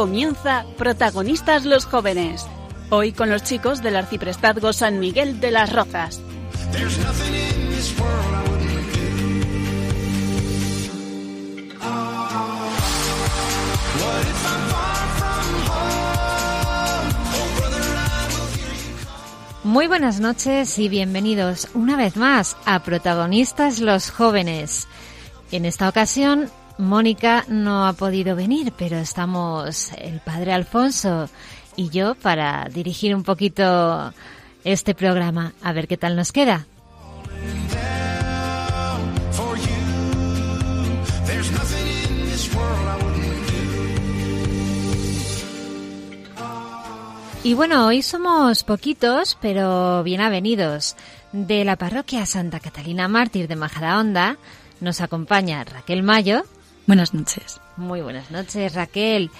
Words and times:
Comienza 0.00 0.64
Protagonistas 0.78 1.66
los 1.66 1.84
Jóvenes. 1.84 2.46
Hoy 2.88 3.12
con 3.12 3.28
los 3.28 3.42
chicos 3.42 3.82
del 3.82 3.96
Arciprestazgo 3.96 4.72
San 4.72 4.98
Miguel 4.98 5.40
de 5.40 5.50
las 5.50 5.70
Rozas. 5.70 6.22
Muy 19.64 19.86
buenas 19.86 20.18
noches 20.20 20.78
y 20.78 20.88
bienvenidos 20.88 21.68
una 21.74 21.98
vez 21.98 22.16
más 22.16 22.56
a 22.64 22.82
Protagonistas 22.82 23.80
los 23.80 24.10
Jóvenes. 24.10 24.88
En 25.52 25.66
esta 25.66 25.90
ocasión 25.90 26.50
Mónica 26.80 27.44
no 27.48 27.86
ha 27.86 27.92
podido 27.92 28.34
venir, 28.34 28.72
pero 28.76 28.96
estamos 28.96 29.92
el 29.98 30.20
padre 30.20 30.52
Alfonso 30.52 31.28
y 31.76 31.90
yo 31.90 32.14
para 32.14 32.68
dirigir 32.72 33.14
un 33.14 33.22
poquito 33.22 34.12
este 34.64 34.94
programa. 34.94 35.52
A 35.62 35.72
ver 35.72 35.86
qué 35.88 35.96
tal 35.96 36.16
nos 36.16 36.32
queda. 36.32 36.66
Y 47.42 47.54
bueno, 47.54 47.86
hoy 47.86 48.02
somos 48.02 48.64
poquitos, 48.64 49.38
pero 49.40 50.02
bien 50.02 50.20
avenidos. 50.20 50.94
De 51.32 51.64
la 51.64 51.76
parroquia 51.76 52.26
Santa 52.26 52.60
Catalina 52.60 53.08
Mártir 53.08 53.48
de 53.48 53.56
Majadahonda 53.56 54.36
nos 54.80 55.00
acompaña 55.00 55.64
Raquel 55.64 56.02
Mayo. 56.02 56.44
Buenas 56.90 57.14
noches. 57.14 57.60
Muy 57.76 58.00
buenas 58.00 58.32
noches, 58.32 58.74
Raquel. 58.74 59.30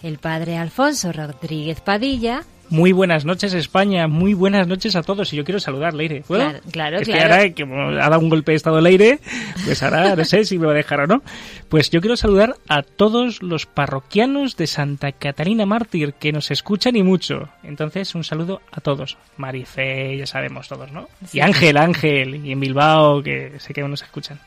El 0.00 0.18
padre 0.18 0.56
Alfonso 0.56 1.10
Rodríguez 1.10 1.80
Padilla. 1.80 2.44
Muy 2.68 2.92
buenas 2.92 3.24
noches, 3.24 3.52
España. 3.52 4.06
Muy 4.06 4.32
buenas 4.32 4.68
noches 4.68 4.94
a 4.94 5.02
todos. 5.02 5.32
Y 5.32 5.36
yo 5.36 5.44
quiero 5.44 5.58
saludar, 5.58 5.92
Leire. 5.92 6.22
¿Puedo? 6.24 6.40
Claro, 6.40 6.60
claro, 6.70 6.98
es 7.00 7.08
claro. 7.08 7.20
que 7.20 7.34
ahora 7.34 7.50
que 7.50 8.00
ha 8.00 8.08
dado 8.10 8.20
un 8.20 8.28
golpe 8.28 8.52
de 8.52 8.56
estado 8.56 8.80
Leire, 8.80 9.18
pues 9.64 9.82
ahora 9.82 10.14
no 10.14 10.24
sé 10.24 10.44
si 10.44 10.56
me 10.56 10.66
va 10.66 10.70
a 10.70 10.76
dejar 10.76 11.00
o 11.00 11.06
no. 11.08 11.24
Pues 11.68 11.90
yo 11.90 12.00
quiero 12.00 12.16
saludar 12.16 12.54
a 12.68 12.84
todos 12.84 13.42
los 13.42 13.66
parroquianos 13.66 14.56
de 14.56 14.68
Santa 14.68 15.10
Catalina 15.10 15.66
Mártir 15.66 16.14
que 16.14 16.30
nos 16.30 16.52
escuchan 16.52 16.94
y 16.94 17.02
mucho. 17.02 17.48
Entonces, 17.64 18.14
un 18.14 18.22
saludo 18.22 18.62
a 18.70 18.80
todos. 18.80 19.18
Marife, 19.36 20.16
ya 20.16 20.26
sabemos 20.26 20.68
todos, 20.68 20.92
¿no? 20.92 21.08
Sí. 21.26 21.38
Y 21.38 21.40
Ángel, 21.40 21.76
Ángel, 21.76 22.46
y 22.46 22.52
en 22.52 22.60
Bilbao, 22.60 23.20
que 23.20 23.58
sé 23.58 23.74
que 23.74 23.82
nos 23.82 24.00
escuchan. 24.00 24.38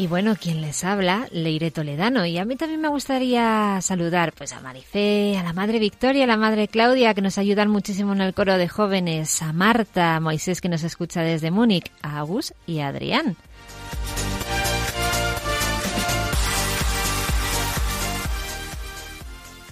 Y 0.00 0.06
bueno, 0.06 0.34
quien 0.34 0.62
les 0.62 0.82
habla, 0.82 1.28
Leire 1.30 1.70
Toledano. 1.70 2.24
Y 2.24 2.38
a 2.38 2.46
mí 2.46 2.56
también 2.56 2.80
me 2.80 2.88
gustaría 2.88 3.78
saludar 3.82 4.32
pues 4.32 4.54
a 4.54 4.60
Marifé, 4.60 5.36
a 5.36 5.42
la 5.42 5.52
madre 5.52 5.78
Victoria, 5.78 6.24
a 6.24 6.26
la 6.26 6.38
madre 6.38 6.68
Claudia, 6.68 7.12
que 7.12 7.20
nos 7.20 7.36
ayudan 7.36 7.68
muchísimo 7.68 8.14
en 8.14 8.22
el 8.22 8.32
coro 8.32 8.56
de 8.56 8.66
jóvenes, 8.66 9.42
a 9.42 9.52
Marta, 9.52 10.16
a 10.16 10.20
Moisés, 10.20 10.62
que 10.62 10.70
nos 10.70 10.84
escucha 10.84 11.20
desde 11.20 11.50
Múnich, 11.50 11.92
a 12.00 12.20
Agus 12.20 12.54
y 12.66 12.78
a 12.78 12.88
Adrián. 12.88 13.36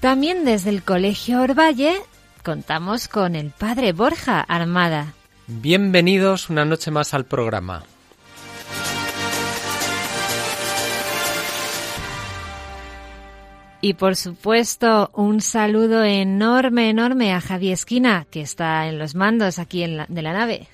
También 0.00 0.44
desde 0.44 0.68
el 0.68 0.82
Colegio 0.82 1.40
Orvalle 1.40 2.02
contamos 2.44 3.08
con 3.08 3.34
el 3.34 3.50
padre 3.50 3.94
Borja 3.94 4.42
Armada. 4.42 5.14
Bienvenidos 5.46 6.50
una 6.50 6.66
noche 6.66 6.90
más 6.90 7.14
al 7.14 7.24
programa. 7.24 7.82
Y 13.80 13.94
por 13.94 14.16
supuesto, 14.16 15.10
un 15.14 15.40
saludo 15.40 16.02
enorme, 16.02 16.90
enorme 16.90 17.32
a 17.32 17.40
Javi 17.40 17.70
Esquina, 17.70 18.26
que 18.30 18.40
está 18.40 18.88
en 18.88 18.98
los 18.98 19.14
mandos 19.14 19.58
aquí 19.60 19.82
en 19.84 19.98
la- 19.98 20.06
de 20.08 20.22
la 20.22 20.32
nave. 20.32 20.66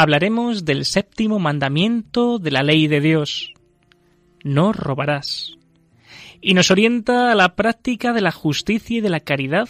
Hablaremos 0.00 0.64
del 0.64 0.86
séptimo 0.86 1.38
mandamiento 1.38 2.38
de 2.38 2.50
la 2.50 2.62
ley 2.62 2.88
de 2.88 3.02
Dios. 3.02 3.52
No 4.42 4.72
robarás. 4.72 5.58
Y 6.40 6.54
nos 6.54 6.70
orienta 6.70 7.30
a 7.30 7.34
la 7.34 7.54
práctica 7.54 8.14
de 8.14 8.22
la 8.22 8.32
justicia 8.32 8.96
y 8.96 9.00
de 9.02 9.10
la 9.10 9.20
caridad 9.20 9.68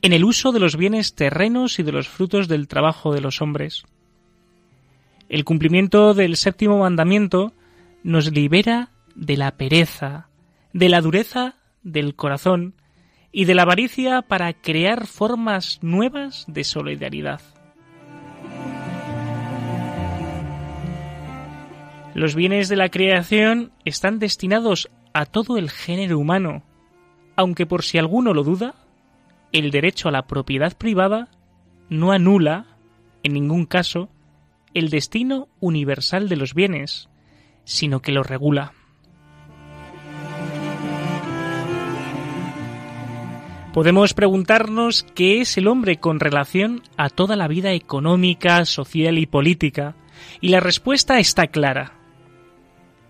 en 0.00 0.12
el 0.12 0.24
uso 0.24 0.50
de 0.50 0.58
los 0.58 0.76
bienes 0.76 1.14
terrenos 1.14 1.78
y 1.78 1.84
de 1.84 1.92
los 1.92 2.08
frutos 2.08 2.48
del 2.48 2.66
trabajo 2.66 3.14
de 3.14 3.20
los 3.20 3.40
hombres. 3.40 3.84
El 5.28 5.44
cumplimiento 5.44 6.12
del 6.12 6.36
séptimo 6.36 6.80
mandamiento 6.80 7.52
nos 8.02 8.32
libera 8.32 8.90
de 9.14 9.36
la 9.36 9.52
pereza, 9.52 10.26
de 10.72 10.88
la 10.88 11.00
dureza 11.00 11.54
del 11.84 12.16
corazón 12.16 12.74
y 13.30 13.44
de 13.44 13.54
la 13.54 13.62
avaricia 13.62 14.22
para 14.22 14.54
crear 14.54 15.06
formas 15.06 15.78
nuevas 15.82 16.46
de 16.48 16.64
solidaridad. 16.64 17.51
Los 22.14 22.34
bienes 22.34 22.68
de 22.68 22.76
la 22.76 22.90
creación 22.90 23.72
están 23.86 24.18
destinados 24.18 24.90
a 25.14 25.24
todo 25.24 25.56
el 25.56 25.70
género 25.70 26.18
humano, 26.18 26.62
aunque 27.36 27.64
por 27.64 27.84
si 27.84 27.96
alguno 27.96 28.34
lo 28.34 28.44
duda, 28.44 28.74
el 29.50 29.70
derecho 29.70 30.08
a 30.08 30.12
la 30.12 30.26
propiedad 30.26 30.76
privada 30.76 31.28
no 31.88 32.12
anula, 32.12 32.66
en 33.22 33.32
ningún 33.32 33.64
caso, 33.64 34.10
el 34.74 34.90
destino 34.90 35.48
universal 35.60 36.28
de 36.28 36.36
los 36.36 36.52
bienes, 36.52 37.08
sino 37.64 38.00
que 38.00 38.12
lo 38.12 38.22
regula. 38.22 38.74
Podemos 43.72 44.12
preguntarnos 44.12 45.06
qué 45.14 45.40
es 45.40 45.56
el 45.56 45.66
hombre 45.66 45.96
con 45.96 46.20
relación 46.20 46.82
a 46.98 47.08
toda 47.08 47.36
la 47.36 47.48
vida 47.48 47.72
económica, 47.72 48.66
social 48.66 49.16
y 49.16 49.24
política, 49.24 49.96
y 50.42 50.48
la 50.48 50.60
respuesta 50.60 51.18
está 51.18 51.46
clara. 51.46 52.01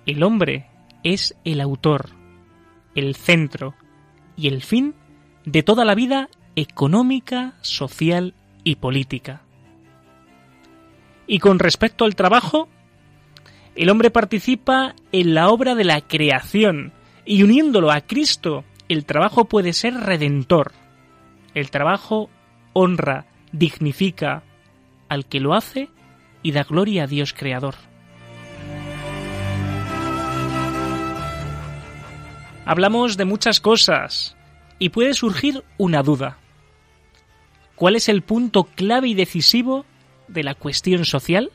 El 0.05 0.23
hombre 0.25 0.67
es 1.05 1.37
el 1.45 1.61
autor, 1.61 2.11
el 2.95 3.15
centro 3.15 3.75
y 4.37 4.49
el 4.49 4.63
fin 4.63 4.95
de 5.45 5.63
toda 5.63 5.85
la 5.85 5.95
vida 5.95 6.29
económica, 6.57 7.55
social 7.61 8.35
y 8.65 8.77
política. 8.77 9.43
Y 11.27 11.39
con 11.39 11.59
respecto 11.59 12.05
al 12.05 12.17
trabajo, 12.17 12.69
el 13.75 13.89
hombre 13.91 14.11
participa 14.11 14.95
en 15.13 15.35
la 15.35 15.49
obra 15.49 15.75
de 15.75 15.85
la 15.85 16.01
creación 16.01 16.93
y 17.25 17.43
uniéndolo 17.45 17.91
a 17.91 18.01
Cristo, 18.01 18.65
el 18.89 19.05
trabajo 19.05 19.45
puede 19.45 19.73
ser 19.73 19.95
redentor. 19.95 20.73
El 21.55 21.71
trabajo 21.71 22.29
honra 22.73 23.27
dignifica 23.53 24.43
al 25.09 25.27
que 25.27 25.41
lo 25.41 25.55
hace 25.55 25.89
y 26.43 26.53
da 26.53 26.65
gloria 26.65 27.05
a 27.05 27.07
Dios 27.07 27.33
Creador. 27.33 27.77
Hablamos 32.65 33.17
de 33.17 33.25
muchas 33.25 33.61
cosas 33.61 34.37
y 34.79 34.91
puede 34.91 35.15
surgir 35.15 35.65
una 35.79 36.03
duda. 36.03 36.39
¿Cuál 37.75 37.97
es 37.97 38.09
el 38.09 38.23
punto 38.23 38.65
clave 38.65 39.09
y 39.09 39.15
decisivo 39.15 39.85
de 40.29 40.45
la 40.45 40.55
cuestión 40.55 41.05
social? 41.05 41.51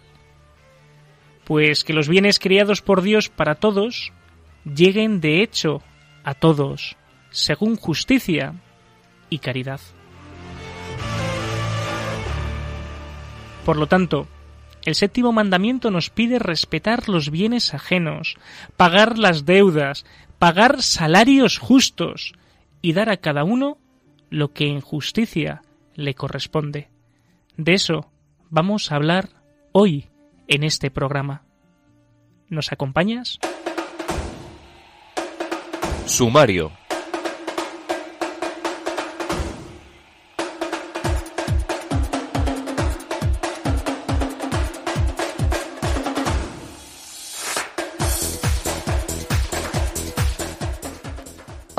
Pues 1.45 1.85
que 1.85 1.93
los 1.93 2.09
bienes 2.09 2.39
creados 2.39 2.81
por 2.81 3.01
Dios 3.01 3.29
para 3.29 3.55
todos 3.55 4.11
lleguen 4.65 5.21
de 5.21 5.41
hecho 5.41 5.81
a 6.25 6.33
todos, 6.33 6.97
según 7.29 7.77
justicia 7.77 8.55
y 9.29 9.39
caridad. 9.39 9.79
Por 13.63 13.77
lo 13.77 13.87
tanto, 13.87 14.27
el 14.83 14.95
séptimo 14.95 15.33
mandamiento 15.33 15.91
nos 15.91 16.09
pide 16.09 16.39
respetar 16.39 17.09
los 17.09 17.29
bienes 17.29 17.73
ajenos, 17.73 18.37
pagar 18.77 19.17
las 19.17 19.45
deudas, 19.45 20.05
pagar 20.39 20.81
salarios 20.81 21.57
justos 21.57 22.33
y 22.81 22.93
dar 22.93 23.09
a 23.09 23.17
cada 23.17 23.43
uno 23.43 23.77
lo 24.29 24.53
que 24.53 24.67
en 24.67 24.81
justicia 24.81 25.61
le 25.95 26.13
corresponde. 26.13 26.89
De 27.55 27.73
eso 27.73 28.11
vamos 28.49 28.91
a 28.91 28.95
hablar 28.95 29.29
hoy 29.71 30.09
en 30.47 30.63
este 30.63 30.91
programa. 30.91 31.43
¿Nos 32.49 32.71
acompañas? 32.71 33.39
Sumario. 36.05 36.71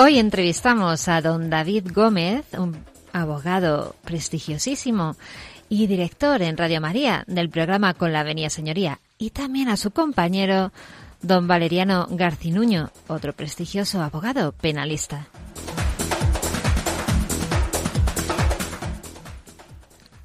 Hoy 0.01 0.21
entrevistamos 0.21 1.09
a 1.09 1.21
don 1.21 1.51
David 1.51 1.89
Gómez, 1.93 2.45
un 2.57 2.77
abogado 3.13 3.97
prestigiosísimo 4.05 5.17
y 5.69 5.89
director 5.89 6.41
en 6.41 6.57
Radio 6.57 6.81
María 6.81 7.25
del 7.27 7.51
programa 7.51 7.95
Con 7.95 8.13
la 8.13 8.23
Venia 8.23 8.49
Señoría, 8.49 9.01
y 9.19 9.31
también 9.31 9.69
a 9.69 9.77
su 9.77 9.91
compañero, 9.91 10.71
don 11.21 11.49
Valeriano 11.49 12.07
Garcinuño, 12.11 12.93
otro 13.09 13.33
prestigioso 13.33 14.01
abogado 14.01 14.53
penalista. 14.53 15.27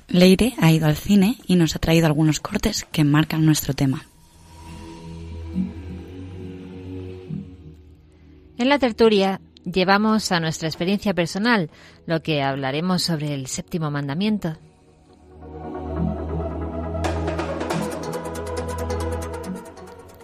Leire 0.08 0.54
ha 0.60 0.72
ido 0.72 0.86
al 0.86 0.98
cine 0.98 1.40
y 1.48 1.56
nos 1.56 1.76
ha 1.76 1.80
traído 1.80 2.06
algunos 2.06 2.40
cortes 2.40 2.86
que 2.92 3.04
marcan 3.04 3.44
nuestro 3.44 3.74
tema. 3.74 4.06
En 8.60 8.70
la 8.70 8.78
tertulia 8.78 9.42
llevamos 9.66 10.32
a 10.32 10.40
nuestra 10.40 10.68
experiencia 10.68 11.14
personal 11.14 11.70
lo 12.06 12.22
que 12.22 12.42
hablaremos 12.42 13.04
sobre 13.04 13.34
el 13.34 13.48
séptimo 13.48 13.92
mandamiento. 13.92 14.58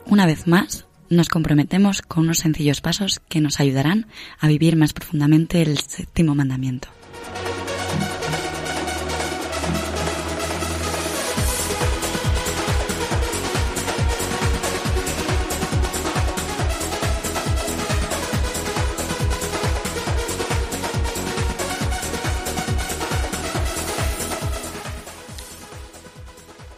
Una 0.06 0.26
vez 0.26 0.48
más, 0.48 0.86
nos 1.10 1.30
comprometemos 1.30 2.02
con 2.02 2.24
unos 2.24 2.40
sencillos 2.40 2.82
pasos 2.82 3.22
que 3.30 3.42
nos 3.42 3.60
ayudarán 3.60 4.08
a 4.40 4.48
vivir 4.48 4.76
más 4.76 4.94
profundamente 4.94 5.62
el 5.62 5.78
séptimo 5.78 6.34
mandamiento. 6.36 6.88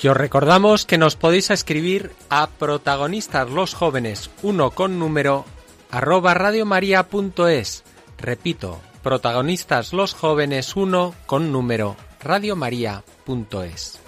Que 0.01 0.09
os 0.09 0.18
recordamos 0.18 0.88
que 0.88 0.98
nos 0.98 1.15
podéis 1.15 1.51
escribir 1.51 2.09
a 2.27 2.48
protagonistas 2.48 3.51
los 3.51 3.75
jóvenes 3.75 4.31
1 4.42 4.71
con 4.71 4.98
número 4.98 5.45
arroba 5.92 6.33
radiomaria.es. 6.33 7.83
Repito, 8.18 8.81
protagonistas 9.03 9.94
los 9.94 10.15
jóvenes 10.15 10.75
1 10.75 11.13
con 11.27 11.51
número 11.51 11.98
radiomaria.es. 12.19 14.01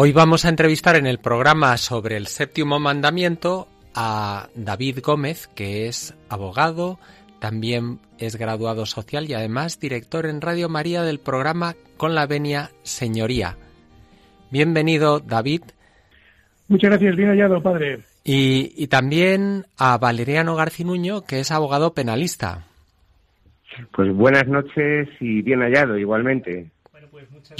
Hoy 0.00 0.12
vamos 0.12 0.44
a 0.44 0.48
entrevistar 0.48 0.94
en 0.94 1.08
el 1.08 1.18
programa 1.18 1.76
sobre 1.76 2.16
el 2.16 2.28
séptimo 2.28 2.78
mandamiento 2.78 3.66
a 3.96 4.46
David 4.54 5.00
Gómez, 5.02 5.48
que 5.48 5.88
es 5.88 6.14
abogado, 6.28 7.00
también 7.40 7.98
es 8.16 8.36
graduado 8.36 8.86
social 8.86 9.28
y 9.28 9.34
además 9.34 9.80
director 9.80 10.26
en 10.26 10.40
Radio 10.40 10.68
María 10.68 11.02
del 11.02 11.18
programa 11.18 11.74
Con 11.96 12.14
la 12.14 12.28
Venia 12.28 12.70
Señoría. 12.84 13.56
Bienvenido, 14.52 15.18
David. 15.18 15.62
Muchas 16.68 16.90
gracias, 16.90 17.16
bien 17.16 17.30
hallado, 17.30 17.60
padre. 17.60 17.98
Y, 18.22 18.72
y 18.76 18.86
también 18.86 19.64
a 19.78 19.98
Valeriano 19.98 20.54
Garcinuño, 20.54 21.22
que 21.22 21.40
es 21.40 21.50
abogado 21.50 21.92
penalista. 21.92 22.66
Pues 23.92 24.14
buenas 24.14 24.46
noches 24.46 25.08
y 25.18 25.42
bien 25.42 25.58
hallado, 25.58 25.98
igualmente. 25.98 26.70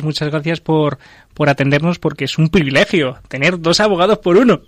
Muchas 0.02 0.30
gracias 0.30 0.60
por, 0.60 0.98
por 1.38 1.48
atendernos 1.48 2.00
porque 2.00 2.24
es 2.24 2.36
un 2.36 2.48
privilegio 2.48 3.18
tener 3.28 3.60
dos 3.60 3.78
abogados 3.78 4.18
por 4.18 4.36
uno. 4.36 4.60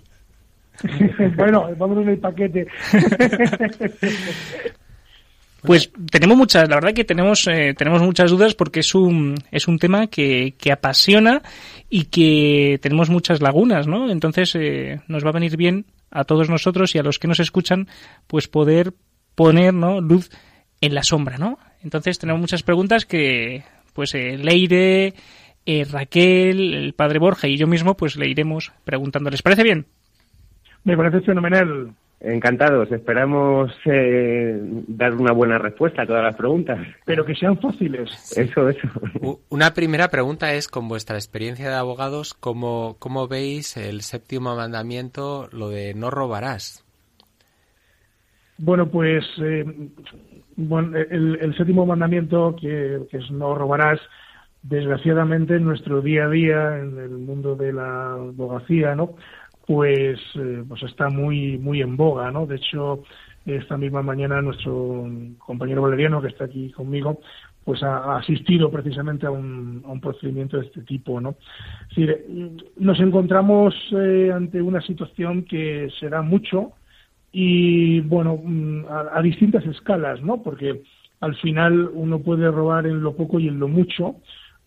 bueno, 1.35 1.69
vamos 1.77 1.97
en 1.97 2.09
el 2.09 2.17
paquete. 2.17 2.65
Pues 5.63 5.91
tenemos 6.09 6.35
muchas, 6.35 6.67
la 6.67 6.77
verdad 6.77 6.93
que 6.95 7.03
tenemos, 7.03 7.45
eh, 7.45 7.75
tenemos 7.77 8.01
muchas 8.01 8.31
dudas 8.31 8.55
porque 8.55 8.79
es 8.79 8.95
un, 8.95 9.35
es 9.51 9.67
un 9.67 9.77
tema 9.77 10.07
que, 10.07 10.55
que 10.57 10.71
apasiona 10.71 11.43
y 11.87 12.05
que 12.05 12.79
tenemos 12.81 13.11
muchas 13.11 13.43
lagunas, 13.43 13.85
¿no? 13.85 14.09
Entonces 14.09 14.55
eh, 14.55 15.01
nos 15.07 15.23
va 15.23 15.29
a 15.29 15.33
venir 15.33 15.57
bien 15.57 15.85
a 16.09 16.23
todos 16.23 16.49
nosotros 16.49 16.95
y 16.95 16.97
a 16.97 17.03
los 17.03 17.19
que 17.19 17.27
nos 17.27 17.39
escuchan, 17.39 17.87
pues 18.25 18.47
poder 18.47 18.95
poner, 19.35 19.71
¿no? 19.71 20.01
Luz 20.01 20.31
en 20.81 20.95
la 20.95 21.03
sombra, 21.03 21.37
¿no? 21.37 21.59
Entonces 21.83 22.17
tenemos 22.17 22.41
muchas 22.41 22.63
preguntas 22.63 23.05
que, 23.05 23.63
pues, 23.93 24.15
eh, 24.15 24.37
Leire, 24.39 25.13
eh, 25.65 25.85
Raquel, 25.89 26.73
el 26.73 26.93
padre 26.93 27.19
Borja 27.19 27.47
y 27.47 27.57
yo 27.57 27.67
mismo, 27.67 27.95
pues 27.95 28.17
le 28.17 28.27
iremos 28.27 28.71
preguntando. 28.83 29.29
¿Les 29.29 29.41
parece 29.41 29.63
bien? 29.63 29.85
Me 30.83 30.97
parece 30.97 31.21
fenomenal. 31.21 31.93
Encantados, 32.23 32.91
esperamos 32.91 33.71
eh, 33.85 34.59
dar 34.87 35.15
una 35.15 35.33
buena 35.33 35.57
respuesta 35.57 36.03
a 36.03 36.05
todas 36.05 36.23
las 36.23 36.35
preguntas. 36.35 36.79
Pero 37.03 37.25
que 37.25 37.33
sean 37.33 37.57
fáciles. 37.57 38.37
Eso, 38.37 38.69
eso. 38.69 38.87
Una 39.49 39.73
primera 39.73 40.09
pregunta 40.09 40.53
es, 40.53 40.67
con 40.67 40.87
vuestra 40.87 41.15
experiencia 41.15 41.67
de 41.69 41.75
abogados, 41.75 42.35
¿cómo, 42.35 42.95
cómo 42.99 43.27
veis 43.27 43.75
el 43.75 44.01
séptimo 44.01 44.55
mandamiento, 44.55 45.49
lo 45.51 45.69
de 45.69 45.95
no 45.95 46.11
robarás? 46.11 46.85
Bueno, 48.59 48.87
pues 48.87 49.25
eh, 49.41 49.65
bueno, 50.55 50.95
el, 50.97 51.39
el, 51.41 51.57
séptimo 51.57 51.87
mandamiento, 51.87 52.55
que, 52.55 52.99
que 53.09 53.17
es 53.17 53.31
no 53.31 53.55
robarás, 53.55 53.99
desgraciadamente 54.63 55.55
en 55.55 55.65
nuestro 55.65 56.01
día 56.01 56.25
a 56.25 56.29
día, 56.29 56.77
en 56.79 56.97
el 56.97 57.09
mundo 57.09 57.55
de 57.55 57.73
la 57.73 58.13
abogacía, 58.13 58.95
¿no? 58.95 59.15
Pues, 59.65 60.19
eh, 60.35 60.63
pues 60.67 60.83
está 60.83 61.09
muy, 61.09 61.57
muy 61.57 61.81
en 61.81 61.97
boga, 61.97 62.31
¿no? 62.31 62.45
De 62.45 62.57
hecho, 62.57 63.03
esta 63.45 63.77
misma 63.77 64.01
mañana 64.03 64.41
nuestro 64.41 65.07
compañero 65.39 65.81
Valeriano, 65.81 66.21
que 66.21 66.27
está 66.27 66.45
aquí 66.45 66.71
conmigo, 66.71 67.21
pues 67.63 67.81
ha, 67.83 68.17
asistido 68.17 68.71
precisamente 68.71 69.25
a 69.25 69.31
un, 69.31 69.83
a 69.85 69.91
un, 69.91 70.01
procedimiento 70.01 70.57
de 70.57 70.65
este 70.65 70.81
tipo, 70.81 71.21
¿no? 71.21 71.35
Nos 72.77 72.99
encontramos 72.99 73.73
eh, 73.95 74.31
ante 74.33 74.61
una 74.61 74.81
situación 74.81 75.43
que 75.43 75.89
se 75.99 76.09
da 76.09 76.21
mucho 76.21 76.73
y, 77.31 78.01
bueno, 78.01 78.41
a, 78.89 79.17
a 79.17 79.21
distintas 79.21 79.65
escalas, 79.65 80.21
¿no? 80.21 80.41
Porque 80.41 80.81
al 81.19 81.35
final 81.35 81.89
uno 81.93 82.19
puede 82.19 82.49
robar 82.49 82.87
en 82.87 83.01
lo 83.01 83.15
poco 83.15 83.39
y 83.39 83.47
en 83.47 83.59
lo 83.59 83.67
mucho, 83.67 84.15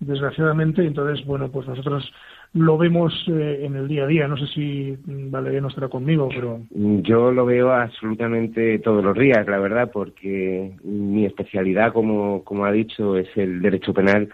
desgraciadamente. 0.06 0.84
Entonces, 0.84 1.24
bueno, 1.26 1.50
pues 1.50 1.66
nosotros 1.66 2.10
lo 2.52 2.78
vemos 2.78 3.12
eh, 3.28 3.60
en 3.62 3.76
el 3.76 3.88
día 3.88 4.04
a 4.04 4.06
día. 4.06 4.28
No 4.28 4.36
sé 4.36 4.46
si 4.48 4.96
Valeria 5.06 5.60
no 5.60 5.68
estará 5.68 5.88
conmigo, 5.88 6.28
pero... 6.28 6.60
Yo 6.70 7.32
lo 7.32 7.44
veo 7.46 7.72
absolutamente 7.72 8.78
todos 8.78 9.04
los 9.04 9.16
días, 9.16 9.46
la 9.46 9.58
verdad, 9.58 9.90
porque 9.92 10.72
mi 10.82 11.26
especialidad, 11.26 11.92
como, 11.92 12.44
como 12.44 12.64
ha 12.64 12.72
dicho, 12.72 13.16
es 13.16 13.28
el 13.36 13.60
derecho 13.60 13.92
penal 13.92 14.28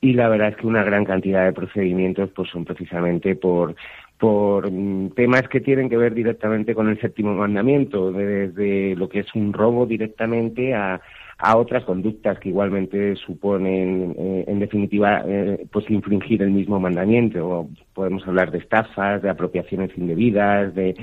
y 0.00 0.12
la 0.12 0.28
verdad 0.28 0.50
es 0.50 0.56
que 0.56 0.66
una 0.66 0.84
gran 0.84 1.04
cantidad 1.04 1.44
de 1.44 1.52
procedimientos 1.52 2.30
pues 2.34 2.50
son 2.50 2.64
precisamente 2.64 3.34
por 3.34 3.74
por 4.18 4.70
mm, 4.70 5.10
temas 5.10 5.42
que 5.48 5.60
tienen 5.60 5.88
que 5.88 5.96
ver 5.96 6.14
directamente 6.14 6.74
con 6.74 6.88
el 6.88 7.00
séptimo 7.00 7.34
mandamiento, 7.34 8.12
desde 8.12 8.94
lo 8.96 9.08
que 9.08 9.20
es 9.20 9.34
un 9.34 9.52
robo 9.52 9.86
directamente 9.86 10.74
a, 10.74 11.00
a 11.38 11.56
otras 11.56 11.84
conductas 11.84 12.38
que 12.38 12.48
igualmente 12.48 13.14
suponen, 13.16 14.14
eh, 14.18 14.44
en 14.46 14.58
definitiva, 14.58 15.22
eh, 15.26 15.66
pues 15.70 15.88
infringir 15.90 16.42
el 16.42 16.50
mismo 16.50 16.80
mandamiento. 16.80 17.68
Podemos 17.94 18.26
hablar 18.26 18.50
de 18.50 18.58
estafas, 18.58 19.20
de 19.22 19.28
apropiaciones 19.28 19.90
indebidas, 19.98 20.74
de, 20.74 20.96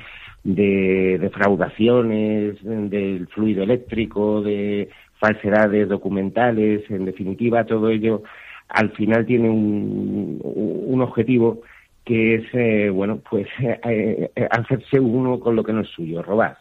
de 0.44 1.20
defraudaciones, 1.20 2.56
del 2.63 3.28
fluido 3.28 3.63
eléctrico, 3.63 4.42
de 4.42 4.90
falsedades 5.20 5.88
documentales, 5.88 6.90
en 6.90 7.06
definitiva, 7.06 7.66
todo 7.66 7.90
ello 7.90 8.24
al 8.70 8.92
final 8.94 9.25
tiene 9.25 9.50
un, 9.50 10.40
un 10.44 11.02
objetivo 11.02 11.62
que 12.06 12.36
es, 12.36 12.44
eh, 12.54 12.90
bueno, 12.90 13.22
pues 13.30 13.48
eh, 13.60 14.30
hacerse 14.50 15.00
uno 15.00 15.40
con 15.40 15.56
lo 15.56 15.63
que 15.63 15.74
no 15.74 15.82
es 15.82 15.90
suyo, 15.90 16.22
robar, 16.22 16.58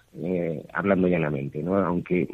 hablando 0.72 1.08
llanamente, 1.08 1.62
¿no? 1.62 1.76
Aunque 1.76 2.28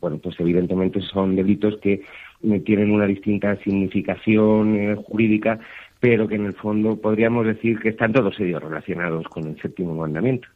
bueno, 0.00 0.18
pues 0.18 0.38
evidentemente 0.38 1.00
son 1.00 1.36
delitos 1.36 1.78
que 1.82 2.02
eh, 2.42 2.60
tienen 2.60 2.90
una 2.90 3.06
distinta 3.06 3.56
significación 3.62 4.76
eh, 4.76 4.96
jurídica, 4.96 5.58
pero 6.00 6.28
que 6.28 6.36
en 6.36 6.46
el 6.46 6.54
fondo 6.54 6.96
podríamos 6.96 7.46
decir 7.46 7.78
que 7.78 7.90
están 7.90 8.12
todos 8.12 8.38
ellos 8.40 8.62
relacionados 8.62 9.26
con 9.28 9.46
el 9.46 9.60
séptimo 9.60 9.94
mandamiento. 9.94 10.48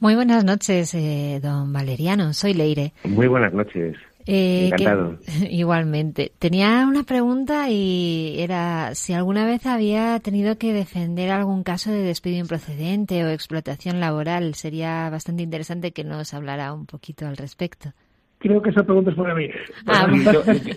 Muy 0.00 0.14
buenas 0.14 0.44
noches, 0.44 0.94
eh, 0.94 1.40
don 1.42 1.72
Valeriano. 1.72 2.32
Soy 2.32 2.54
Leire. 2.54 2.92
Muy 3.04 3.26
buenas 3.26 3.52
noches. 3.52 3.96
Encantado. 4.30 5.18
igualmente. 5.50 6.32
Tenía 6.38 6.86
una 6.86 7.04
pregunta 7.04 7.70
y 7.70 8.36
era 8.38 8.94
si 8.94 9.14
alguna 9.14 9.46
vez 9.46 9.64
había 9.64 10.20
tenido 10.20 10.58
que 10.58 10.74
defender 10.74 11.30
algún 11.30 11.62
caso 11.62 11.90
de 11.90 12.02
despido 12.02 12.36
improcedente 12.36 13.24
o 13.24 13.28
explotación 13.28 14.00
laboral. 14.00 14.54
Sería 14.54 15.08
bastante 15.08 15.42
interesante 15.42 15.92
que 15.92 16.04
nos 16.04 16.34
hablara 16.34 16.74
un 16.74 16.84
poquito 16.84 17.26
al 17.26 17.38
respecto. 17.38 17.92
Creo 18.38 18.62
que 18.62 18.70
esa 18.70 18.84
pregunta 18.84 19.10
es 19.10 19.16
para 19.16 19.34
mí. 19.34 19.48
Ah, 19.86 20.08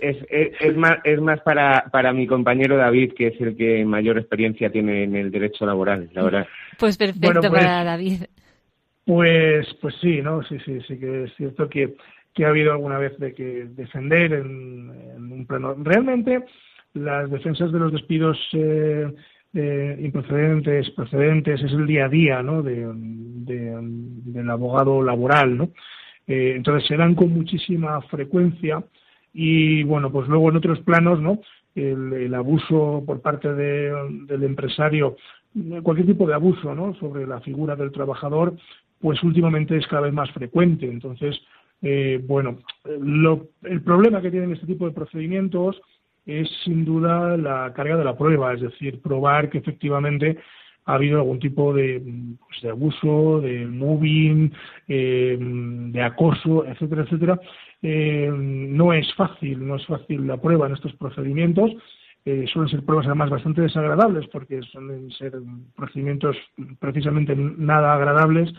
es, 0.01 0.17
es, 0.29 0.75
más, 0.75 0.97
es 1.03 1.21
más 1.21 1.39
para, 1.41 1.85
para 1.91 2.11
mi 2.11 2.25
compañero 2.25 2.75
David, 2.75 3.13
que 3.13 3.27
es 3.27 3.39
el 3.39 3.55
que 3.55 3.85
mayor 3.85 4.17
experiencia 4.17 4.71
tiene 4.71 5.03
en 5.03 5.15
el 5.15 5.29
derecho 5.29 5.65
laboral, 5.65 6.09
la 6.13 6.23
verdad. 6.23 6.47
Pues 6.79 6.97
perfecto 6.97 7.39
pues, 7.39 7.51
para 7.51 7.83
David. 7.83 8.23
Pues, 9.05 9.67
pues 9.79 9.95
sí, 10.01 10.21
¿no? 10.21 10.41
Sí, 10.43 10.57
sí, 10.65 10.79
sí 10.87 10.97
que 10.97 11.25
es 11.25 11.35
cierto 11.35 11.69
que, 11.69 11.95
que 12.33 12.45
ha 12.45 12.49
habido 12.49 12.71
alguna 12.71 12.97
vez 12.97 13.17
de 13.19 13.33
que 13.33 13.67
defender 13.69 14.33
en, 14.33 14.89
un 15.31 15.45
plano. 15.47 15.75
Realmente, 15.77 16.43
las 16.95 17.29
defensas 17.29 17.71
de 17.71 17.79
los 17.79 17.91
despidos 17.91 18.39
eh, 18.53 19.07
eh, 19.53 19.97
improcedentes, 20.01 20.89
procedentes, 20.91 21.61
es 21.61 21.71
el 21.73 21.85
día 21.85 22.05
a 22.05 22.09
día, 22.09 22.41
¿no? 22.41 22.63
De, 22.63 22.87
de, 22.95 23.77
del 23.81 24.49
abogado 24.49 25.03
laboral, 25.03 25.57
¿no? 25.57 25.69
Eh, 26.27 26.53
entonces 26.55 26.87
se 26.87 26.97
dan 26.97 27.15
con 27.15 27.29
muchísima 27.29 28.01
frecuencia 28.03 28.83
y 29.33 29.83
bueno, 29.83 30.11
pues 30.11 30.27
luego 30.27 30.49
en 30.49 30.57
otros 30.57 30.79
planos, 30.79 31.21
¿no? 31.21 31.39
El, 31.73 32.33
abuso 32.33 33.03
por 33.05 33.21
parte 33.21 33.53
del 33.53 34.43
empresario, 34.43 35.15
cualquier 35.83 36.07
tipo 36.07 36.27
de 36.27 36.33
abuso, 36.33 36.75
¿no? 36.75 36.93
Sobre 36.95 37.25
la 37.25 37.39
figura 37.39 37.75
del 37.75 37.91
trabajador, 37.91 38.55
pues 38.99 39.23
últimamente 39.23 39.77
es 39.77 39.87
cada 39.87 40.03
vez 40.03 40.13
más 40.13 40.29
frecuente. 40.31 40.85
Entonces, 40.85 41.39
eh, 41.81 42.21
bueno, 42.25 42.59
el 42.85 43.81
problema 43.83 44.21
que 44.21 44.31
tienen 44.31 44.51
este 44.51 44.67
tipo 44.67 44.85
de 44.85 44.93
procedimientos 44.93 45.81
es 46.25 46.49
sin 46.63 46.85
duda 46.85 47.35
la 47.37 47.73
carga 47.73 47.97
de 47.97 48.05
la 48.05 48.17
prueba, 48.17 48.53
es 48.53 48.61
decir, 48.61 49.01
probar 49.01 49.49
que 49.49 49.57
efectivamente 49.57 50.37
ha 50.85 50.95
habido 50.95 51.19
algún 51.19 51.39
tipo 51.39 51.73
de, 51.73 52.01
pues, 52.39 52.71
abuso, 52.71 53.41
de 53.41 53.65
moving, 53.65 54.51
eh, 54.87 55.37
de 55.39 56.01
acoso, 56.01 56.65
etcétera, 56.65 57.03
etcétera. 57.03 57.39
Eh, 57.81 58.31
no 58.31 58.93
es 58.93 59.13
fácil, 59.15 59.65
no 59.65 59.75
es 59.75 59.85
fácil 59.85 60.27
la 60.27 60.37
prueba 60.37 60.67
en 60.67 60.73
estos 60.73 60.93
procedimientos. 60.95 61.71
Eh, 62.23 62.45
suelen 62.51 62.69
ser 62.69 62.85
pruebas 62.85 63.07
además 63.07 63.31
bastante 63.31 63.61
desagradables 63.61 64.27
porque 64.27 64.61
suelen 64.63 65.09
ser 65.11 65.33
procedimientos 65.75 66.37
precisamente 66.79 67.35
nada 67.35 67.95
agradables. 67.95 68.51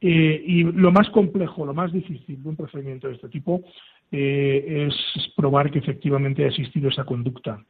y 0.00 0.64
lo 0.64 0.92
más 0.92 1.08
complejo, 1.10 1.64
lo 1.64 1.72
más 1.72 1.90
difícil 1.90 2.42
de 2.42 2.48
un 2.50 2.56
procedimiento 2.56 3.08
de 3.08 3.14
este 3.14 3.30
tipo 3.30 3.62
es 4.10 4.94
probar 5.34 5.70
que 5.70 5.78
efectivamente 5.78 6.44
ha 6.44 6.48
existido 6.48 6.90
esa 6.90 7.04
conducta. 7.04 7.64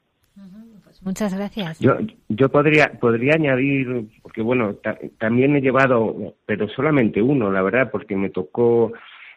Muchas 1.04 1.34
gracias. 1.34 1.78
Yo, 1.80 1.96
yo 2.28 2.49
podría, 2.49 2.92
podría 2.99 3.34
añadir, 3.34 4.06
porque 4.23 4.40
bueno, 4.40 4.76
también 5.18 5.54
he 5.54 5.61
llevado, 5.61 6.34
pero 6.46 6.68
solamente 6.68 7.20
uno, 7.20 7.52
la 7.52 7.62
verdad, 7.62 7.90
porque 7.90 8.16
me 8.16 8.30
tocó 8.30 8.92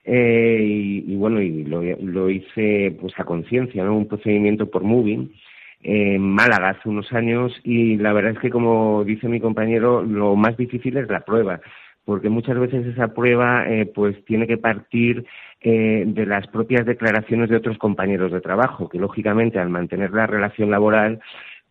eh, 0.05 0.59
y, 0.61 1.15
bueno, 1.15 1.41
y 1.41 1.65
lo, 1.65 1.81
lo 1.81 2.29
hice 2.29 2.95
pues 2.99 3.13
a 3.19 3.25
conciencia, 3.25 3.83
¿no? 3.83 3.97
Un 3.97 4.07
procedimiento 4.07 4.69
por 4.71 4.83
moving 4.83 5.33
en 5.81 6.21
Málaga 6.21 6.69
hace 6.69 6.89
unos 6.89 7.11
años 7.11 7.53
y 7.63 7.97
la 7.97 8.13
verdad 8.13 8.31
es 8.31 8.39
que 8.39 8.49
como 8.49 9.03
dice 9.03 9.27
mi 9.27 9.39
compañero, 9.39 10.01
lo 10.01 10.35
más 10.35 10.55
difícil 10.57 10.97
es 10.97 11.09
la 11.09 11.19
prueba 11.19 11.59
porque 12.07 12.29
muchas 12.29 12.57
veces 12.57 12.85
esa 12.85 13.09
prueba 13.09 13.65
eh, 13.67 13.85
pues 13.85 14.23
tiene 14.23 14.47
que 14.47 14.57
partir 14.57 15.25
eh, 15.59 16.05
de 16.07 16.25
las 16.25 16.47
propias 16.47 16.85
declaraciones 16.85 17.49
de 17.49 17.57
otros 17.57 17.77
compañeros 17.77 18.31
de 18.31 18.39
trabajo, 18.39 18.87
que 18.87 18.97
lógicamente 18.97 19.59
al 19.59 19.67
mantener 19.67 20.11
la 20.11 20.25
relación 20.25 20.71
laboral 20.71 21.19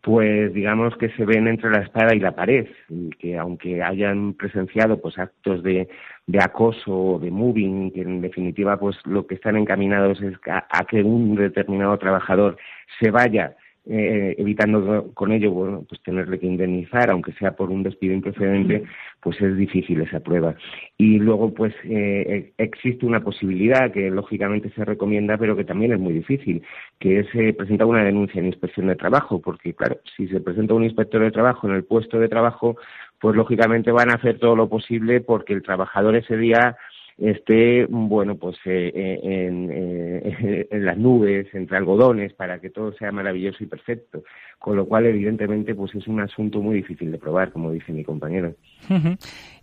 pues 0.06 0.54
digamos 0.54 0.96
que 0.98 1.08
se 1.16 1.25
ven 1.25 1.48
entre 1.48 1.68
la 1.68 1.80
espada 1.80 2.14
y 2.14 2.20
la 2.20 2.30
pared, 2.30 2.68
y 2.88 3.10
que 3.10 3.36
aunque 3.36 3.82
hayan 3.82 4.34
presenciado 4.34 5.00
pues 5.00 5.18
actos 5.18 5.64
de, 5.64 5.88
de 6.28 6.38
acoso 6.38 6.96
o 6.96 7.18
de 7.18 7.32
moving, 7.32 7.90
que 7.90 8.02
en 8.02 8.20
definitiva 8.20 8.78
pues 8.78 8.96
lo 9.04 9.26
que 9.26 9.34
están 9.34 9.56
encaminados 9.56 10.22
es 10.22 10.34
a 10.46 10.84
que 10.84 11.02
un 11.02 11.34
determinado 11.34 11.98
trabajador 11.98 12.56
se 13.00 13.10
vaya 13.10 13.56
eh, 13.88 14.35
evitando 14.38 15.12
con 15.14 15.33
ello 15.33 15.52
bueno, 15.52 15.85
pues 15.88 16.02
tenerle 16.02 16.38
que 16.38 16.47
indemnizar, 16.47 17.11
aunque 17.11 17.33
sea 17.35 17.55
por 17.55 17.71
un 17.71 17.83
despido 17.83 18.14
improcedente, 18.14 18.85
pues 19.21 19.40
es 19.40 19.57
difícil 19.57 20.00
esa 20.00 20.21
prueba. 20.21 20.55
Y 20.99 21.19
luego, 21.19 21.55
pues 21.55 21.75
eh, 21.85 22.52
existe 22.59 23.07
una 23.07 23.23
posibilidad 23.23 23.93
que 23.93 24.11
lógicamente 24.11 24.71
se 24.71 24.85
recomienda, 24.85 25.38
pero 25.38 25.57
que 25.57 25.64
también 25.64 25.93
es 25.93 26.00
muy 26.00 26.12
difícil, 26.12 26.62
que 26.99 27.21
es 27.21 27.26
eh, 27.35 27.52
presentar 27.52 27.87
una 27.87 28.05
denuncia 28.05 28.40
en 28.40 28.47
inspección 28.47 28.88
de 28.88 28.97
trabajo, 28.97 29.40
porque 29.40 29.75
claro, 29.75 29.99
si 30.16 30.26
se 30.28 30.40
presenta 30.40 30.75
un 30.75 30.85
inspector 30.85 31.23
de 31.23 31.31
trabajo 31.31 31.69
en 31.69 31.75
el 31.75 31.85
puesto 31.85 32.19
de 32.19 32.28
trabajo, 32.28 32.76
pues 33.21 33.37
lógicamente 33.37 33.93
van 33.93 34.11
a 34.11 34.14
hacer 34.14 34.38
todo 34.38 34.57
lo 34.57 34.69
posible 34.69 35.21
porque 35.21 35.52
el 35.52 35.62
trabajador 35.62 36.16
ese 36.16 36.37
día 36.37 36.76
esté, 37.18 37.87
bueno, 37.87 38.37
pues 38.37 38.56
eh, 38.66 38.92
eh, 38.94 39.20
eh, 39.23 40.68
en, 40.70 40.85
las 40.85 40.99
nubes, 40.99 41.46
entre 41.54 41.76
algodones, 41.76 42.32
para 42.35 42.61
que 42.61 42.70
todo 42.70 42.92
sea 42.94 43.12
maravilloso 43.12 43.62
y 43.64 43.66
perfecto. 43.66 44.23
Con 44.58 44.76
lo 44.76 44.87
cual, 44.87 45.06
evidentemente, 45.06 45.75
pues 45.75 45.94
es 45.94 46.06
un 46.06 46.20
asunto 46.20 46.61
muy 46.61 46.76
difícil 46.76 47.11
de 47.11 47.18
probar, 47.18 47.52
como 47.52 47.70
dice 47.70 47.92
mi 47.92 48.04
compañero. 48.04 48.54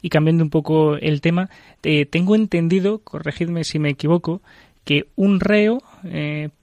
Y 0.01 0.09
cambiando 0.09 0.43
un 0.43 0.49
poco 0.49 0.95
el 0.95 1.21
tema, 1.21 1.49
tengo 2.11 2.35
entendido, 2.35 2.99
corregidme 2.99 3.63
si 3.63 3.79
me 3.79 3.89
equivoco, 3.89 4.41
que 4.83 5.07
un 5.15 5.39
reo 5.39 5.79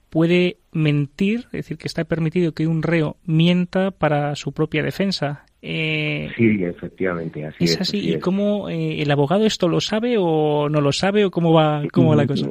puede 0.09 0.57
mentir, 0.71 1.45
es 1.47 1.51
decir, 1.51 1.77
que 1.77 1.87
está 1.87 2.05
permitido 2.05 2.53
que 2.53 2.67
un 2.67 2.83
reo 2.83 3.17
mienta 3.25 3.91
para 3.91 4.35
su 4.35 4.53
propia 4.53 4.83
defensa. 4.83 5.45
Eh, 5.63 6.31
sí, 6.35 6.63
efectivamente, 6.63 7.45
así 7.45 7.65
es. 7.65 7.79
así. 7.79 8.15
¿Y 8.15 8.19
cómo 8.19 8.67
eh, 8.67 9.01
el 9.01 9.11
abogado 9.11 9.45
esto 9.45 9.67
lo 9.67 9.79
sabe 9.79 10.15
o 10.17 10.69
no 10.69 10.81
lo 10.81 10.91
sabe 10.91 11.23
o 11.23 11.29
cómo 11.29 11.53
va, 11.53 11.83
cómo 11.93 12.15
la 12.15 12.25
cosa? 12.25 12.47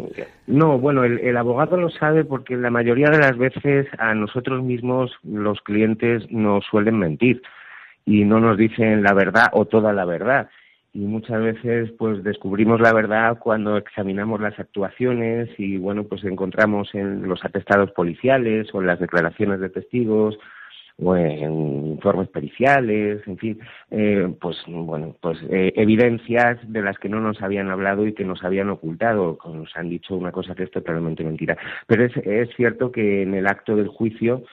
No, 0.47 0.79
bueno, 0.79 1.03
el, 1.03 1.37
abogado 1.37 1.77
lo 1.77 1.91
sabe 1.91 2.25
porque 2.25 2.57
la 2.57 2.71
mayoría 2.71 3.11
de 3.11 3.19
las 3.19 3.37
veces 3.37 3.89
a 3.99 4.15
nosotros 4.15 4.63
mismos 4.63 5.11
los 5.25 5.61
clientes 5.63 6.31
nos 6.31 6.65
suelen 6.67 6.99
mentir 7.01 7.43
y 8.07 8.25
no 8.25 8.39
nos 8.39 8.57
dicen 8.57 9.03
la 9.03 9.13
verdad 9.13 9.47
o 9.53 9.65
toda 9.65 9.93
la 9.93 10.05
verdad. 10.05 10.49
Y 10.93 11.01
muchas 11.01 11.43
veces 11.43 11.91
pues 11.99 12.23
descubrimos 12.23 12.81
la 12.81 12.93
verdad 12.93 13.39
cuando 13.41 13.77
examinamos 13.77 14.41
las 14.41 14.59
actuaciones 14.59 15.49
y 15.59 15.79
bueno 15.79 16.05
pues 16.05 16.23
encontramos 16.23 16.95
en 16.95 17.29
los 17.29 17.45
atestados 17.45 17.91
policiales 17.91 18.69
o 18.73 18.81
en 18.81 18.87
las 18.87 19.01
declaraciones 19.01 19.59
de 19.59 19.69
testigos 19.69 20.39
o 21.03 21.17
en 21.17 21.87
informes 21.87 22.29
periciales, 22.29 23.23
en 23.27 23.39
fin, 23.39 23.61
eh, 23.91 24.33
pues 24.41 24.57
bueno, 24.67 25.17
pues 25.21 25.39
eh, 25.51 25.73
evidencias 25.77 26.59
de 26.71 26.83
las 26.83 26.99
que 26.99 27.09
no 27.09 27.21
nos 27.21 27.41
habían 27.43 27.71
hablado 27.71 28.07
y 28.07 28.15
que 28.15 28.25
nos 28.25 28.43
habían 28.45 28.71
ocultado, 28.71 29.39
nos 29.45 29.77
han 29.77 29.89
dicho 29.89 30.15
una 30.15 30.33
cosa 30.33 30.55
que 30.55 30.65
es 30.65 30.71
totalmente 30.71 31.25
mentira. 31.25 31.57
Pero 31.87 32.05
es, 32.05 32.17
es 32.19 32.49
cierto 32.57 32.93
que 32.93 33.23
en 33.23 33.35
el 33.35 33.47
acto 33.47 33.77
del 33.77 33.89
juicio 33.89 34.45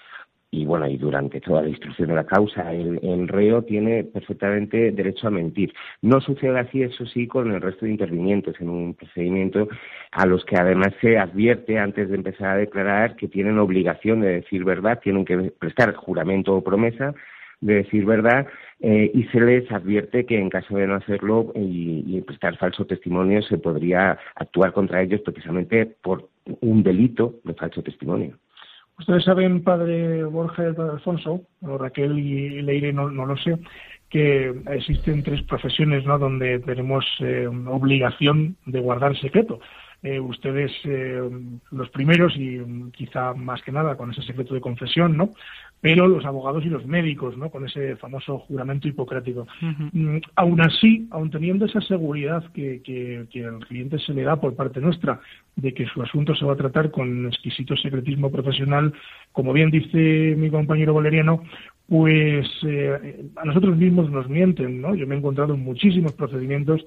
y 0.50 0.66
bueno, 0.66 0.88
y 0.88 0.98
durante 0.98 1.42
toda 1.42 1.62
la 1.62 1.70
instrucción 1.70 2.08
de 2.08 2.16
la 2.16 2.26
causa, 2.26 2.74
el, 2.74 3.28
reo 3.28 3.64
tiene 3.64 4.06
perfectamente 4.06 4.92
derecho 4.92 5.28
a 5.28 5.32
mentir. 5.32 5.74
No 6.02 6.22
sucede 6.22 6.58
así, 6.60 6.84
eso 6.84 7.06
sí, 7.06 7.28
con 7.28 7.52
el 7.52 7.62
resto 7.62 7.86
de 7.86 7.92
intervinientes 7.92 8.56
en 8.62 8.70
un 8.70 8.94
procedimiento 8.94 9.68
a 10.12 10.26
los 10.26 10.46
que 10.46 10.56
además 10.56 10.94
se 11.02 11.18
advierte 11.18 11.78
antes 11.78 12.10
de 12.10 12.16
empezar 12.16 12.52
a 12.52 12.58
declarar 12.58 13.18
que 13.18 13.28
tienen 13.28 13.60
obligación 13.60 14.22
de 14.22 14.42
decir 14.42 14.64
verdad, 14.64 15.00
tienen 15.04 15.26
que 15.26 15.52
prestar 15.60 15.94
juramento 15.96 16.56
o 16.56 16.64
promesa 16.64 17.14
de 17.60 17.76
decir 17.76 18.06
verdad 18.06 18.48
eh, 18.80 19.12
y 19.14 19.24
se 19.26 19.42
les 19.42 19.70
advierte 19.72 20.26
que 20.26 20.40
en 20.40 20.50
caso 20.50 20.78
de 20.78 20.88
no 20.88 20.96
hacerlo 20.96 21.52
y, 21.56 22.04
y, 22.08 22.22
prestar 22.22 22.56
falso 22.58 22.86
testimonio 22.86 23.42
se 23.42 23.58
podría 23.58 24.18
actuar 24.36 24.74
contra 24.74 25.02
ellos 25.02 25.22
precisamente 25.22 25.88
por 25.88 26.30
un 26.62 26.84
delito 26.84 27.36
de 27.44 27.54
falso 27.56 27.82
testimonio. 27.82 28.38
Ustedes 29.00 29.26
saben, 29.26 29.64
padre 29.64 30.24
Borja 30.26 30.74
padre 30.74 30.92
Alfonso, 30.94 31.42
o 31.62 31.78
Raquel 31.78 32.18
y 32.18 32.62
Leire, 32.62 32.92
no, 32.92 33.10
no 33.10 33.26
lo 33.26 33.38
sé, 33.38 33.58
que 34.10 34.54
existen 34.72 35.24
tres 35.24 35.44
profesiones 35.44 36.06
¿no? 36.06 36.18
donde 36.18 36.60
tenemos 36.60 37.06
eh, 37.20 37.48
obligación 37.48 38.58
de 38.66 38.80
guardar 38.80 39.16
secreto. 39.20 39.60
Eh, 40.04 40.20
ustedes 40.20 40.72
eh, 40.84 41.20
los 41.72 41.90
primeros 41.90 42.36
y 42.38 42.60
mm, 42.60 42.92
quizá 42.92 43.34
más 43.34 43.64
que 43.64 43.72
nada 43.72 43.98
con 43.98 44.12
ese 44.12 44.22
secreto 44.22 44.54
de 44.54 44.62
confesión, 44.62 45.18
¿no? 45.18 45.34
Pero 45.82 46.08
los 46.08 46.24
abogados 46.24 46.64
y 46.64 46.70
los 46.70 46.86
médicos, 46.86 47.36
¿no? 47.36 47.50
Con 47.50 47.66
ese 47.66 47.96
famoso 47.96 48.38
juramento 48.38 48.88
hipocrático. 48.88 49.48
Mm, 49.94 50.18
aún 50.36 50.62
así, 50.62 51.08
aún 51.10 51.32
teniendo 51.32 51.66
esa 51.66 51.82
seguridad 51.82 52.44
que, 52.54 52.82
que, 52.84 53.26
que, 53.32 53.46
al 53.46 53.66
cliente 53.66 53.98
se 53.98 54.14
le 54.14 54.22
da 54.22 54.40
por 54.40 54.56
parte 54.56 54.82
nuestra 54.82 55.20
de 55.56 55.74
que 55.74 55.88
su 55.88 56.00
asunto 56.04 56.36
se 56.36 56.46
va 56.46 56.54
a 56.54 56.58
tratar 56.58 56.92
con 56.92 57.26
exquisito 57.26 57.76
secretismo 57.76 58.32
profesional, 58.32 58.94
como 59.32 59.52
bien 59.52 59.72
dice 59.72 60.36
mi 60.38 60.52
compañero 60.52 60.94
Valeriano, 60.94 61.42
pues 61.90 62.48
eh, 62.68 63.26
a 63.36 63.46
nosotros 63.46 63.78
mismos 63.78 64.12
nos 64.12 64.30
mienten, 64.30 64.80
¿no? 64.80 64.94
Yo 64.94 65.08
me 65.08 65.16
he 65.16 65.18
encontrado 65.18 65.56
en 65.56 65.62
muchísimos 65.62 66.14
procedimientos 66.14 66.86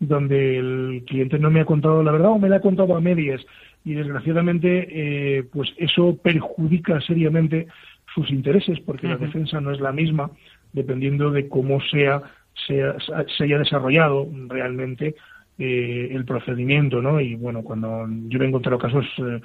donde 0.00 0.58
el 0.58 1.04
cliente 1.06 1.38
no 1.38 1.50
me 1.50 1.60
ha 1.60 1.66
contado 1.66 2.02
la 2.02 2.10
verdad 2.10 2.30
o 2.30 2.38
me 2.38 2.48
la 2.48 2.56
ha 2.56 2.60
contado 2.60 2.96
a 2.96 3.00
medias. 3.00 3.40
Y 3.84 3.94
desgraciadamente 3.94 4.88
eh, 4.90 5.44
pues 5.52 5.72
eso 5.76 6.18
perjudica 6.22 7.00
seriamente 7.02 7.68
sus 8.14 8.30
intereses 8.30 8.80
porque 8.80 9.06
la 9.06 9.16
defensa 9.16 9.60
no 9.60 9.70
es 9.70 9.80
la 9.80 9.92
misma 9.92 10.30
dependiendo 10.72 11.30
de 11.30 11.48
cómo 11.48 11.80
sea, 11.80 12.22
sea 12.66 12.96
se 13.36 13.44
haya 13.44 13.58
desarrollado 13.58 14.28
realmente 14.48 15.14
eh, 15.58 16.08
el 16.12 16.24
procedimiento 16.24 17.02
no 17.02 17.20
y 17.20 17.34
bueno 17.36 17.62
cuando 17.62 18.06
yo 18.28 18.38
me 18.38 18.44
he 18.44 18.48
encontrado 18.48 18.78
casos 18.78 19.06
eh, 19.18 19.40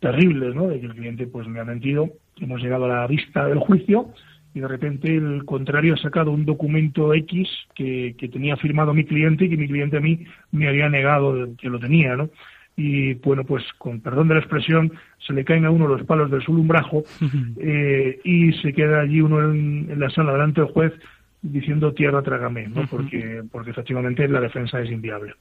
terribles 0.00 0.54
no 0.54 0.68
de 0.68 0.80
que 0.80 0.86
el 0.86 0.94
cliente 0.94 1.26
pues 1.26 1.46
me 1.46 1.60
ha 1.60 1.64
mentido 1.64 2.08
hemos 2.40 2.62
llegado 2.62 2.86
a 2.86 3.00
la 3.00 3.06
vista 3.06 3.46
del 3.46 3.58
juicio 3.58 4.10
y 4.56 4.60
de 4.60 4.68
repente 4.68 5.14
el 5.14 5.44
contrario 5.44 5.92
ha 5.92 5.98
sacado 5.98 6.30
un 6.30 6.46
documento 6.46 7.12
X 7.12 7.46
que, 7.74 8.16
tenía 8.32 8.56
firmado 8.56 8.94
mi 8.94 9.04
cliente 9.04 9.44
y 9.44 9.50
que 9.50 9.56
mi 9.58 9.68
cliente 9.68 9.98
a 9.98 10.00
mí 10.00 10.24
me 10.50 10.66
había 10.66 10.88
negado 10.88 11.50
que 11.58 11.68
lo 11.68 11.78
tenía, 11.78 12.16
¿no? 12.16 12.30
Y 12.74 13.12
bueno, 13.14 13.44
pues 13.44 13.62
con 13.76 14.00
perdón 14.00 14.28
de 14.28 14.34
la 14.34 14.40
expresión, 14.40 14.92
se 15.18 15.34
le 15.34 15.44
caen 15.44 15.66
a 15.66 15.70
uno 15.70 15.86
los 15.86 16.04
palos 16.04 16.30
del 16.30 16.40
sulumbrajo 16.40 17.04
eh, 17.60 18.18
y 18.24 18.54
se 18.54 18.72
queda 18.72 19.02
allí 19.02 19.20
uno 19.20 19.42
en, 19.42 20.00
la 20.00 20.08
sala 20.08 20.32
delante 20.32 20.62
del 20.62 20.70
juez 20.70 20.94
diciendo 21.42 21.92
tierra 21.92 22.22
trágame, 22.22 22.66
¿no? 22.66 22.86
Porque, 22.86 23.42
porque 23.52 23.72
efectivamente 23.72 24.26
la 24.26 24.40
defensa 24.40 24.80
es 24.80 24.90
inviable. 24.90 25.34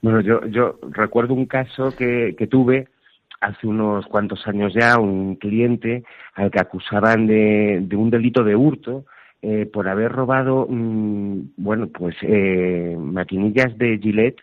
Bueno, 0.00 0.20
yo, 0.20 0.46
yo 0.46 0.78
recuerdo 0.92 1.34
un 1.34 1.46
caso 1.46 1.90
que, 1.96 2.36
que 2.38 2.46
tuve 2.46 2.86
hace 3.40 3.66
unos 3.66 4.06
cuantos 4.06 4.46
años 4.46 4.72
ya 4.74 4.98
un 4.98 5.36
cliente 5.36 6.04
al 6.34 6.50
que 6.50 6.60
acusaban 6.60 7.26
de, 7.26 7.86
un 7.96 8.10
delito 8.10 8.44
de 8.44 8.54
hurto 8.54 9.06
eh, 9.42 9.66
por 9.66 9.88
haber 9.88 10.12
robado, 10.12 10.66
mm, 10.68 11.52
bueno, 11.56 11.88
pues 11.88 12.14
eh, 12.22 12.96
maquinillas 12.98 13.76
de 13.78 13.98
Gillette 13.98 14.40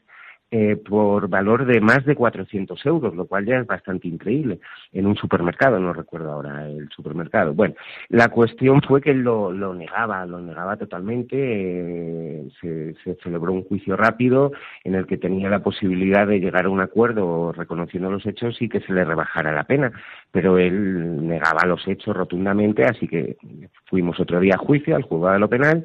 eh, 0.49 0.77
por 0.77 1.27
valor 1.27 1.65
de 1.65 1.81
más 1.81 2.05
de 2.05 2.15
400 2.15 2.85
euros, 2.85 3.13
lo 3.13 3.25
cual 3.25 3.45
ya 3.45 3.57
es 3.57 3.67
bastante 3.67 4.07
increíble, 4.07 4.59
en 4.93 5.05
un 5.05 5.17
supermercado, 5.17 5.77
no 5.77 5.91
recuerdo 5.91 6.31
ahora 6.31 6.69
el 6.69 6.87
supermercado. 6.89 7.53
Bueno, 7.53 7.75
la 8.07 8.29
cuestión 8.29 8.81
fue 8.81 9.01
que 9.01 9.13
lo, 9.13 9.51
lo 9.51 9.73
negaba, 9.73 10.25
lo 10.25 10.39
negaba 10.39 10.77
totalmente, 10.77 11.35
eh, 11.37 12.47
se, 12.61 12.93
se, 13.03 13.15
celebró 13.21 13.51
un 13.51 13.65
juicio 13.65 13.97
rápido 13.97 14.53
en 14.85 14.95
el 14.95 15.05
que 15.05 15.17
tenía 15.17 15.49
la 15.49 15.63
posibilidad 15.63 16.25
de 16.25 16.39
llegar 16.39 16.65
a 16.65 16.69
un 16.69 16.79
acuerdo 16.79 17.51
reconociendo 17.51 18.09
los 18.09 18.25
hechos 18.25 18.61
y 18.61 18.69
que 18.69 18.79
se 18.79 18.93
le 18.93 19.03
rebajara 19.03 19.51
la 19.51 19.65
pena, 19.65 19.91
pero 20.31 20.57
él 20.57 21.27
negaba 21.27 21.65
los 21.65 21.85
hechos 21.87 22.15
rotundamente, 22.15 22.85
así 22.85 23.07
que 23.07 23.35
fuimos 23.85 24.17
otro 24.19 24.39
día 24.39 24.55
a 24.55 24.59
juicio, 24.59 24.95
al 24.95 25.03
juzgado 25.03 25.33
de 25.33 25.39
lo 25.39 25.49
penal, 25.49 25.83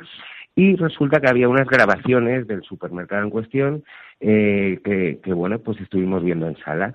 y 0.54 0.76
resulta 0.76 1.20
que 1.20 1.28
había 1.28 1.48
unas 1.48 1.66
grabaciones 1.66 2.46
del 2.46 2.62
supermercado 2.62 3.22
en 3.22 3.30
cuestión 3.30 3.84
eh, 4.20 4.80
que, 4.84 5.20
que, 5.22 5.32
bueno, 5.32 5.58
pues 5.60 5.80
estuvimos 5.80 6.22
viendo 6.22 6.46
en 6.46 6.56
sala. 6.58 6.94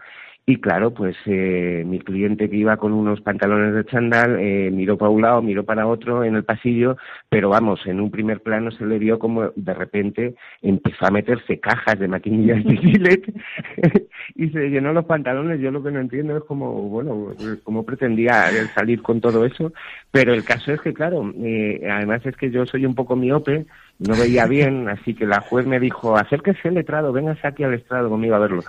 Y 0.49 0.61
claro, 0.61 0.93
pues 0.93 1.17
eh, 1.25 1.83
mi 1.85 1.99
cliente 1.99 2.49
que 2.49 2.55
iba 2.55 2.77
con 2.77 2.93
unos 2.93 3.19
pantalones 3.19 3.75
de 3.75 3.83
chandal 3.83 4.37
eh, 4.39 4.71
miró 4.71 4.97
para 4.97 5.11
un 5.11 5.21
lado, 5.21 5.41
miró 5.41 5.65
para 5.65 5.87
otro 5.87 6.23
en 6.23 6.37
el 6.37 6.45
pasillo, 6.45 6.95
pero 7.27 7.49
vamos, 7.49 7.85
en 7.85 7.99
un 7.99 8.09
primer 8.09 8.41
plano 8.41 8.71
se 8.71 8.85
le 8.85 8.97
vio 8.97 9.19
como 9.19 9.49
de 9.57 9.73
repente 9.73 10.35
empezó 10.61 11.05
a 11.05 11.11
meterse 11.11 11.59
cajas 11.59 11.99
de 11.99 12.07
maquinillas 12.07 12.63
de 12.63 12.77
Gillette 12.77 13.33
y 14.35 14.47
se 14.47 14.69
llenó 14.69 14.93
los 14.93 15.03
pantalones. 15.03 15.59
Yo 15.59 15.69
lo 15.69 15.83
que 15.83 15.91
no 15.91 15.99
entiendo 15.99 16.37
es 16.37 16.43
cómo, 16.45 16.71
bueno, 16.83 17.33
cómo 17.65 17.85
pretendía 17.85 18.45
salir 18.73 19.01
con 19.01 19.19
todo 19.19 19.43
eso, 19.43 19.73
pero 20.11 20.33
el 20.33 20.45
caso 20.45 20.71
es 20.71 20.79
que, 20.79 20.93
claro, 20.93 21.29
eh, 21.43 21.85
además 21.91 22.25
es 22.25 22.37
que 22.37 22.51
yo 22.51 22.65
soy 22.65 22.85
un 22.85 22.95
poco 22.95 23.17
miope 23.17 23.65
no 23.99 24.15
veía 24.15 24.45
bien, 24.45 24.87
así 24.89 25.15
que 25.15 25.25
la 25.25 25.41
juez 25.41 25.65
me 25.65 25.79
dijo, 25.79 26.15
acérquese 26.15 26.67
al 26.67 26.75
letrado, 26.75 27.11
véngase 27.11 27.47
aquí 27.47 27.63
al 27.63 27.73
estrado 27.73 28.09
conmigo 28.09 28.35
a 28.35 28.39
verlo. 28.39 28.63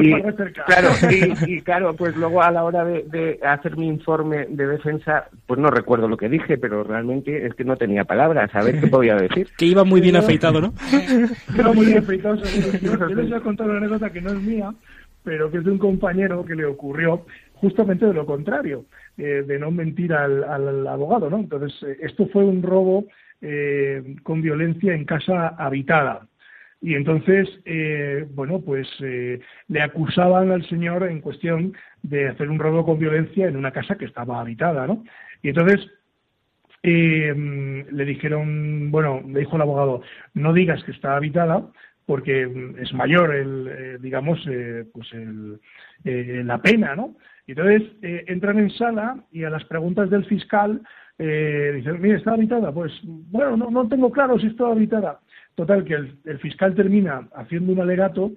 y, 0.00 0.12
claro, 0.66 0.88
y, 1.46 1.60
claro, 1.62 1.94
pues 1.94 2.16
luego 2.16 2.42
a 2.42 2.50
la 2.52 2.62
hora 2.62 2.84
de, 2.84 3.40
hacer 3.42 3.76
mi 3.76 3.88
informe 3.88 4.46
de 4.48 4.66
defensa, 4.66 5.28
pues 5.46 5.58
no 5.58 5.68
recuerdo 5.68 6.06
lo 6.06 6.16
que 6.16 6.28
dije, 6.28 6.58
pero 6.58 6.84
realmente 6.84 7.44
es 7.44 7.54
que 7.54 7.64
no 7.64 7.76
tenía 7.76 8.04
palabras, 8.04 8.54
a 8.54 8.62
ver 8.62 8.80
qué 8.80 8.86
podía 8.86 9.16
decir. 9.16 9.48
Que 9.56 9.66
iba 9.66 9.82
muy 9.82 10.00
bien 10.00 10.16
afeitado, 10.16 10.60
¿no? 10.60 10.72
Iba 11.56 11.72
muy 11.72 11.86
bien 11.86 11.98
afeitado. 11.98 12.36
Yo 12.36 13.06
les 13.06 13.28
voy 13.28 13.34
a 13.34 13.40
contar 13.40 13.68
una 13.68 13.78
anécdota 13.78 14.10
que 14.10 14.20
no 14.20 14.30
es 14.30 14.40
mía, 14.40 14.72
pero 15.24 15.50
que 15.50 15.58
es 15.58 15.64
de 15.64 15.72
un 15.72 15.78
compañero 15.78 16.44
que 16.44 16.54
le 16.54 16.66
ocurrió 16.66 17.26
justamente 17.54 18.06
de 18.06 18.14
lo 18.14 18.26
contrario, 18.26 18.86
eh, 19.16 19.44
de 19.46 19.58
no 19.58 19.70
mentir 19.70 20.12
al, 20.12 20.44
al 20.44 20.86
abogado, 20.86 21.30
¿no? 21.30 21.38
Entonces, 21.38 21.72
eh, 21.82 21.96
esto 22.00 22.26
fue 22.32 22.44
un 22.44 22.62
robo 22.62 23.06
eh, 23.44 24.14
con 24.22 24.40
violencia 24.40 24.94
en 24.94 25.04
casa 25.04 25.48
habitada. 25.58 26.28
Y 26.80 26.94
entonces, 26.94 27.48
eh, 27.64 28.24
bueno, 28.30 28.60
pues 28.60 28.86
eh, 29.00 29.40
le 29.66 29.82
acusaban 29.82 30.52
al 30.52 30.64
señor 30.68 31.02
en 31.08 31.20
cuestión 31.20 31.74
de 32.04 32.28
hacer 32.28 32.48
un 32.48 32.60
robo 32.60 32.84
con 32.84 33.00
violencia 33.00 33.48
en 33.48 33.56
una 33.56 33.72
casa 33.72 33.96
que 33.96 34.04
estaba 34.04 34.40
habitada, 34.40 34.86
¿no? 34.86 35.02
Y 35.42 35.48
entonces 35.48 35.80
le 36.84 38.04
dijeron, 38.04 38.92
bueno, 38.92 39.22
le 39.26 39.40
dijo 39.40 39.56
el 39.56 39.62
abogado, 39.62 40.02
no 40.34 40.52
digas 40.52 40.82
que 40.84 40.92
está 40.92 41.16
habitada 41.16 41.68
porque 42.06 42.48
es 42.78 42.92
mayor 42.92 43.34
el, 43.34 44.00
digamos, 44.00 44.40
pues 44.92 45.08
la 46.04 46.58
pena, 46.58 46.94
¿no? 46.94 47.16
Entonces 47.46 47.82
entran 48.02 48.58
en 48.58 48.70
sala 48.70 49.16
y 49.30 49.44
a 49.44 49.50
las 49.50 49.64
preguntas 49.64 50.10
del 50.10 50.24
fiscal 50.24 50.80
eh, 51.24 51.72
dice, 51.76 51.92
mire, 51.92 52.16
¿está 52.16 52.32
habitada? 52.32 52.72
Pues, 52.72 52.92
bueno, 53.04 53.56
no, 53.56 53.70
no 53.70 53.88
tengo 53.88 54.10
claro 54.10 54.38
si 54.40 54.48
está 54.48 54.66
habitada. 54.66 55.20
Total, 55.54 55.84
que 55.84 55.94
el, 55.94 56.18
el 56.24 56.38
fiscal 56.40 56.74
termina 56.74 57.28
haciendo 57.36 57.72
un 57.72 57.80
alegato 57.80 58.32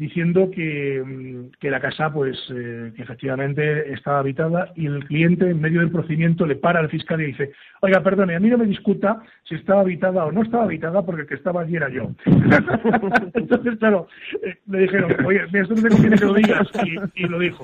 diciendo 0.00 0.50
que, 0.50 1.00
mm, 1.04 1.58
que 1.60 1.70
la 1.70 1.78
casa, 1.78 2.10
pues, 2.10 2.34
eh, 2.48 2.90
que 2.96 3.02
efectivamente 3.02 3.92
estaba 3.92 4.20
habitada 4.20 4.72
y 4.74 4.86
el 4.86 5.04
cliente, 5.04 5.50
en 5.50 5.60
medio 5.60 5.80
del 5.80 5.90
procedimiento, 5.90 6.46
le 6.46 6.56
para 6.56 6.80
al 6.80 6.88
fiscal 6.88 7.20
y 7.20 7.26
dice, 7.26 7.52
oiga, 7.82 8.02
perdone, 8.02 8.34
a 8.34 8.40
mí 8.40 8.48
no 8.48 8.56
me 8.56 8.64
discuta 8.64 9.20
si 9.46 9.56
estaba 9.56 9.82
habitada 9.82 10.24
o 10.24 10.32
no 10.32 10.42
estaba 10.42 10.64
habitada 10.64 11.04
porque 11.04 11.22
el 11.22 11.28
que 11.28 11.34
estaba 11.34 11.60
allí 11.60 11.76
era 11.76 11.90
yo. 11.90 12.12
Entonces, 13.34 13.78
claro, 13.78 14.08
eh, 14.42 14.56
le 14.70 14.78
dijeron, 14.78 15.14
oye, 15.26 15.42
mira, 15.52 15.64
esto 15.64 15.74
no 15.74 15.82
te 15.82 15.88
conviene 15.90 16.16
que 16.16 16.24
lo 16.24 16.34
digas, 16.34 16.68
y, 16.82 16.96
y 17.22 17.28
lo 17.28 17.38
dijo. 17.38 17.62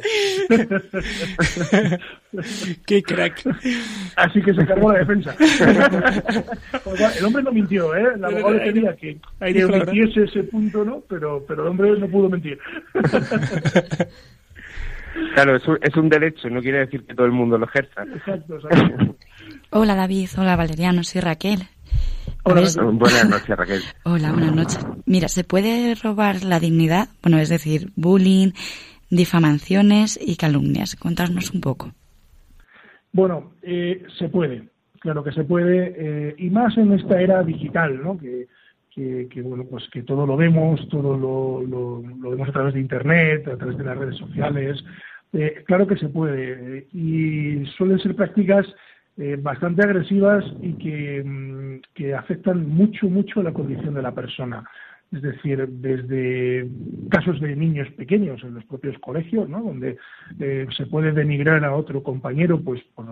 ¡Qué 2.86 3.02
crack! 3.02 3.48
Así 4.16 4.42
que 4.42 4.52
se 4.52 4.66
cargó 4.66 4.92
la 4.92 4.98
defensa. 4.98 5.34
el 7.18 7.24
hombre 7.24 7.42
no 7.42 7.52
mintió, 7.52 7.96
¿eh? 7.96 8.08
El 8.14 8.22
abogado 8.22 8.52
le 8.52 8.62
quería 8.62 8.94
que, 8.94 9.16
que 9.40 9.64
omitiese 9.64 10.24
ese 10.24 10.42
punto, 10.42 10.84
¿no? 10.84 11.02
Pero, 11.08 11.42
pero 11.48 11.62
el 11.62 11.68
hombre 11.68 11.98
no 11.98 12.06
pudo 12.08 12.25
mentir. 12.28 12.58
Claro, 15.34 15.56
es 15.56 15.96
un, 15.96 16.08
derecho, 16.08 16.50
no 16.50 16.60
quiere 16.60 16.80
decir 16.80 17.04
que 17.04 17.14
todo 17.14 17.26
el 17.26 17.32
mundo 17.32 17.56
lo 17.56 17.64
ejerza. 17.64 18.04
Hola 19.70 19.94
David, 19.94 20.28
hola 20.36 20.56
Valeriano, 20.56 21.02
soy 21.04 21.22
Raquel. 21.22 21.60
Buenas 22.44 22.76
noches, 22.76 23.56
Raquel. 23.56 23.80
Hola, 24.04 24.32
buenas 24.32 24.54
noches. 24.54 24.86
Mira, 25.04 25.28
¿se 25.28 25.42
puede 25.42 25.94
robar 25.94 26.44
la 26.44 26.60
dignidad? 26.60 27.08
Bueno, 27.22 27.38
es 27.38 27.48
decir, 27.48 27.90
bullying, 27.96 28.52
difamaciones 29.10 30.18
y 30.20 30.36
calumnias. 30.36 30.96
Contarnos 30.96 31.52
un 31.52 31.60
poco. 31.60 31.92
Bueno, 33.12 33.52
eh, 33.62 34.04
se 34.18 34.28
puede, 34.28 34.68
claro 35.00 35.24
que 35.24 35.32
se 35.32 35.44
puede, 35.44 35.94
eh, 35.96 36.34
y 36.38 36.50
más 36.50 36.76
en 36.76 36.92
esta 36.92 37.20
era 37.20 37.42
digital, 37.42 38.02
¿no? 38.02 38.18
Que, 38.18 38.46
que, 38.96 39.42
bueno, 39.42 39.64
pues 39.70 39.88
que 39.90 40.02
todo 40.02 40.26
lo 40.26 40.36
vemos, 40.36 40.88
todo 40.88 41.16
lo, 41.16 41.62
lo, 41.62 42.30
vemos 42.30 42.48
a 42.48 42.52
través 42.52 42.74
de 42.74 42.80
Internet, 42.80 43.46
a 43.46 43.56
través 43.56 43.76
de 43.76 43.84
las 43.84 43.98
redes 43.98 44.16
sociales. 44.16 44.82
Eh, 45.34 45.62
claro 45.66 45.86
que 45.86 45.98
se 45.98 46.08
puede, 46.08 46.86
y 46.94 47.66
suelen 47.76 47.98
ser 47.98 48.16
prácticas 48.16 48.66
bastante 49.38 49.82
agresivas 49.82 50.44
y 50.60 50.74
que, 50.74 51.22
mm, 51.24 51.80
que 51.94 52.14
afectan 52.14 52.68
mucho, 52.68 53.08
mucho 53.08 53.42
la 53.42 53.52
condición 53.52 53.94
de 53.94 54.02
la 54.02 54.12
persona 54.12 54.62
es 55.12 55.22
decir, 55.22 55.66
desde 55.68 56.68
casos 57.10 57.40
de 57.40 57.54
niños 57.54 57.88
pequeños 57.92 58.42
en 58.42 58.54
los 58.54 58.64
propios 58.64 58.98
colegios, 58.98 59.48
¿no? 59.48 59.62
donde 59.62 59.98
eh, 60.40 60.66
se 60.76 60.86
puede 60.86 61.12
denigrar 61.12 61.64
a 61.64 61.74
otro 61.74 62.02
compañero 62.02 62.60
pues 62.60 62.82
por, 62.94 63.06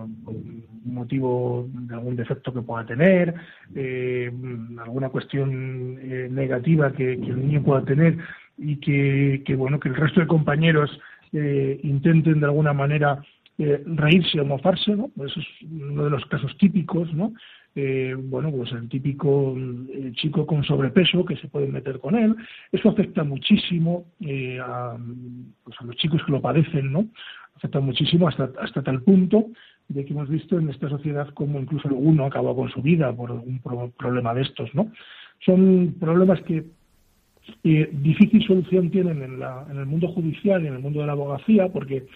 motivo 0.83 1.67
de 1.71 1.95
algún 1.95 2.15
defecto 2.17 2.53
que 2.53 2.61
pueda 2.61 2.85
tener, 2.85 3.33
eh, 3.75 4.31
alguna 4.79 5.09
cuestión 5.09 5.97
eh, 6.01 6.27
negativa 6.29 6.91
que, 6.91 7.13
el 7.13 7.47
niño 7.47 7.63
pueda 7.63 7.83
tener 7.85 8.17
y 8.57 8.77
que, 8.77 9.55
bueno 9.55 9.79
que 9.79 9.89
el 9.89 9.95
resto 9.95 10.19
de 10.19 10.27
compañeros 10.27 10.99
intenten 11.31 12.39
de 12.39 12.45
alguna 12.45 12.71
manera 12.71 13.21
reírse 13.57 14.39
o 14.39 14.45
mofarse, 14.45 14.95
¿no? 14.95 15.11
Eso 15.17 15.41
es 15.41 15.47
uno 15.69 16.05
de 16.05 16.09
los 16.09 16.25
casos 16.27 16.57
típicos, 16.57 17.13
¿no? 17.13 17.33
Eh, 17.77 18.15
bueno, 18.17 18.51
pues 18.51 18.71
el 18.71 18.87
típico 18.87 19.53
eh, 19.57 20.13
chico 20.15 20.45
con 20.45 20.63
sobrepeso 20.63 21.25
que 21.25 21.35
se 21.35 21.49
puede 21.49 21.67
meter 21.67 21.99
con 21.99 22.15
él. 22.15 22.33
Eso 22.71 22.89
afecta 22.89 23.23
muchísimo 23.25 24.05
eh, 24.21 24.59
a, 24.63 24.97
pues 25.63 25.75
a 25.79 25.83
los 25.83 25.97
chicos 25.97 26.21
que 26.25 26.31
lo 26.31 26.41
padecen, 26.41 26.93
¿no? 26.93 27.07
Afecta 27.55 27.81
muchísimo 27.81 28.29
hasta, 28.29 28.49
hasta 28.61 28.81
tal 28.81 29.01
punto 29.01 29.47
de 29.89 30.05
que 30.05 30.13
hemos 30.13 30.29
visto 30.29 30.57
en 30.57 30.69
esta 30.69 30.87
sociedad 30.89 31.29
como 31.33 31.59
incluso 31.59 31.89
alguno 31.89 32.25
acaba 32.25 32.55
con 32.55 32.69
su 32.69 32.81
vida 32.81 33.13
por 33.13 33.31
algún 33.31 33.59
problema 33.97 34.33
de 34.33 34.43
estos, 34.43 34.73
¿no? 34.73 34.91
Son 35.45 35.95
problemas 35.99 36.41
que 36.43 36.65
difícil 37.61 38.43
solución 38.47 38.89
tienen 38.89 39.21
en, 39.21 39.39
la, 39.39 39.67
en 39.69 39.77
el 39.77 39.85
mundo 39.85 40.07
judicial 40.07 40.63
y 40.63 40.67
en 40.67 40.75
el 40.75 40.79
mundo 40.79 41.01
de 41.01 41.05
la 41.05 41.11
abogacía, 41.11 41.67
porque 41.69 42.07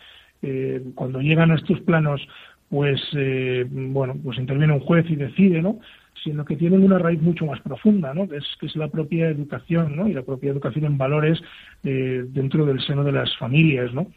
eh, 0.41 0.82
cuando 0.95 1.22
llegan 1.22 1.52
a 1.52 1.56
estos 1.56 1.80
planos 1.82 2.22
pues 2.69 3.01
eh, 3.13 3.65
bueno, 3.69 4.15
pues 4.23 4.38
interviene 4.38 4.73
un 4.73 4.79
juez 4.79 5.05
y 5.10 5.15
decide, 5.15 5.62
¿no? 5.62 5.79
sino 6.23 6.43
que 6.43 6.58
tienen 6.58 6.84
una 6.84 6.99
raíz 6.99 7.21
mucho 7.21 7.45
más 7.45 7.62
profunda, 7.62 8.13
¿no? 8.13 8.27
que, 8.27 8.38
es, 8.38 8.45
que 8.60 8.65
es 8.65 8.75
la 8.75 8.89
propia 8.89 9.29
educación 9.29 9.95
¿no? 9.95 10.08
y 10.08 10.13
la 10.13 10.23
propia 10.23 10.51
educación 10.51 10.86
en 10.86 10.97
valores 10.97 11.41
eh, 11.84 12.25
dentro 12.27 12.65
del 12.65 12.82
seno 12.82 13.03
de 13.03 13.13
las 13.13 13.36
familias, 13.38 13.93
¿no? 13.93 14.08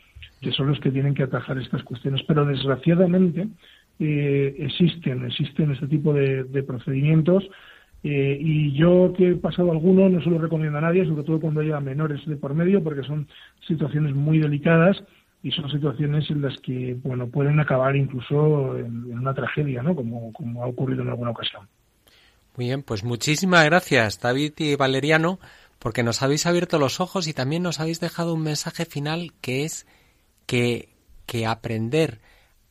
que 0.40 0.50
son 0.52 0.66
los 0.66 0.80
que 0.80 0.90
tienen 0.90 1.14
que 1.14 1.22
atajar 1.22 1.58
estas 1.58 1.82
cuestiones. 1.84 2.22
Pero 2.26 2.44
desgraciadamente 2.44 3.46
eh, 4.00 4.56
existen, 4.58 5.24
existen 5.24 5.70
este 5.70 5.86
tipo 5.86 6.12
de, 6.12 6.44
procedimientos 6.64 7.48
y 8.04 8.72
yo 8.72 9.14
que 9.16 9.28
he 9.28 9.34
pasado 9.36 9.70
alguno 9.70 10.08
no 10.08 10.20
se 10.20 10.28
lo 10.28 10.38
recomiendo 10.38 10.76
a 10.76 10.80
nadie, 10.80 11.06
sobre 11.06 11.22
todo 11.22 11.38
cuando 11.38 11.60
haya 11.60 11.78
menores 11.78 12.20
de 12.26 12.34
por 12.34 12.52
medio, 12.52 12.82
porque 12.82 13.04
son 13.04 13.28
situaciones 13.60 14.12
muy 14.12 14.40
delicadas 14.40 15.00
y 15.42 15.50
son 15.50 15.70
situaciones 15.70 16.30
en 16.30 16.42
las 16.42 16.56
que 16.60 16.96
bueno 17.02 17.26
pueden 17.26 17.58
acabar 17.60 17.96
incluso 17.96 18.78
en, 18.78 19.12
una 19.12 19.34
tragedia, 19.34 19.82
¿no? 19.82 19.94
Como, 19.94 20.32
como 20.32 20.62
ha 20.62 20.66
ocurrido 20.66 21.02
en 21.02 21.08
alguna 21.08 21.30
ocasión. 21.30 21.68
Muy 22.56 22.66
bien, 22.66 22.82
pues 22.82 23.02
muchísimas 23.02 23.64
gracias 23.64 24.20
David 24.20 24.52
y 24.58 24.76
Valeriano 24.76 25.38
porque 25.78 26.04
nos 26.04 26.22
habéis 26.22 26.46
abierto 26.46 26.78
los 26.78 27.00
ojos 27.00 27.26
y 27.26 27.32
también 27.32 27.62
nos 27.62 27.80
habéis 27.80 27.98
dejado 27.98 28.34
un 28.34 28.42
mensaje 28.42 28.84
final 28.84 29.32
que 29.40 29.64
es 29.64 29.86
que, 30.46 30.88
que 31.26 31.46
aprender 31.46 32.20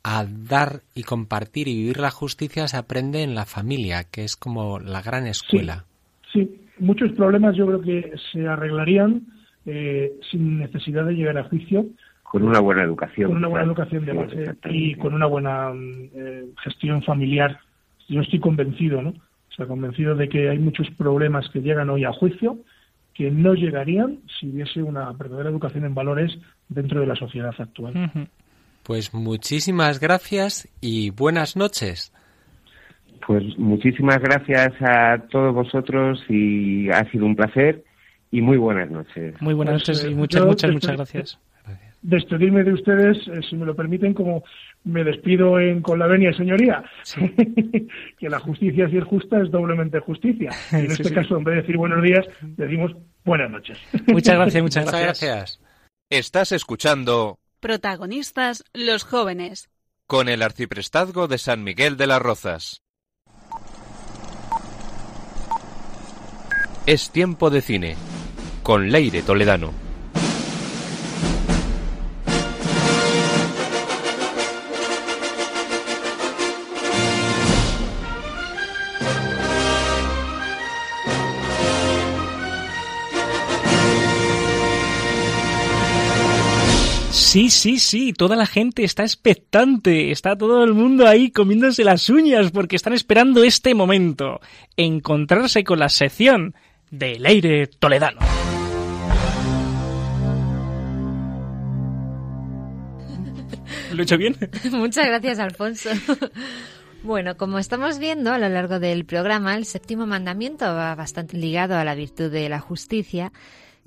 a 0.04 0.26
dar 0.26 0.82
y 0.96 1.04
compartir 1.04 1.68
y 1.68 1.76
vivir 1.76 2.00
la 2.00 2.10
justicia 2.10 2.68
se 2.68 2.78
aprende 2.78 3.22
en 3.22 3.36
la 3.36 3.46
familia, 3.46 4.04
que 4.04 4.24
es 4.24 4.36
como 4.36 4.80
la 4.80 5.02
gran 5.02 5.28
escuela. 5.28 5.86
Sí, 6.32 6.50
muchos 6.80 7.12
problemas 7.12 7.56
yo 7.56 7.68
creo 7.68 7.82
que 7.82 8.14
se 8.32 8.48
arreglarían 8.48 9.24
eh, 9.66 10.14
sin 10.32 10.60
necesidad 10.60 11.06
de 11.06 11.14
llegar 11.14 11.38
a 11.38 11.44
juicio 11.44 11.86
con 12.32 12.44
una 12.44 12.62
buena 12.62 12.84
educación. 12.84 13.28
Con 13.28 13.38
una 13.40 13.50
buena 13.50 13.66
educación 13.66 14.06
de 14.06 14.14
base 14.14 14.56
y 14.70 14.96
con 14.96 15.14
una 15.14 15.26
buena 15.26 15.74
eh, 15.76 16.46
gestión 16.64 17.04
familiar. 17.04 17.60
Yo 18.08 18.22
estoy 18.22 18.40
convencido, 18.40 19.02
¿no? 19.02 19.10
O 19.10 19.54
sea, 19.54 19.66
convencido 19.66 20.16
de 20.16 20.30
que 20.30 20.50
hay 20.50 20.58
muchos 20.58 20.90
problemas 20.92 21.50
que 21.50 21.60
llegan 21.60 21.90
hoy 21.90 22.06
a 22.06 22.14
juicio 22.14 22.58
que 23.14 23.30
no 23.30 23.54
llegarían 23.54 24.20
si 24.40 24.48
hubiese 24.48 24.82
una 24.82 25.12
verdadera 25.12 25.50
educación 25.50 25.84
en 25.84 25.94
valores 25.94 26.32
dentro 26.70 27.02
de 27.02 27.08
la 27.08 27.18
sociedad 27.18 27.54
actual. 27.58 28.30
Pues 28.84 29.14
muchísimas 29.14 30.00
gracias 30.00 30.70
y 30.80 31.10
buenas 31.10 31.58
noches. 31.58 32.14
Pues 33.28 33.44
muchísimas 33.58 34.20
gracias 34.20 34.72
a 34.80 35.18
todos 35.30 35.54
vosotros 35.54 36.24
y 36.30 36.90
ha 36.92 37.04
sido 37.12 37.26
un 37.26 37.36
placer 37.36 37.84
y 38.32 38.40
muy 38.40 38.56
buenas 38.56 38.90
noches. 38.90 39.36
Muy 39.42 39.54
buenas 39.54 39.84
pues, 39.84 39.90
noches 39.90 40.06
y 40.06 40.14
eh, 40.14 40.16
muchas, 40.16 40.46
muchas, 40.46 40.72
muchas 40.72 40.96
gracias 40.96 41.40
despedirme 42.02 42.64
de 42.64 42.74
ustedes, 42.74 43.18
eh, 43.28 43.42
si 43.48 43.56
me 43.56 43.66
lo 43.66 43.76
permiten, 43.76 44.14
como 44.14 44.44
me 44.84 45.04
despido 45.04 45.60
en, 45.60 45.82
con 45.82 46.00
la 46.00 46.08
venia, 46.08 46.34
señoría, 46.34 46.84
que 48.18 48.30
la 48.30 48.40
justicia, 48.40 48.90
si 48.90 48.98
es 48.98 49.04
justa, 49.04 49.42
es 49.42 49.52
doblemente 49.52 50.00
justicia. 50.00 50.52
Y 50.72 50.86
en 50.86 50.92
este 50.92 51.14
caso, 51.14 51.38
en 51.38 51.44
vez 51.44 51.56
de 51.56 51.62
decir 51.62 51.78
buenos 51.78 52.02
días, 52.02 52.26
decimos 52.42 52.92
buenas 53.24 53.52
noches. 53.52 53.78
Muchas 54.08 54.36
gracias, 54.36 54.64
muchas 54.64 54.92
gracias. 54.92 55.60
Estás 56.10 56.52
escuchando... 56.52 57.40
Protagonistas, 57.60 58.64
los 58.74 59.04
jóvenes. 59.04 59.70
Con 60.08 60.28
el 60.28 60.42
arciprestazgo 60.42 61.28
de 61.28 61.38
San 61.38 61.64
Miguel 61.64 61.96
de 61.96 62.08
las 62.08 62.22
Rozas. 62.22 62.82
Es 66.88 67.12
tiempo 67.12 67.52
de 67.52 67.62
cine. 67.62 67.96
Con 68.64 68.90
Leire 68.90 69.22
Toledano. 69.22 69.91
Sí, 87.32 87.50
sí, 87.50 87.80
sí, 87.80 88.12
toda 88.12 88.36
la 88.36 88.46
gente 88.46 88.84
está 88.84 89.04
expectante, 89.04 90.12
está 90.12 90.38
todo 90.38 90.66
el 90.66 90.74
mundo 90.74 91.08
ahí 91.08 91.32
comiéndose 91.32 91.86
las 91.86 92.10
uñas 92.10 92.52
porque 92.52 92.76
están 92.76 92.92
esperando 92.92 93.46
este 93.46 93.74
momento, 93.74 94.42
encontrarse 94.76 95.64
con 95.64 95.80
la 95.80 95.88
sección 95.88 96.56
del 96.90 97.26
aire 97.26 97.68
toledano. 97.68 98.20
¿Lo 103.94 104.02
he 104.02 104.04
hecho 104.04 104.18
bien? 104.18 104.36
Muchas 104.74 105.08
gracias, 105.08 105.40
Alfonso. 105.40 105.90
Bueno, 107.04 107.36
como 107.36 107.58
estamos 107.58 107.98
viendo 107.98 108.32
a 108.32 108.38
lo 108.38 108.48
largo 108.48 108.80
del 108.80 109.06
programa, 109.06 109.56
el 109.56 109.66
séptimo 109.66 110.06
mandamiento 110.06 110.66
va 110.66 110.94
bastante 110.94 111.36
ligado 111.36 111.76
a 111.76 111.84
la 111.84 111.96
virtud 111.96 112.30
de 112.30 112.48
la 112.48 112.60
justicia 112.60 113.32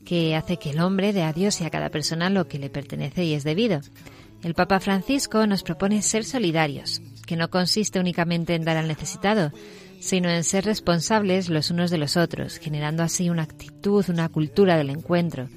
que 0.04 0.36
hace 0.36 0.58
que 0.58 0.70
el 0.70 0.80
hombre 0.80 1.12
dé 1.12 1.22
a 1.22 1.32
Dios 1.32 1.60
y 1.60 1.64
a 1.64 1.70
cada 1.70 1.90
persona 1.90 2.30
lo 2.30 2.46
que 2.46 2.58
le 2.58 2.70
pertenece 2.70 3.24
y 3.24 3.34
es 3.34 3.44
debido. 3.44 3.80
El 4.42 4.54
Papa 4.54 4.80
Francisco 4.80 5.46
nos 5.46 5.62
propone 5.62 6.02
ser 6.02 6.24
solidarios, 6.24 7.00
que 7.26 7.36
no 7.36 7.48
consiste 7.48 7.98
únicamente 7.98 8.54
en 8.54 8.64
dar 8.64 8.76
al 8.76 8.88
necesitado, 8.88 9.52
sino 10.00 10.28
en 10.28 10.44
ser 10.44 10.66
responsables 10.66 11.48
los 11.48 11.70
unos 11.70 11.90
de 11.90 11.98
los 11.98 12.18
otros, 12.18 12.58
generando 12.58 13.02
así 13.02 13.30
una 13.30 13.44
actitud, 13.44 14.04
una 14.08 14.28
cultura 14.28 14.76
del 14.76 14.90
encuentro, 14.90 15.48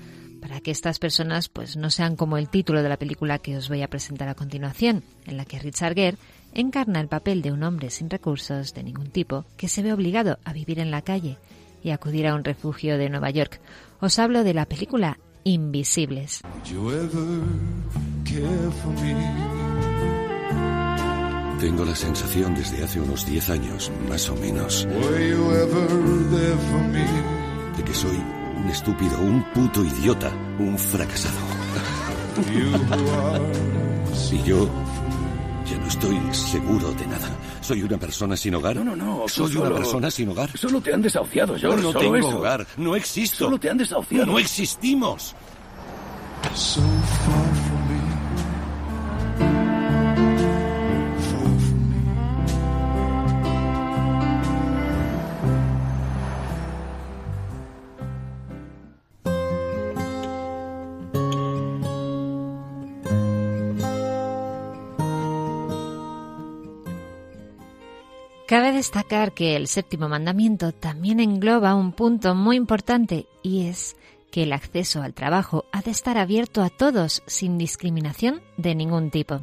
para 0.41 0.61
que 0.61 0.71
estas 0.71 0.99
personas 0.99 1.49
pues 1.49 1.75
no 1.75 1.89
sean 1.89 2.15
como 2.15 2.37
el 2.37 2.47
título 2.47 2.81
de 2.81 2.87
la 2.87 2.97
película 2.97 3.39
que 3.39 3.57
os 3.57 3.67
voy 3.67 3.81
a 3.81 3.89
presentar 3.89 4.29
a 4.29 4.35
continuación, 4.35 5.03
en 5.25 5.35
la 5.35 5.43
que 5.43 5.59
Richard 5.59 5.95
Gere 5.95 6.17
encarna 6.53 7.01
el 7.01 7.09
papel 7.09 7.41
de 7.41 7.51
un 7.51 7.63
hombre 7.63 7.89
sin 7.89 8.09
recursos 8.09 8.73
de 8.73 8.83
ningún 8.83 9.09
tipo 9.09 9.43
que 9.57 9.67
se 9.67 9.83
ve 9.83 9.91
obligado 9.91 10.39
a 10.45 10.53
vivir 10.53 10.79
en 10.79 10.91
la 10.91 11.01
calle 11.01 11.37
y 11.83 11.91
acudir 11.91 12.27
a 12.27 12.35
un 12.35 12.43
refugio 12.43 12.97
de 12.97 13.09
Nueva 13.09 13.29
York, 13.29 13.59
os 13.99 14.19
hablo 14.19 14.43
de 14.43 14.53
la 14.53 14.65
película 14.65 15.19
Invisibles. 15.43 16.41
Tengo 21.59 21.85
la 21.85 21.95
sensación 21.95 22.53
desde 22.53 22.83
hace 22.83 22.99
unos 22.99 23.25
10 23.25 23.49
años, 23.49 23.91
más 24.09 24.29
o 24.29 24.35
menos, 24.35 24.87
de 27.77 27.83
que 27.83 27.93
soy 27.93 28.17
un 28.57 28.67
estúpido, 28.69 29.19
un 29.19 29.43
puto 29.53 29.83
idiota, 29.83 30.31
un 30.59 30.77
fracasado. 30.77 31.37
y 34.31 34.43
yo 34.43 34.69
ya 35.69 35.77
no 35.77 35.87
estoy 35.87 36.19
seguro 36.33 36.91
de 36.93 37.07
nada. 37.07 37.29
¿Soy 37.61 37.83
una 37.83 37.97
persona 37.97 38.37
sin 38.37 38.55
hogar? 38.55 38.75
No, 38.77 38.83
no, 38.83 38.95
no. 38.95 39.27
¿Soy 39.27 39.55
una 39.55 39.73
persona 39.75 40.09
sin 40.09 40.29
hogar? 40.29 40.49
Solo 40.57 40.81
te 40.81 40.93
han 40.93 41.01
desahuciado, 41.01 41.57
George. 41.57 41.81
No, 41.81 41.93
no 41.93 41.99
tengo 41.99 42.29
hogar. 42.29 42.65
No 42.77 42.95
existo. 42.95 43.45
Solo 43.45 43.59
te 43.59 43.69
han 43.69 43.77
desahuciado. 43.77 44.25
No 44.25 44.39
existimos. 44.39 45.35
Cabe 68.47 68.71
destacar 68.71 69.33
que 69.33 69.57
el 69.57 69.67
séptimo 69.67 70.07
mandamiento 70.07 70.71
también 70.71 71.19
engloba 71.19 71.75
un 71.75 71.91
punto 71.91 72.33
muy 72.33 72.55
importante 72.55 73.25
y 73.43 73.67
es 73.67 73.97
que 74.31 74.43
el 74.43 74.53
acceso 74.53 75.01
al 75.01 75.13
trabajo 75.13 75.65
ha 75.73 75.81
de 75.81 75.91
estar 75.91 76.17
abierto 76.17 76.63
a 76.63 76.69
todos 76.69 77.23
sin 77.25 77.57
discriminación 77.57 78.41
de 78.55 78.73
ningún 78.73 79.11
tipo. 79.11 79.41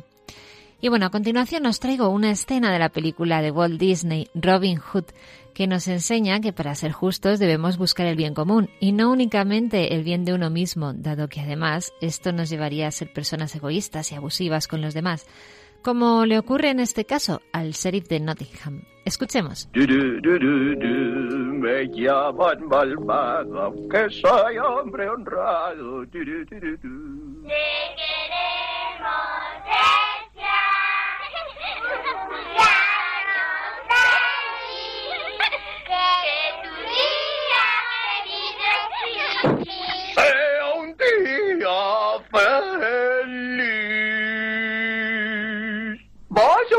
Y 0.80 0.88
bueno, 0.88 1.04
a 1.04 1.10
continuación 1.10 1.66
os 1.66 1.80
traigo 1.80 2.08
una 2.08 2.30
escena 2.30 2.72
de 2.72 2.78
la 2.78 2.88
película 2.88 3.42
de 3.42 3.50
Walt 3.50 3.78
Disney, 3.78 4.30
Robin 4.34 4.78
Hood, 4.78 5.04
que 5.52 5.66
nos 5.66 5.86
enseña 5.86 6.40
que 6.40 6.54
para 6.54 6.74
ser 6.74 6.92
justos 6.92 7.38
debemos 7.38 7.76
buscar 7.76 8.06
el 8.06 8.16
bien 8.16 8.32
común 8.32 8.70
y 8.80 8.92
no 8.92 9.10
únicamente 9.10 9.94
el 9.94 10.02
bien 10.02 10.24
de 10.24 10.32
uno 10.32 10.48
mismo, 10.48 10.94
dado 10.94 11.28
que 11.28 11.40
además 11.40 11.92
esto 12.00 12.32
nos 12.32 12.48
llevaría 12.48 12.88
a 12.88 12.90
ser 12.90 13.12
personas 13.12 13.54
egoístas 13.54 14.12
y 14.12 14.14
abusivas 14.14 14.66
con 14.66 14.80
los 14.80 14.94
demás, 14.94 15.26
como 15.84 16.24
le 16.24 16.38
ocurre 16.38 16.70
en 16.70 16.80
este 16.80 17.04
caso 17.04 17.42
al 17.52 17.72
sheriff 17.72 18.08
de 18.08 18.18
Nottingham. 18.18 18.82
Escuchemos. 19.04 19.68
Me 19.74 19.86
llaman 21.92 22.66
malvado, 22.66 23.62
aunque 23.64 24.08
soy 24.10 24.56
hombre 24.58 25.08
honrado. 25.08 26.06
Te 26.06 26.20
queremos, 26.20 26.94
Sea 39.34 39.44
un 39.44 39.62
día 39.62 40.43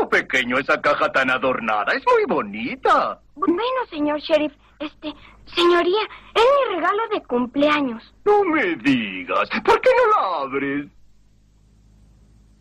Pequeño, 0.08 0.58
esa 0.58 0.80
caja 0.80 1.10
tan 1.12 1.30
adornada. 1.30 1.92
Es 1.92 2.02
muy 2.12 2.24
bonita. 2.26 3.20
Bueno, 3.34 3.56
señor 3.90 4.18
sheriff, 4.20 4.52
este, 4.78 5.12
señoría, 5.54 6.02
es 6.34 6.42
mi 6.42 6.74
regalo 6.74 7.08
de 7.12 7.22
cumpleaños. 7.22 8.14
No 8.24 8.44
me 8.44 8.74
digas. 8.76 9.48
¿Por 9.64 9.80
qué 9.80 9.90
no 9.90 10.10
la 10.10 10.42
abres? 10.42 10.86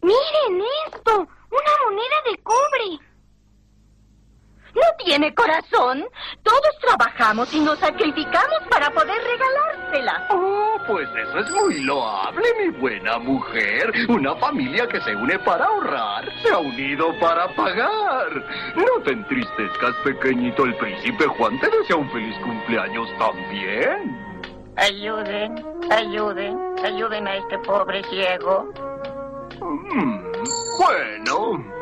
Miren 0.01 0.63
esto, 0.87 1.11
una 1.17 1.71
moneda 1.85 2.15
de 2.29 2.37
cobre. 2.43 2.99
¿No 4.75 5.05
tiene 5.05 5.33
corazón? 5.33 6.05
Todos 6.43 6.77
trabajamos 6.81 7.53
y 7.53 7.61
nos 7.61 7.79
sacrificamos 7.79 8.59
para 8.69 8.89
poder 8.91 9.15
regalársela. 9.23 10.27
Oh, 10.31 10.77
pues 10.85 11.07
eso 11.15 11.39
es 11.39 11.51
muy 11.51 11.79
loable, 11.81 12.43
mi 12.59 12.69
buena 12.77 13.17
mujer. 13.17 13.93
Una 14.09 14.35
familia 14.35 14.85
que 14.87 14.99
se 14.99 15.15
une 15.15 15.39
para 15.39 15.65
ahorrar, 15.65 16.29
se 16.43 16.49
ha 16.51 16.57
unido 16.57 17.17
para 17.21 17.47
pagar. 17.55 18.29
No 18.75 19.01
te 19.03 19.11
entristezcas, 19.11 19.95
pequeñito. 20.03 20.65
El 20.65 20.75
príncipe 20.75 21.25
Juan 21.25 21.57
te 21.61 21.69
desea 21.69 21.95
un 21.95 22.11
feliz 22.11 22.35
cumpleaños 22.43 23.07
también. 23.17 24.25
Ayuden, 24.75 25.65
ayuden, 25.89 26.59
ayuden 26.83 27.27
a 27.29 27.35
este 27.37 27.57
pobre 27.59 28.03
ciego. 28.09 28.73
Mm, 29.61 30.43
bueno. 30.79 31.75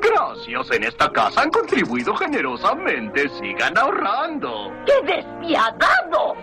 Gracias, 0.00 0.70
en 0.70 0.84
esta 0.84 1.10
casa 1.10 1.42
han 1.42 1.50
contribuido 1.50 2.14
generosamente. 2.16 3.28
Sigan 3.28 3.76
ahorrando. 3.78 4.72
¡Qué 4.84 5.14
despiadado! 5.14 6.34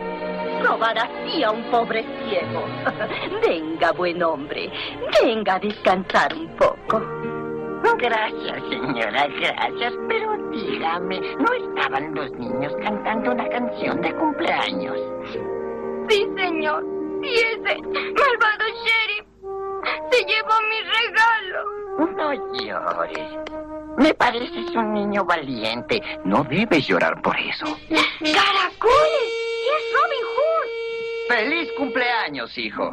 Robar 0.63 0.97
así 0.97 1.43
a 1.43 1.51
un 1.51 1.63
pobre 1.71 2.03
ciego. 2.03 2.65
Venga, 3.45 3.91
buen 3.91 4.21
hombre. 4.23 4.71
Venga 5.21 5.55
a 5.55 5.59
descansar 5.59 6.33
un 6.33 6.47
poco. 6.55 7.01
Gracias, 7.97 8.63
señora, 8.69 9.27
gracias. 9.27 9.93
Pero 10.07 10.37
dígame, 10.51 11.19
¿no 11.19 11.53
estaban 11.53 12.15
los 12.15 12.31
niños 12.31 12.73
cantando 12.81 13.31
una 13.31 13.47
canción 13.49 14.01
de 14.01 14.13
cumpleaños? 14.15 14.97
Sí, 16.09 16.27
señor. 16.35 16.83
Y 17.21 17.33
ese 17.35 17.81
malvado 17.81 18.65
sheriff 18.83 19.32
se 20.11 20.23
llevó 20.25 20.61
mi 20.69 20.81
regalo. 20.81 21.83
No 22.17 22.33
llores. 22.33 23.37
Me 23.97 24.13
pareces 24.13 24.75
un 24.75 24.93
niño 24.93 25.23
valiente. 25.23 26.01
No 26.23 26.43
debes 26.43 26.87
llorar 26.87 27.21
por 27.21 27.37
eso. 27.39 27.65
¡Caracoles! 27.87 29.29
¡Es 29.69 29.83
Robin 29.93 30.25
Hood! 30.35 30.69
¡Feliz 31.29 31.71
cumpleaños, 31.77 32.57
hijo! 32.57 32.91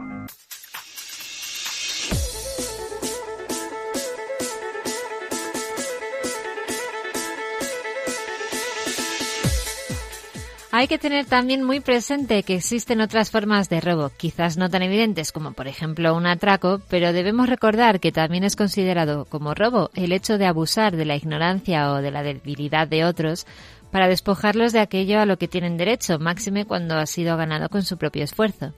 Hay 10.72 10.87
que 10.87 10.98
tener 10.98 11.26
también 11.26 11.64
muy 11.64 11.80
presente 11.80 12.44
que 12.44 12.54
existen 12.54 13.00
otras 13.00 13.33
formas 13.33 13.68
de 13.68 13.80
robo, 13.80 14.12
quizás 14.16 14.56
no 14.56 14.70
tan 14.70 14.83
evidentes 14.83 15.33
como 15.33 15.52
por 15.52 15.66
ejemplo 15.66 16.14
un 16.14 16.26
atraco, 16.26 16.80
pero 16.88 17.12
debemos 17.12 17.48
recordar 17.48 17.98
que 17.98 18.12
también 18.12 18.44
es 18.44 18.54
considerado 18.54 19.24
como 19.24 19.52
robo 19.52 19.90
el 19.94 20.12
hecho 20.12 20.38
de 20.38 20.46
abusar 20.46 20.96
de 20.96 21.04
la 21.04 21.16
ignorancia 21.16 21.90
o 21.90 21.96
de 21.96 22.12
la 22.12 22.22
debilidad 22.22 22.87
de 22.87 23.04
otros 23.04 23.48
para 23.90 24.06
despojarlos 24.06 24.72
de 24.72 24.78
aquello 24.78 25.18
a 25.18 25.26
lo 25.26 25.38
que 25.38 25.48
tienen 25.48 25.76
derecho, 25.76 26.20
máxime 26.20 26.64
cuando 26.64 26.96
ha 26.96 27.06
sido 27.06 27.37
ganado 27.37 27.68
con 27.68 27.83
su 27.83 27.98
propio 27.98 28.22
esfuerzo. 28.22 28.72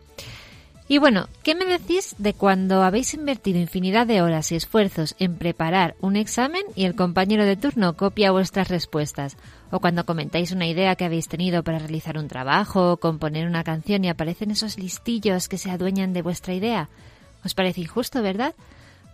Y 0.89 0.97
bueno, 0.97 1.29
¿qué 1.43 1.55
me 1.55 1.67
decís 1.67 2.15
de 2.17 2.33
cuando 2.33 2.83
habéis 2.83 3.13
invertido 3.13 3.59
infinidad 3.59 4.07
de 4.07 4.23
horas 4.23 4.51
y 4.51 4.57
esfuerzos 4.57 5.15
en 5.19 5.37
preparar 5.37 5.95
un 6.01 6.17
examen 6.17 6.63
y 6.75 6.87
el 6.87 6.95
compañero 6.95 7.45
de 7.45 7.57
turno 7.57 7.97
copia 7.99 8.33
vuestras 8.33 8.69
respuestas? 8.69 9.37
O 9.73 9.81
cuando 9.81 10.05
comentáis 10.05 10.53
una 10.53 10.67
idea 10.67 10.95
que 10.97 11.07
habéis 11.07 11.29
tenido 11.29 11.65
para 11.65 11.79
realizar 11.79 12.19
un 12.19 12.29
trabajo 12.29 12.93
o 12.93 12.97
componer 12.99 13.47
una 13.47 13.65
canción 13.65 14.05
y 14.05 14.11
aparecen 14.11 14.51
esos 14.51 14.79
listillos 14.79 15.49
que 15.49 15.57
se 15.57 15.71
adueñan 15.71 16.13
de 16.13 16.21
vuestra 16.21 16.53
idea. 16.53 16.91
¿Os 17.43 17.55
parece 17.55 17.81
injusto, 17.81 18.23
verdad? 18.23 18.55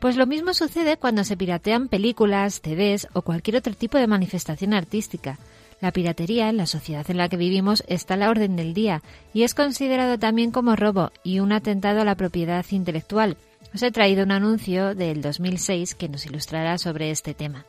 Pues 0.00 0.16
lo 0.16 0.26
mismo 0.26 0.54
sucede 0.54 0.96
cuando 0.96 1.22
se 1.22 1.36
piratean 1.36 1.86
películas, 1.86 2.60
CDs 2.60 3.06
o 3.12 3.22
cualquier 3.22 3.56
otro 3.56 3.72
tipo 3.74 3.98
de 3.98 4.08
manifestación 4.08 4.74
artística. 4.74 5.38
La 5.80 5.92
piratería 5.92 6.48
en 6.48 6.56
la 6.56 6.66
sociedad 6.66 7.08
en 7.08 7.18
la 7.18 7.28
que 7.28 7.36
vivimos 7.36 7.84
está 7.86 8.14
a 8.14 8.16
la 8.16 8.28
orden 8.28 8.56
del 8.56 8.74
día 8.74 9.00
y 9.32 9.44
es 9.44 9.54
considerado 9.54 10.18
también 10.18 10.50
como 10.50 10.74
robo 10.74 11.12
y 11.22 11.38
un 11.38 11.52
atentado 11.52 12.00
a 12.00 12.04
la 12.04 12.16
propiedad 12.16 12.66
intelectual. 12.70 13.36
Os 13.72 13.82
he 13.82 13.92
traído 13.92 14.24
un 14.24 14.32
anuncio 14.32 14.96
del 14.96 15.22
2006 15.22 15.94
que 15.94 16.08
nos 16.08 16.26
ilustrará 16.26 16.78
sobre 16.78 17.12
este 17.12 17.32
tema. 17.32 17.64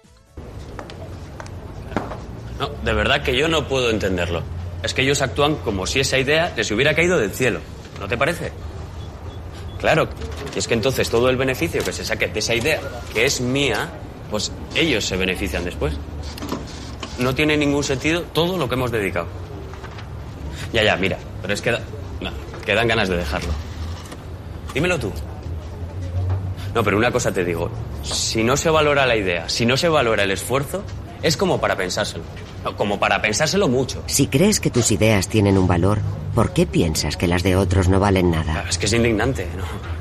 No, 2.59 2.69
de 2.83 2.93
verdad 2.93 3.23
que 3.23 3.35
yo 3.37 3.47
no 3.47 3.67
puedo 3.67 3.89
entenderlo. 3.89 4.43
Es 4.83 4.93
que 4.93 5.01
ellos 5.01 5.21
actúan 5.21 5.55
como 5.57 5.85
si 5.87 5.99
esa 5.99 6.17
idea 6.17 6.53
les 6.55 6.69
hubiera 6.71 6.93
caído 6.93 7.17
del 7.17 7.31
cielo. 7.31 7.59
¿No 7.99 8.07
te 8.07 8.17
parece? 8.17 8.51
Claro, 9.79 10.09
y 10.53 10.59
es 10.59 10.67
que 10.67 10.73
entonces 10.73 11.09
todo 11.09 11.29
el 11.29 11.37
beneficio 11.37 11.83
que 11.83 11.93
se 11.93 12.03
saque 12.03 12.27
de 12.27 12.39
esa 12.39 12.53
idea, 12.55 12.81
que 13.13 13.25
es 13.25 13.39
mía, 13.39 13.89
pues 14.29 14.51
ellos 14.75 15.05
se 15.05 15.15
benefician 15.15 15.63
después. 15.63 15.93
No 17.17 17.33
tiene 17.35 17.55
ningún 17.57 17.83
sentido 17.83 18.23
todo 18.33 18.57
lo 18.57 18.67
que 18.67 18.75
hemos 18.75 18.91
dedicado. 18.91 19.27
Ya, 20.73 20.83
ya, 20.83 20.95
mira, 20.97 21.17
pero 21.41 21.53
es 21.53 21.61
que, 21.61 21.71
da- 21.71 21.81
dan 22.65 22.87
ganas 22.87 23.09
de 23.09 23.17
dejarlo. 23.17 23.51
Dímelo 24.73 24.99
tú. 24.99 25.11
No, 26.75 26.83
pero 26.83 26.97
una 26.97 27.11
cosa 27.11 27.31
te 27.31 27.43
digo, 27.43 27.71
si 28.03 28.43
no 28.43 28.55
se 28.55 28.69
valora 28.69 29.05
la 29.05 29.15
idea, 29.15 29.49
si 29.49 29.65
no 29.65 29.75
se 29.75 29.89
valora 29.89 30.23
el 30.23 30.31
esfuerzo, 30.31 30.83
es 31.21 31.37
como 31.37 31.59
para 31.59 31.75
pensárselo. 31.75 32.23
Como 32.77 32.99
para 32.99 33.21
pensárselo 33.21 33.67
mucho. 33.67 34.03
Si 34.07 34.27
crees 34.27 34.59
que 34.59 34.69
tus 34.69 34.91
ideas 34.91 35.27
tienen 35.27 35.57
un 35.57 35.67
valor, 35.67 35.99
¿por 36.35 36.53
qué 36.53 36.65
piensas 36.65 37.17
que 37.17 37.27
las 37.27 37.43
de 37.43 37.55
otros 37.55 37.87
no 37.87 37.99
valen 37.99 38.31
nada? 38.31 38.65
Es 38.69 38.77
que 38.77 38.85
es 38.85 38.93
indignante, 38.93 39.47
¿no? 39.55 39.98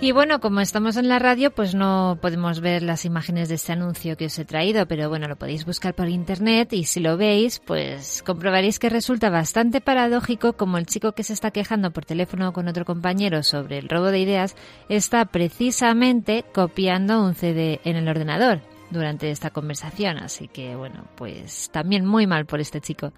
Y 0.00 0.12
bueno, 0.12 0.38
como 0.38 0.60
estamos 0.60 0.96
en 0.96 1.08
la 1.08 1.18
radio, 1.18 1.50
pues 1.50 1.74
no 1.74 2.18
podemos 2.22 2.60
ver 2.60 2.84
las 2.84 3.04
imágenes 3.04 3.48
de 3.48 3.56
este 3.56 3.72
anuncio 3.72 4.16
que 4.16 4.26
os 4.26 4.38
he 4.38 4.44
traído, 4.44 4.86
pero 4.86 5.08
bueno, 5.08 5.26
lo 5.26 5.34
podéis 5.34 5.64
buscar 5.66 5.92
por 5.92 6.08
internet 6.08 6.72
y 6.72 6.84
si 6.84 7.00
lo 7.00 7.16
veis, 7.16 7.58
pues 7.58 8.22
comprobaréis 8.24 8.78
que 8.78 8.90
resulta 8.90 9.28
bastante 9.28 9.80
paradójico 9.80 10.52
como 10.52 10.78
el 10.78 10.86
chico 10.86 11.12
que 11.12 11.24
se 11.24 11.32
está 11.32 11.50
quejando 11.50 11.90
por 11.90 12.04
teléfono 12.04 12.52
con 12.52 12.68
otro 12.68 12.84
compañero 12.84 13.42
sobre 13.42 13.78
el 13.78 13.88
robo 13.88 14.06
de 14.06 14.20
ideas 14.20 14.54
está 14.88 15.24
precisamente 15.24 16.44
copiando 16.54 17.20
un 17.20 17.34
CD 17.34 17.80
en 17.82 17.96
el 17.96 18.08
ordenador 18.08 18.60
durante 18.90 19.32
esta 19.32 19.50
conversación, 19.50 20.18
así 20.18 20.46
que 20.46 20.76
bueno, 20.76 21.06
pues 21.16 21.70
también 21.72 22.06
muy 22.06 22.28
mal 22.28 22.46
por 22.46 22.60
este 22.60 22.80
chico. 22.80 23.12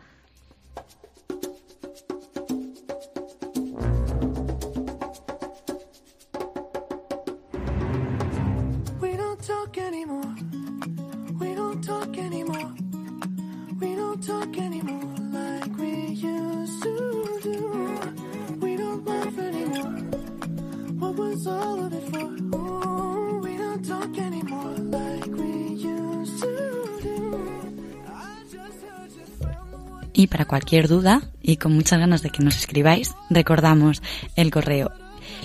Y 30.20 30.26
para 30.26 30.44
cualquier 30.44 30.86
duda 30.86 31.22
y 31.40 31.56
con 31.56 31.72
muchas 31.72 31.98
ganas 31.98 32.20
de 32.20 32.28
que 32.28 32.44
nos 32.44 32.58
escribáis, 32.58 33.14
recordamos 33.30 34.02
el 34.36 34.50
correo 34.50 34.92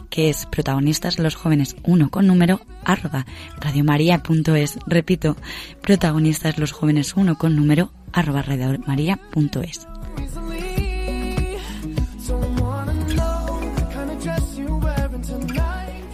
que 0.10 0.28
es 0.28 0.48
protagonistas 0.48 1.18
los 1.18 1.36
jóvenes 1.36 1.78
uno 1.84 2.10
con 2.10 2.28
número 2.28 2.60
arroba 2.84 3.26
radiomaria.es. 3.58 4.78
Repito, 4.86 5.38
protagonistas 5.82 6.58
los 6.58 6.74
jóvenes 6.74 7.16
uno 7.16 7.38
con 7.38 7.56
número 7.56 7.94
arroba 8.12 8.42
radiomaria.es. 8.42 9.88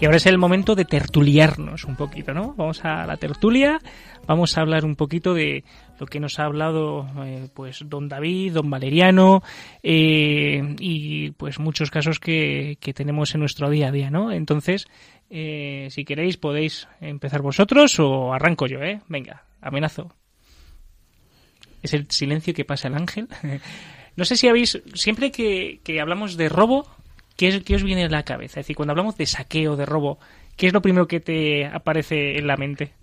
Y 0.01 0.05
ahora 0.05 0.17
es 0.17 0.25
el 0.25 0.39
momento 0.39 0.73
de 0.73 0.85
tertuliarnos 0.85 1.85
un 1.85 1.95
poquito, 1.95 2.33
¿no? 2.33 2.55
Vamos 2.57 2.83
a 2.83 3.05
la 3.05 3.17
tertulia, 3.17 3.79
vamos 4.27 4.57
a 4.57 4.61
hablar 4.61 4.83
un 4.83 4.95
poquito 4.95 5.35
de 5.35 5.63
lo 6.01 6.07
que 6.07 6.19
nos 6.19 6.39
ha 6.39 6.45
hablado 6.45 7.07
eh, 7.23 7.47
pues 7.53 7.83
don 7.85 8.09
David, 8.09 8.53
don 8.53 8.71
Valeriano 8.71 9.43
eh, 9.83 10.75
y 10.79 11.29
pues 11.29 11.59
muchos 11.59 11.91
casos 11.91 12.19
que, 12.19 12.79
que, 12.81 12.91
tenemos 12.91 13.35
en 13.35 13.41
nuestro 13.41 13.69
día 13.69 13.89
a 13.89 13.91
día, 13.91 14.09
¿no? 14.09 14.31
Entonces, 14.31 14.87
eh, 15.29 15.89
si 15.91 16.03
queréis 16.03 16.37
podéis 16.37 16.87
empezar 17.01 17.43
vosotros 17.43 17.99
o 17.99 18.33
arranco 18.33 18.65
yo, 18.65 18.81
¿eh? 18.81 19.01
Venga, 19.09 19.43
amenazo. 19.61 20.11
Es 21.83 21.93
el 21.93 22.09
silencio 22.09 22.55
que 22.55 22.65
pasa 22.65 22.87
el 22.87 22.95
ángel. 22.95 23.27
no 24.15 24.25
sé 24.25 24.37
si 24.37 24.47
habéis, 24.47 24.81
siempre 24.95 25.31
que, 25.31 25.81
que 25.83 26.01
hablamos 26.01 26.35
de 26.35 26.49
robo, 26.49 26.89
¿qué, 27.37 27.61
¿qué 27.61 27.75
os 27.75 27.83
viene 27.83 28.05
a 28.05 28.09
la 28.09 28.23
cabeza? 28.23 28.59
Es 28.59 28.65
decir, 28.65 28.75
cuando 28.75 28.93
hablamos 28.93 29.17
de 29.17 29.27
saqueo, 29.27 29.75
de 29.75 29.85
robo, 29.85 30.17
¿qué 30.57 30.65
es 30.65 30.73
lo 30.73 30.81
primero 30.81 31.07
que 31.07 31.19
te 31.19 31.67
aparece 31.67 32.39
en 32.39 32.47
la 32.47 32.57
mente? 32.57 32.93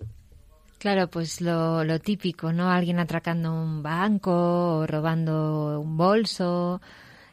Claro, 0.79 1.09
pues 1.09 1.41
lo, 1.41 1.83
lo, 1.83 1.99
típico, 1.99 2.53
¿no? 2.53 2.71
Alguien 2.71 2.99
atracando 2.99 3.53
un 3.53 3.83
banco 3.83 4.79
o 4.79 4.87
robando 4.87 5.79
un 5.79 5.97
bolso, 5.97 6.81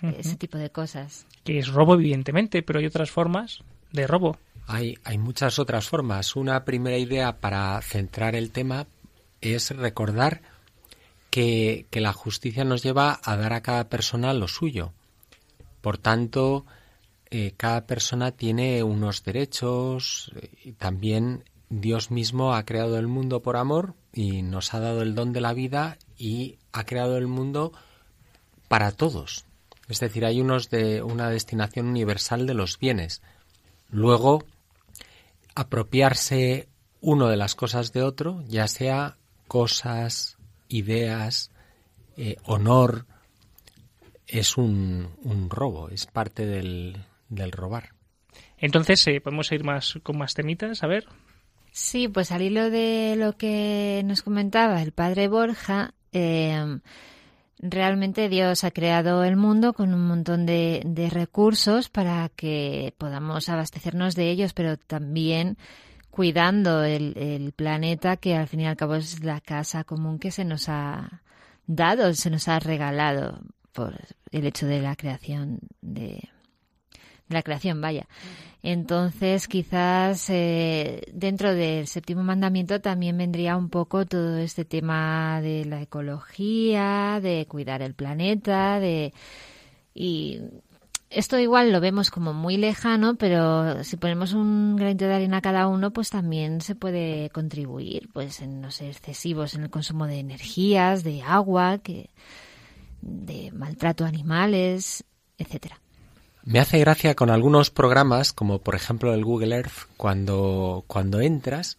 uh 0.03 0.07
-huh. 0.07 0.17
ese 0.19 0.37
tipo 0.37 0.59
de 0.59 0.71
cosas. 0.71 1.27
Que 1.45 1.59
es 1.59 1.69
robo, 1.69 1.95
evidentemente, 1.95 2.63
pero 2.63 2.81
hay 2.81 2.87
otras 2.87 3.11
formas 3.11 3.63
de 3.93 4.07
robo. 4.09 4.37
Hay, 4.67 4.99
hay 5.05 5.17
muchas 5.17 5.61
otras 5.61 5.89
formas. 5.89 6.35
Una 6.35 6.65
primera 6.65 6.99
idea 6.99 7.39
para 7.39 7.81
centrar 7.83 8.35
el 8.35 8.51
tema 8.51 8.89
es 9.41 9.71
recordar 9.71 10.43
que, 11.31 11.87
que 11.91 12.01
la 12.01 12.13
justicia 12.13 12.65
nos 12.65 12.83
lleva 12.83 13.21
a 13.23 13.37
dar 13.37 13.53
a 13.53 13.63
cada 13.63 13.89
persona 13.89 14.35
lo 14.35 14.49
suyo. 14.49 14.93
Por 15.83 15.99
tanto, 15.99 16.67
eh, 17.31 17.53
cada 17.57 17.87
persona 17.87 18.33
tiene 18.33 18.83
unos 18.83 19.23
derechos 19.23 20.33
eh, 20.35 20.51
y 20.65 20.73
también 20.73 21.45
Dios 21.69 22.11
mismo 22.11 22.55
ha 22.55 22.65
creado 22.65 22.99
el 22.99 23.09
mundo 23.09 23.43
por 23.43 23.57
amor 23.57 23.95
y 24.13 24.43
nos 24.43 24.73
ha 24.75 24.81
dado 24.81 25.03
el 25.03 25.15
don 25.15 25.33
de 25.33 25.41
la 25.41 25.53
vida 25.53 25.99
y 26.17 26.59
ha 26.73 26.85
creado 26.85 27.17
el 27.17 27.27
mundo 27.27 27.73
para 28.69 28.93
todos. 28.93 29.45
Es 29.89 30.01
decir, 30.01 30.25
hay 30.25 30.41
unos 30.41 30.71
de 30.71 31.03
una 31.03 31.31
destinación 31.31 31.87
universal 31.87 32.47
de 32.47 32.55
los 32.55 32.79
bienes. 32.79 33.23
Luego, 33.91 34.45
apropiarse 35.55 36.69
uno 37.01 37.29
de 37.29 37.37
las 37.37 37.55
cosas 37.55 37.93
de 37.93 38.03
otro, 38.03 38.43
ya 38.49 38.69
sea 38.69 39.17
cosas, 39.47 40.39
ideas, 40.69 41.51
eh, 42.17 42.37
honor, 42.45 43.07
es 44.27 44.57
un, 44.57 45.09
robo, 45.51 45.89
es 45.89 46.07
parte 46.07 46.47
del, 46.47 47.05
del 47.29 47.53
robar. 47.53 47.91
Entonces, 48.59 49.07
eh, 49.07 49.21
podemos 49.21 49.53
ir 49.53 49.63
más 49.63 49.99
con 50.03 50.19
más 50.19 50.35
temitas, 50.35 50.83
a 50.83 50.87
ver. 50.87 51.07
Sí, 51.79 52.09
pues 52.09 52.33
al 52.33 52.41
hilo 52.41 52.71
de 52.71 53.17
lo 53.19 53.37
que 53.37 54.01
nos 54.07 54.23
comentaba 54.23 54.81
el 54.81 54.93
padre 54.93 55.29
Borja, 55.29 55.93
eh, 56.11 56.79
realmente 57.59 58.31
Dios 58.31 58.65
ha 58.65 58.71
creado 58.71 59.25
el 59.25 59.37
mundo 59.37 59.75
con 59.75 59.93
un 59.93 60.07
montón 60.07 60.47
de, 60.47 60.81
de, 60.87 61.11
recursos 61.11 61.91
para 61.91 62.31
que 62.31 62.95
podamos 62.97 63.51
abastecernos 63.51 64.15
de 64.15 64.31
ellos, 64.31 64.55
pero 64.55 64.79
también 64.79 65.59
cuidando 66.09 66.83
el, 66.83 67.53
planeta 67.55 68.17
que 68.17 68.37
al 68.37 68.49
fin 68.49 68.61
y 68.61 68.67
al 68.67 68.79
cabo 68.79 68.95
es 68.95 69.23
la 69.23 69.43
casa 69.43 69.85
común 69.85 70.19
que 70.19 70.31
se 70.31 70.47
nos 70.47 70.71
ha 70.71 71.21
dado, 71.67 72.15
se 72.15 72.31
nos 72.31 72.49
ha 72.49 72.59
regalado 72.59 73.41
por 73.73 74.01
el 74.31 74.47
hecho 74.47 74.67
de 74.67 74.81
la 74.81 74.97
creación 74.97 75.59
de 75.83 76.31
la 77.29 77.43
creación, 77.43 77.83
vaya. 77.83 78.09
Entonces, 78.69 79.47
quizás 79.47 80.29
eh, 80.29 81.03
dentro 81.13 81.55
del 81.55 81.87
séptimo 81.87 82.25
mandamiento 82.25 82.81
también 82.81 83.17
vendría 83.17 83.57
un 83.57 83.69
poco 83.71 84.07
todo 84.07 84.39
este 84.39 84.65
tema 84.65 85.41
de 85.41 85.65
la 85.67 85.83
ecología, 85.83 87.21
de 87.23 87.47
cuidar 87.47 87.81
el 87.81 87.95
planeta, 87.95 88.81
de 88.81 89.15
y 89.95 90.41
esto 91.11 91.39
igual 91.39 91.71
lo 91.71 91.81
vemos 91.81 92.11
como 92.11 92.33
muy 92.35 92.57
lejano, 92.57 93.15
pero 93.15 93.85
si 93.85 93.97
ponemos 93.99 94.33
un 94.33 94.75
granito 94.75 95.05
de 95.05 95.15
arena 95.15 95.41
cada 95.41 95.69
uno, 95.69 95.93
pues 95.93 96.11
también 96.11 96.61
se 96.61 96.75
puede 96.75 97.31
contribuir, 97.31 98.09
pues 98.13 98.41
en 98.41 98.69
ser 98.73 98.89
excesivos 98.89 99.55
en 99.55 99.63
el 99.63 99.71
consumo 99.71 100.09
de 100.09 100.19
energías, 100.19 101.05
de 101.05 101.23
agua, 101.23 101.79
que 101.79 102.11
de 103.01 103.53
maltrato 103.53 104.05
a 104.05 104.09
animales, 104.09 105.05
etcétera. 105.39 105.79
Me 106.47 106.61
hace 106.61 106.79
gracia 106.79 107.17
con 107.17 107.31
algunos 107.31 107.73
programas, 107.73 108.33
como 108.33 108.61
por 108.61 108.77
ejemplo 108.77 109.13
el 109.13 109.25
Google 109.25 109.57
Earth, 109.57 109.89
cuando, 109.97 110.85
cuando 110.87 111.21
entras, 111.21 111.79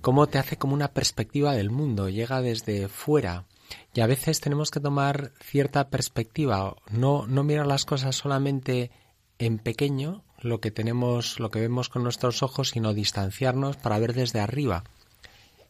cómo 0.00 0.28
te 0.28 0.38
hace 0.38 0.56
como 0.56 0.72
una 0.72 0.94
perspectiva 0.94 1.52
del 1.52 1.68
mundo, 1.68 2.08
llega 2.08 2.40
desde 2.40 2.88
fuera. 2.88 3.44
Y 3.92 4.00
a 4.00 4.06
veces 4.06 4.40
tenemos 4.40 4.70
que 4.70 4.80
tomar 4.80 5.32
cierta 5.42 5.90
perspectiva, 5.90 6.74
no, 6.90 7.26
no 7.26 7.44
mirar 7.44 7.66
las 7.66 7.84
cosas 7.84 8.16
solamente 8.16 8.90
en 9.38 9.58
pequeño, 9.58 10.24
lo 10.40 10.58
que 10.58 10.70
tenemos, 10.70 11.38
lo 11.38 11.50
que 11.50 11.60
vemos 11.60 11.90
con 11.90 12.02
nuestros 12.02 12.42
ojos, 12.42 12.70
sino 12.70 12.94
distanciarnos 12.94 13.76
para 13.76 13.98
ver 13.98 14.14
desde 14.14 14.40
arriba 14.40 14.84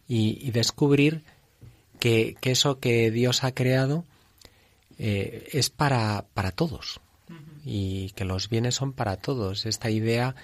y, 0.07 0.53
descubrir 0.53 1.24
que, 1.98 2.37
que, 2.40 2.53
eso 2.53 2.79
que 2.79 3.11
Dios 3.11 3.42
ha 3.42 3.53
creado 3.53 4.05
eh, 4.96 5.48
es 5.51 5.70
para, 5.70 6.27
para 6.35 6.53
todos 6.53 7.01
y 7.64 8.11
que 8.11 8.25
los 8.25 8.49
bienes 8.49 8.77
son 8.77 8.93
para 8.93 9.17
todos. 9.17 9.67
Esta 9.67 9.91
idea 9.91 10.35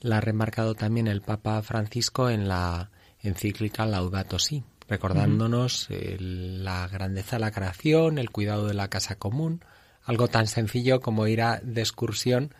la 0.00 0.18
ha 0.18 0.20
remarcado 0.20 0.74
también 0.74 1.06
el 1.06 1.22
Papa 1.22 1.62
Francisco 1.62 2.28
en 2.28 2.48
la 2.48 2.90
encíclica 3.20 3.86
Laudato 3.86 4.38
Si, 4.38 4.64
recordándonos 4.88 5.88
uh 5.88 5.94
-huh. 5.94 6.18
la 6.18 6.88
grandeza 6.88 7.36
de 7.36 7.40
la 7.40 7.52
creación, 7.52 8.18
el 8.18 8.30
cuidado 8.30 8.66
de 8.66 8.74
la 8.74 8.88
casa 8.88 9.16
común, 9.16 9.64
algo 10.04 10.28
tan 10.28 10.46
sencillo 10.46 11.00
como 11.00 11.26
ir 11.26 11.42
a 11.42 11.60
de 11.60 11.80
excursión 11.80 12.54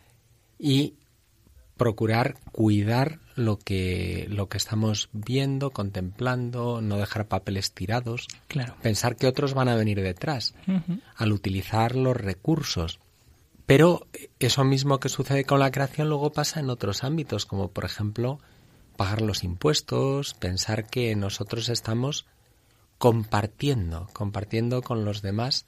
y 0.58 0.94
procurar 1.76 2.36
cuidar 2.52 3.18
lo 3.34 3.58
que 3.58 4.26
lo 4.28 4.48
que 4.48 4.58
estamos 4.58 5.08
viendo, 5.12 5.70
contemplando, 5.70 6.80
no 6.80 6.98
dejar 6.98 7.26
papeles 7.26 7.72
tirados, 7.72 8.28
claro. 8.46 8.76
pensar 8.82 9.16
que 9.16 9.26
otros 9.26 9.54
van 9.54 9.68
a 9.68 9.74
venir 9.74 10.00
detrás, 10.00 10.54
uh 10.68 10.72
-huh. 10.72 11.00
al 11.16 11.32
utilizar 11.32 11.96
los 11.96 12.16
recursos 12.16 13.00
pero 13.72 14.06
eso 14.38 14.64
mismo 14.64 15.00
que 15.00 15.08
sucede 15.08 15.46
con 15.46 15.58
la 15.58 15.70
creación 15.70 16.10
luego 16.10 16.30
pasa 16.30 16.60
en 16.60 16.68
otros 16.68 17.04
ámbitos, 17.04 17.46
como 17.46 17.68
por 17.68 17.86
ejemplo 17.86 18.38
pagar 18.98 19.22
los 19.22 19.44
impuestos, 19.44 20.34
pensar 20.34 20.90
que 20.90 21.16
nosotros 21.16 21.70
estamos 21.70 22.26
compartiendo, 22.98 24.08
compartiendo 24.12 24.82
con 24.82 25.06
los 25.06 25.22
demás. 25.22 25.64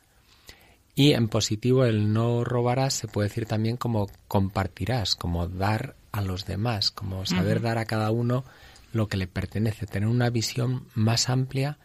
Y 0.94 1.12
en 1.14 1.28
positivo 1.28 1.86
el 1.86 2.12
no 2.12 2.44
robarás 2.44 2.92
se 2.92 3.08
puede 3.08 3.30
decir 3.30 3.46
también 3.46 3.78
como 3.78 4.10
compartirás, 4.28 5.14
como 5.14 5.48
dar 5.48 5.96
a 6.12 6.20
los 6.20 6.44
demás, 6.44 6.90
como 6.90 7.24
saber 7.24 7.56
uh 7.56 7.60
-huh. 7.60 7.64
dar 7.64 7.78
a 7.78 7.86
cada 7.86 8.10
uno 8.10 8.44
lo 8.92 9.08
que 9.08 9.16
le 9.16 9.28
pertenece, 9.28 9.86
tener 9.86 10.10
una 10.10 10.28
visión 10.28 10.88
más 10.94 11.30
amplia 11.30 11.78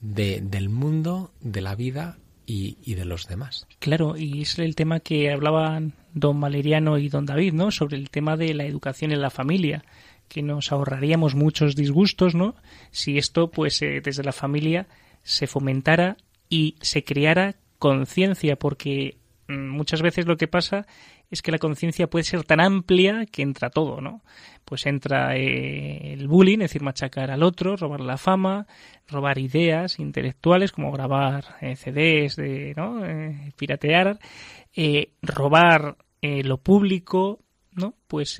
de, 0.00 0.40
del 0.40 0.68
mundo, 0.68 1.30
de 1.40 1.60
la 1.60 1.76
vida 1.76 2.18
y, 2.50 2.94
de 2.94 3.04
los 3.04 3.28
demás. 3.28 3.66
Claro, 3.78 4.16
y 4.16 4.42
es 4.42 4.58
el 4.58 4.74
tema 4.74 5.00
que 5.00 5.30
hablaban 5.30 5.94
don 6.12 6.40
Valeriano 6.40 6.98
y 6.98 7.08
don 7.08 7.26
David, 7.26 7.52
¿no? 7.52 7.70
Sobre 7.70 7.96
el 7.96 8.10
tema 8.10 8.36
de 8.36 8.54
la 8.54 8.64
educación 8.64 9.12
en 9.12 9.20
la 9.20 9.30
familia, 9.30 9.84
que 10.28 10.42
nos 10.42 10.72
ahorraríamos 10.72 11.34
muchos 11.34 11.76
disgustos, 11.76 12.34
¿no? 12.34 12.56
Si 12.90 13.18
esto, 13.18 13.50
pues, 13.50 13.80
eh, 13.82 14.00
desde 14.02 14.24
la 14.24 14.32
familia 14.32 14.88
se 15.22 15.46
fomentara 15.46 16.16
y 16.48 16.74
se 16.80 17.04
creara 17.04 17.54
conciencia, 17.78 18.56
porque 18.56 19.18
mmm, 19.46 19.68
muchas 19.68 20.02
veces 20.02 20.26
lo 20.26 20.36
que 20.36 20.48
pasa 20.48 20.86
es 21.30 21.42
que 21.42 21.52
la 21.52 21.58
conciencia 21.58 22.08
puede 22.08 22.24
ser 22.24 22.42
tan 22.44 22.60
amplia 22.60 23.24
que 23.30 23.42
entra 23.42 23.70
todo, 23.70 24.00
¿no? 24.00 24.22
Pues 24.64 24.86
entra 24.86 25.36
eh, 25.36 26.12
el 26.12 26.26
bullying, 26.26 26.58
es 26.58 26.70
decir, 26.70 26.82
machacar 26.82 27.30
al 27.30 27.42
otro, 27.42 27.76
robar 27.76 28.00
la 28.00 28.16
fama, 28.16 28.66
robar 29.08 29.38
ideas 29.38 30.00
intelectuales 30.00 30.72
como 30.72 30.90
grabar 30.90 31.56
eh, 31.60 31.76
CDs, 31.76 32.36
de, 32.36 32.74
¿no? 32.76 33.04
Eh, 33.04 33.52
piratear, 33.56 34.18
eh, 34.74 35.12
robar 35.22 35.96
eh, 36.20 36.42
lo 36.42 36.58
público, 36.58 37.38
¿no? 37.72 37.94
Pues 38.08 38.38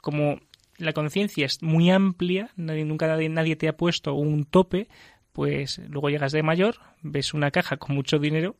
como 0.00 0.40
la 0.78 0.94
conciencia 0.94 1.44
es 1.44 1.62
muy 1.62 1.90
amplia, 1.90 2.50
nadie, 2.56 2.86
nunca 2.86 3.06
nadie, 3.06 3.28
nadie 3.28 3.56
te 3.56 3.68
ha 3.68 3.76
puesto 3.76 4.14
un 4.14 4.44
tope, 4.44 4.88
pues 5.32 5.78
luego 5.88 6.08
llegas 6.08 6.32
de 6.32 6.42
mayor, 6.42 6.76
ves 7.02 7.34
una 7.34 7.50
caja 7.50 7.76
con 7.76 7.94
mucho 7.94 8.18
dinero 8.18 8.56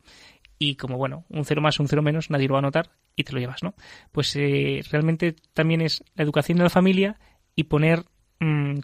y 0.61 0.75
como 0.75 0.95
bueno, 0.95 1.25
un 1.29 1.43
cero 1.43 1.59
más, 1.59 1.79
un 1.79 1.87
cero 1.87 2.03
menos, 2.03 2.29
nadie 2.29 2.47
lo 2.47 2.53
va 2.53 2.59
a 2.59 2.61
notar 2.61 2.91
y 3.15 3.23
te 3.23 3.33
lo 3.33 3.39
llevas, 3.39 3.63
¿no? 3.63 3.73
Pues 4.11 4.35
eh, 4.35 4.81
realmente 4.91 5.33
también 5.55 5.81
es 5.81 6.03
la 6.13 6.23
educación 6.23 6.59
de 6.59 6.65
la 6.65 6.69
familia 6.69 7.17
y 7.55 7.63
poner 7.63 8.05
mm, 8.39 8.77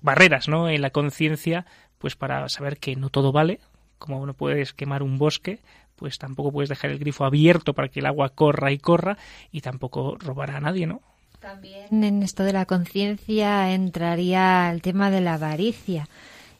barreras, 0.00 0.46
¿no? 0.46 0.68
En 0.68 0.80
la 0.80 0.90
conciencia, 0.90 1.66
pues 1.98 2.14
para 2.14 2.48
saber 2.48 2.78
que 2.78 2.94
no 2.94 3.10
todo 3.10 3.32
vale, 3.32 3.58
como 3.98 4.24
no 4.26 4.34
puedes 4.34 4.74
quemar 4.74 5.02
un 5.02 5.18
bosque, 5.18 5.58
pues 5.96 6.18
tampoco 6.18 6.52
puedes 6.52 6.68
dejar 6.68 6.92
el 6.92 7.00
grifo 7.00 7.24
abierto 7.24 7.74
para 7.74 7.88
que 7.88 7.98
el 7.98 8.06
agua 8.06 8.28
corra 8.28 8.70
y 8.70 8.78
corra 8.78 9.18
y 9.50 9.62
tampoco 9.62 10.18
robar 10.20 10.52
a 10.52 10.60
nadie, 10.60 10.86
¿no? 10.86 11.02
También 11.40 12.04
en 12.04 12.22
esto 12.22 12.44
de 12.44 12.52
la 12.52 12.64
conciencia 12.64 13.72
entraría 13.72 14.70
el 14.70 14.82
tema 14.82 15.10
de 15.10 15.20
la 15.20 15.34
avaricia. 15.34 16.06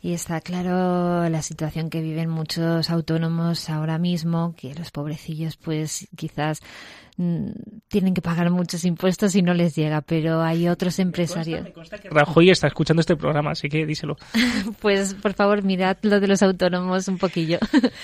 Y 0.00 0.12
está 0.12 0.40
claro 0.40 1.28
la 1.28 1.42
situación 1.42 1.90
que 1.90 2.00
viven 2.00 2.28
muchos 2.30 2.88
autónomos 2.88 3.68
ahora 3.68 3.98
mismo, 3.98 4.54
que 4.56 4.72
los 4.74 4.92
pobrecillos 4.92 5.56
pues 5.56 6.06
quizás 6.16 6.60
mm, 7.16 7.48
tienen 7.88 8.14
que 8.14 8.22
pagar 8.22 8.48
muchos 8.50 8.84
impuestos 8.84 9.34
y 9.34 9.42
no 9.42 9.54
les 9.54 9.74
llega, 9.74 10.00
pero 10.00 10.40
hay 10.40 10.68
otros 10.68 11.00
empresarios. 11.00 11.66
Rajoy 12.10 12.50
está 12.50 12.68
escuchando 12.68 13.00
este 13.00 13.16
programa, 13.16 13.50
así 13.50 13.68
que 13.68 13.84
díselo. 13.86 14.16
pues 14.80 15.14
por 15.14 15.34
favor 15.34 15.64
mirad 15.64 15.96
lo 16.02 16.20
de 16.20 16.28
los 16.28 16.42
autónomos 16.42 17.08
un 17.08 17.18
poquillo. 17.18 17.58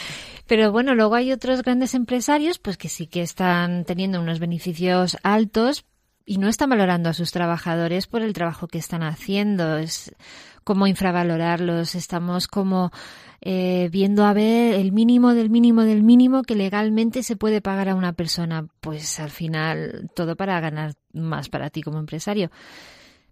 Pero 0.46 0.70
bueno, 0.72 0.94
luego 0.94 1.14
hay 1.14 1.32
otros 1.32 1.62
grandes 1.62 1.94
empresarios 1.94 2.58
pues 2.58 2.76
que 2.76 2.90
sí 2.90 3.06
que 3.06 3.22
están 3.22 3.86
teniendo 3.86 4.20
unos 4.20 4.40
beneficios 4.40 5.16
altos 5.22 5.86
y 6.26 6.38
no 6.38 6.48
están 6.48 6.70
valorando 6.70 7.10
a 7.10 7.14
sus 7.14 7.32
trabajadores 7.32 8.06
por 8.06 8.22
el 8.22 8.32
trabajo 8.32 8.68
que 8.68 8.78
están 8.78 9.02
haciendo. 9.02 9.76
Es 9.76 10.14
como 10.64 10.86
infravalorarlos, 10.86 11.94
estamos 11.94 12.48
como 12.48 12.90
eh, 13.42 13.88
viendo 13.92 14.24
a 14.24 14.32
ver 14.32 14.74
el 14.74 14.92
mínimo 14.92 15.34
del 15.34 15.50
mínimo 15.50 15.82
del 15.82 16.02
mínimo 16.02 16.42
que 16.42 16.54
legalmente 16.54 17.22
se 17.22 17.36
puede 17.36 17.60
pagar 17.60 17.90
a 17.90 17.94
una 17.94 18.14
persona. 18.14 18.66
Pues 18.80 19.20
al 19.20 19.30
final 19.30 20.10
todo 20.14 20.36
para 20.36 20.60
ganar 20.60 20.94
más 21.12 21.48
para 21.48 21.70
ti 21.70 21.82
como 21.82 21.98
empresario. 21.98 22.50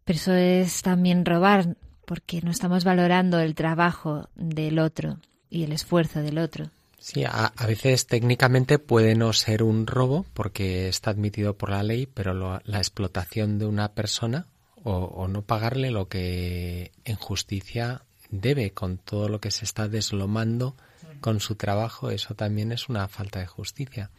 Pero 0.04 0.16
eso 0.16 0.34
es 0.34 0.82
también 0.82 1.24
robar, 1.24 1.76
porque 2.06 2.42
no 2.42 2.50
estamos 2.50 2.84
valorando 2.84 3.38
el 3.38 3.54
trabajo 3.54 4.28
del 4.34 4.78
otro 4.78 5.18
y 5.48 5.62
el 5.62 5.72
esfuerzo 5.72 6.20
del 6.20 6.38
otro. 6.38 6.70
Sí, 7.02 7.24
a, 7.24 7.46
a, 7.46 7.66
veces 7.66 8.06
técnicamente 8.06 8.78
puede 8.78 9.16
no 9.16 9.32
ser 9.32 9.64
un 9.64 9.88
robo 9.88 10.24
porque 10.34 10.88
está 10.88 11.10
admitido 11.10 11.58
por 11.58 11.70
la 11.70 11.82
ley, 11.82 12.06
pero 12.06 12.32
lo, 12.32 12.60
la 12.62 12.78
explotación 12.78 13.58
de 13.58 13.66
una 13.66 13.88
persona 13.88 14.46
o, 14.84 14.92
o, 14.92 15.26
no 15.26 15.42
pagarle 15.42 15.90
lo 15.90 16.06
que 16.06 16.92
en 17.04 17.16
justicia 17.16 18.02
debe 18.30 18.70
con 18.70 18.98
todo 18.98 19.28
lo 19.28 19.40
que 19.40 19.50
se 19.50 19.64
está 19.64 19.88
deslomando 19.88 20.76
con 21.20 21.40
su 21.40 21.56
trabajo, 21.56 22.08
eso 22.10 22.36
también 22.36 22.70
es 22.70 22.88
una 22.88 23.08
falta 23.08 23.40
de 23.40 23.48
justicia. 23.48 24.10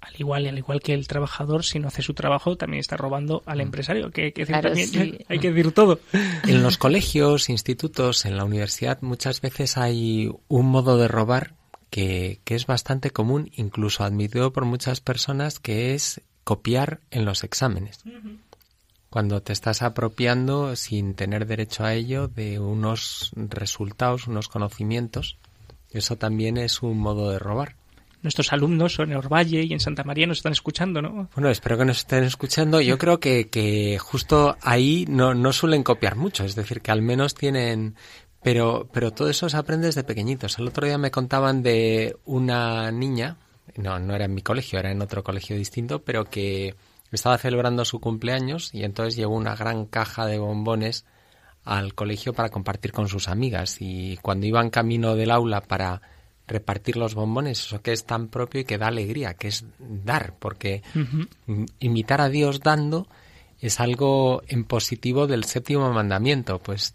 Al 0.00 0.14
igual, 0.16 0.46
al 0.46 0.56
igual 0.56 0.80
que 0.80 0.94
el 0.94 1.06
trabajador, 1.06 1.66
si 1.66 1.80
no 1.80 1.88
hace 1.88 2.00
su 2.00 2.14
trabajo, 2.14 2.56
también 2.56 2.80
está 2.80 2.96
robando 2.96 3.42
al 3.44 3.60
empresario. 3.60 4.10
Que, 4.10 4.32
que 4.32 4.46
claro, 4.46 4.70
también, 4.70 4.88
sí. 4.88 5.18
hay 5.28 5.38
que 5.38 5.52
decir 5.52 5.72
todo. 5.72 6.00
En 6.46 6.62
los 6.62 6.78
colegios, 6.78 7.50
institutos, 7.50 8.24
en 8.24 8.38
la 8.38 8.44
universidad, 8.44 9.02
muchas 9.02 9.42
veces 9.42 9.76
hay 9.76 10.30
un 10.48 10.66
modo 10.66 10.96
de 10.96 11.08
robar 11.08 11.54
que, 11.94 12.40
que, 12.42 12.56
es 12.56 12.66
bastante 12.66 13.12
común, 13.12 13.52
incluso 13.54 14.02
admitido 14.02 14.52
por 14.52 14.64
muchas 14.64 15.00
personas, 15.00 15.60
que 15.60 15.94
es 15.94 16.22
copiar 16.42 16.98
en 17.12 17.24
los 17.24 17.44
exámenes. 17.44 18.00
Uh 18.04 18.08
-huh. 18.08 18.38
Cuando 19.10 19.42
te 19.42 19.52
estás 19.52 19.80
apropiando 19.80 20.74
sin 20.74 21.14
tener 21.14 21.46
derecho 21.46 21.84
a 21.84 21.94
ello 21.94 22.26
de 22.26 22.58
unos 22.58 23.30
resultados, 23.36 24.26
unos 24.26 24.48
conocimientos, 24.48 25.38
eso 25.92 26.16
también 26.16 26.56
es 26.56 26.82
un 26.82 26.98
modo 26.98 27.30
de 27.30 27.38
robar. 27.38 27.76
Nuestros 28.24 28.52
alumnos 28.52 28.98
en 28.98 29.14
Orvalle 29.14 29.62
y 29.62 29.72
en 29.72 29.78
Santa 29.78 30.02
María 30.02 30.26
nos 30.26 30.38
están 30.38 30.50
escuchando, 30.52 31.00
¿no? 31.00 31.28
Bueno, 31.34 31.48
espero 31.48 31.78
que 31.78 31.84
nos 31.84 31.98
estén 31.98 32.24
escuchando. 32.24 32.80
Yo 32.80 32.98
creo 32.98 33.20
que, 33.20 33.48
que 33.50 33.98
justo 34.00 34.56
ahí 34.62 35.04
no, 35.08 35.32
no 35.34 35.52
suelen 35.52 35.84
copiar 35.84 36.16
mucho, 36.16 36.44
es 36.44 36.56
decir, 36.56 36.80
que 36.80 36.90
al 36.90 37.02
menos 37.02 37.34
tienen 37.34 37.94
pero, 38.44 38.86
pero 38.92 39.10
todo 39.10 39.30
eso 39.30 39.48
se 39.48 39.56
aprende 39.56 39.86
desde 39.86 40.04
pequeñitos. 40.04 40.58
El 40.58 40.68
otro 40.68 40.86
día 40.86 40.98
me 40.98 41.10
contaban 41.10 41.62
de 41.62 42.14
una 42.26 42.92
niña, 42.92 43.38
no, 43.76 43.98
no 43.98 44.14
era 44.14 44.26
en 44.26 44.34
mi 44.34 44.42
colegio, 44.42 44.78
era 44.78 44.92
en 44.92 45.00
otro 45.00 45.24
colegio 45.24 45.56
distinto, 45.56 46.02
pero 46.02 46.26
que 46.26 46.74
estaba 47.10 47.38
celebrando 47.38 47.86
su 47.86 48.00
cumpleaños 48.00 48.74
y 48.74 48.84
entonces 48.84 49.16
llevó 49.16 49.34
una 49.34 49.56
gran 49.56 49.86
caja 49.86 50.26
de 50.26 50.38
bombones 50.38 51.06
al 51.64 51.94
colegio 51.94 52.34
para 52.34 52.50
compartir 52.50 52.92
con 52.92 53.08
sus 53.08 53.28
amigas. 53.28 53.78
Y 53.80 54.18
cuando 54.18 54.46
iban 54.46 54.68
camino 54.68 55.16
del 55.16 55.30
aula 55.30 55.62
para 55.62 56.02
repartir 56.46 56.98
los 56.98 57.14
bombones, 57.14 57.60
eso 57.60 57.80
que 57.80 57.92
es 57.92 58.04
tan 58.04 58.28
propio 58.28 58.60
y 58.60 58.64
que 58.64 58.76
da 58.76 58.88
alegría, 58.88 59.32
que 59.34 59.48
es 59.48 59.64
dar, 59.78 60.34
porque 60.38 60.82
uh 60.94 60.98
-huh. 60.98 61.66
imitar 61.78 62.20
a 62.20 62.28
Dios 62.28 62.60
dando 62.60 63.08
es 63.58 63.80
algo 63.80 64.42
en 64.48 64.64
positivo 64.64 65.26
del 65.26 65.44
séptimo 65.44 65.90
mandamiento, 65.90 66.58
pues 66.58 66.94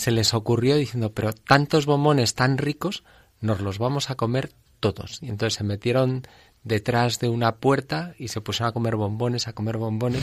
se 0.00 0.10
les 0.10 0.32
ocurrió 0.32 0.76
diciendo, 0.76 1.12
pero 1.12 1.34
tantos 1.34 1.84
bombones 1.84 2.34
tan 2.34 2.56
ricos, 2.56 3.04
nos 3.42 3.60
los 3.60 3.76
vamos 3.76 4.08
a 4.08 4.14
comer 4.14 4.50
todos. 4.80 5.18
Y 5.20 5.28
entonces 5.28 5.58
se 5.58 5.64
metieron 5.64 6.22
detrás 6.64 7.18
de 7.18 7.28
una 7.28 7.56
puerta 7.56 8.14
y 8.18 8.28
se 8.28 8.40
pusieron 8.40 8.70
a 8.70 8.72
comer 8.72 8.96
bombones, 8.96 9.46
a 9.46 9.52
comer 9.52 9.76
bombones. 9.76 10.22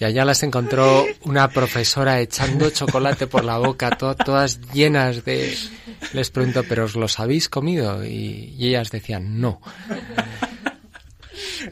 y 0.00 0.04
allá 0.04 0.24
las 0.24 0.42
encontró 0.42 1.04
una 1.26 1.48
profesora 1.48 2.20
echando 2.20 2.70
chocolate 2.70 3.26
por 3.26 3.44
la 3.44 3.58
boca, 3.58 3.90
to 3.90 4.14
todas 4.14 4.60
llenas 4.72 5.22
de... 5.26 5.54
Les 6.14 6.30
preguntó, 6.30 6.64
¿pero 6.64 6.86
os 6.86 6.96
los 6.96 7.20
habéis 7.20 7.50
comido? 7.50 8.02
Y, 8.02 8.54
y 8.56 8.68
ellas 8.68 8.90
decían, 8.90 9.42
no. 9.42 9.60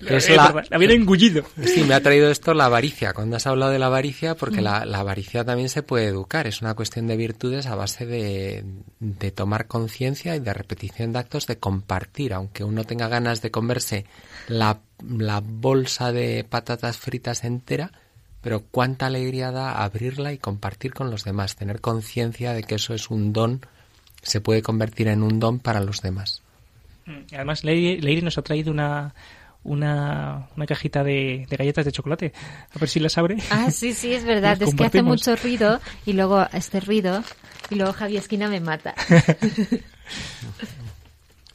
Es 0.06 0.28
la, 0.30 0.64
la 0.68 0.76
habían 0.76 0.92
engullido. 0.92 1.44
Sí, 1.64 1.82
me 1.82 1.94
ha 1.94 2.02
traído 2.02 2.30
esto 2.30 2.54
la 2.54 2.66
avaricia. 2.66 3.12
Cuando 3.12 3.36
has 3.36 3.46
hablado 3.46 3.72
de 3.72 3.78
la 3.78 3.86
avaricia, 3.86 4.34
porque 4.34 4.60
la, 4.60 4.84
la, 4.84 4.98
avaricia 4.98 5.44
también 5.44 5.68
se 5.68 5.82
puede 5.82 6.06
educar. 6.06 6.46
Es 6.46 6.60
una 6.60 6.74
cuestión 6.74 7.06
de 7.06 7.16
virtudes 7.16 7.66
a 7.66 7.74
base 7.74 8.06
de, 8.06 8.64
de 9.00 9.30
tomar 9.30 9.66
conciencia 9.66 10.36
y 10.36 10.40
de 10.40 10.54
repetición 10.54 11.12
de 11.12 11.18
actos, 11.18 11.46
de 11.46 11.58
compartir. 11.58 12.34
Aunque 12.34 12.64
uno 12.64 12.84
tenga 12.84 13.08
ganas 13.08 13.42
de 13.42 13.50
comerse 13.50 14.04
la, 14.48 14.80
la 15.06 15.40
bolsa 15.40 16.12
de 16.12 16.44
patatas 16.48 16.98
fritas 16.98 17.44
entera, 17.44 17.92
pero 18.40 18.62
cuánta 18.70 19.06
alegría 19.06 19.50
da 19.50 19.82
abrirla 19.82 20.32
y 20.32 20.38
compartir 20.38 20.94
con 20.94 21.10
los 21.10 21.24
demás. 21.24 21.56
Tener 21.56 21.80
conciencia 21.80 22.52
de 22.52 22.62
que 22.62 22.76
eso 22.76 22.94
es 22.94 23.10
un 23.10 23.32
don, 23.32 23.60
se 24.22 24.40
puede 24.40 24.62
convertir 24.62 25.08
en 25.08 25.22
un 25.22 25.40
don 25.40 25.58
para 25.58 25.80
los 25.80 26.02
demás. 26.02 26.42
Además, 27.32 27.64
Leire, 27.64 28.02
Leire 28.02 28.22
nos 28.22 28.36
ha 28.36 28.42
traído 28.42 28.70
una, 28.70 29.14
una, 29.64 30.48
una 30.56 30.66
cajita 30.66 31.04
de, 31.04 31.46
de, 31.48 31.56
galletas 31.56 31.84
de 31.84 31.92
chocolate. 31.92 32.32
A 32.74 32.78
ver 32.78 32.88
si 32.88 33.00
las 33.00 33.18
abre. 33.18 33.38
Ah, 33.50 33.70
sí, 33.70 33.92
sí, 33.92 34.12
es 34.12 34.24
verdad. 34.24 34.60
Es 34.68 34.74
que 34.74 34.84
hace 34.84 35.02
mucho 35.02 35.36
ruido 35.36 35.80
y 36.06 36.12
luego 36.12 36.46
este 36.52 36.80
ruido 36.80 37.22
y 37.70 37.74
luego 37.74 37.92
Javi 37.92 38.16
Esquina 38.16 38.48
me 38.48 38.60
mata. 38.60 38.94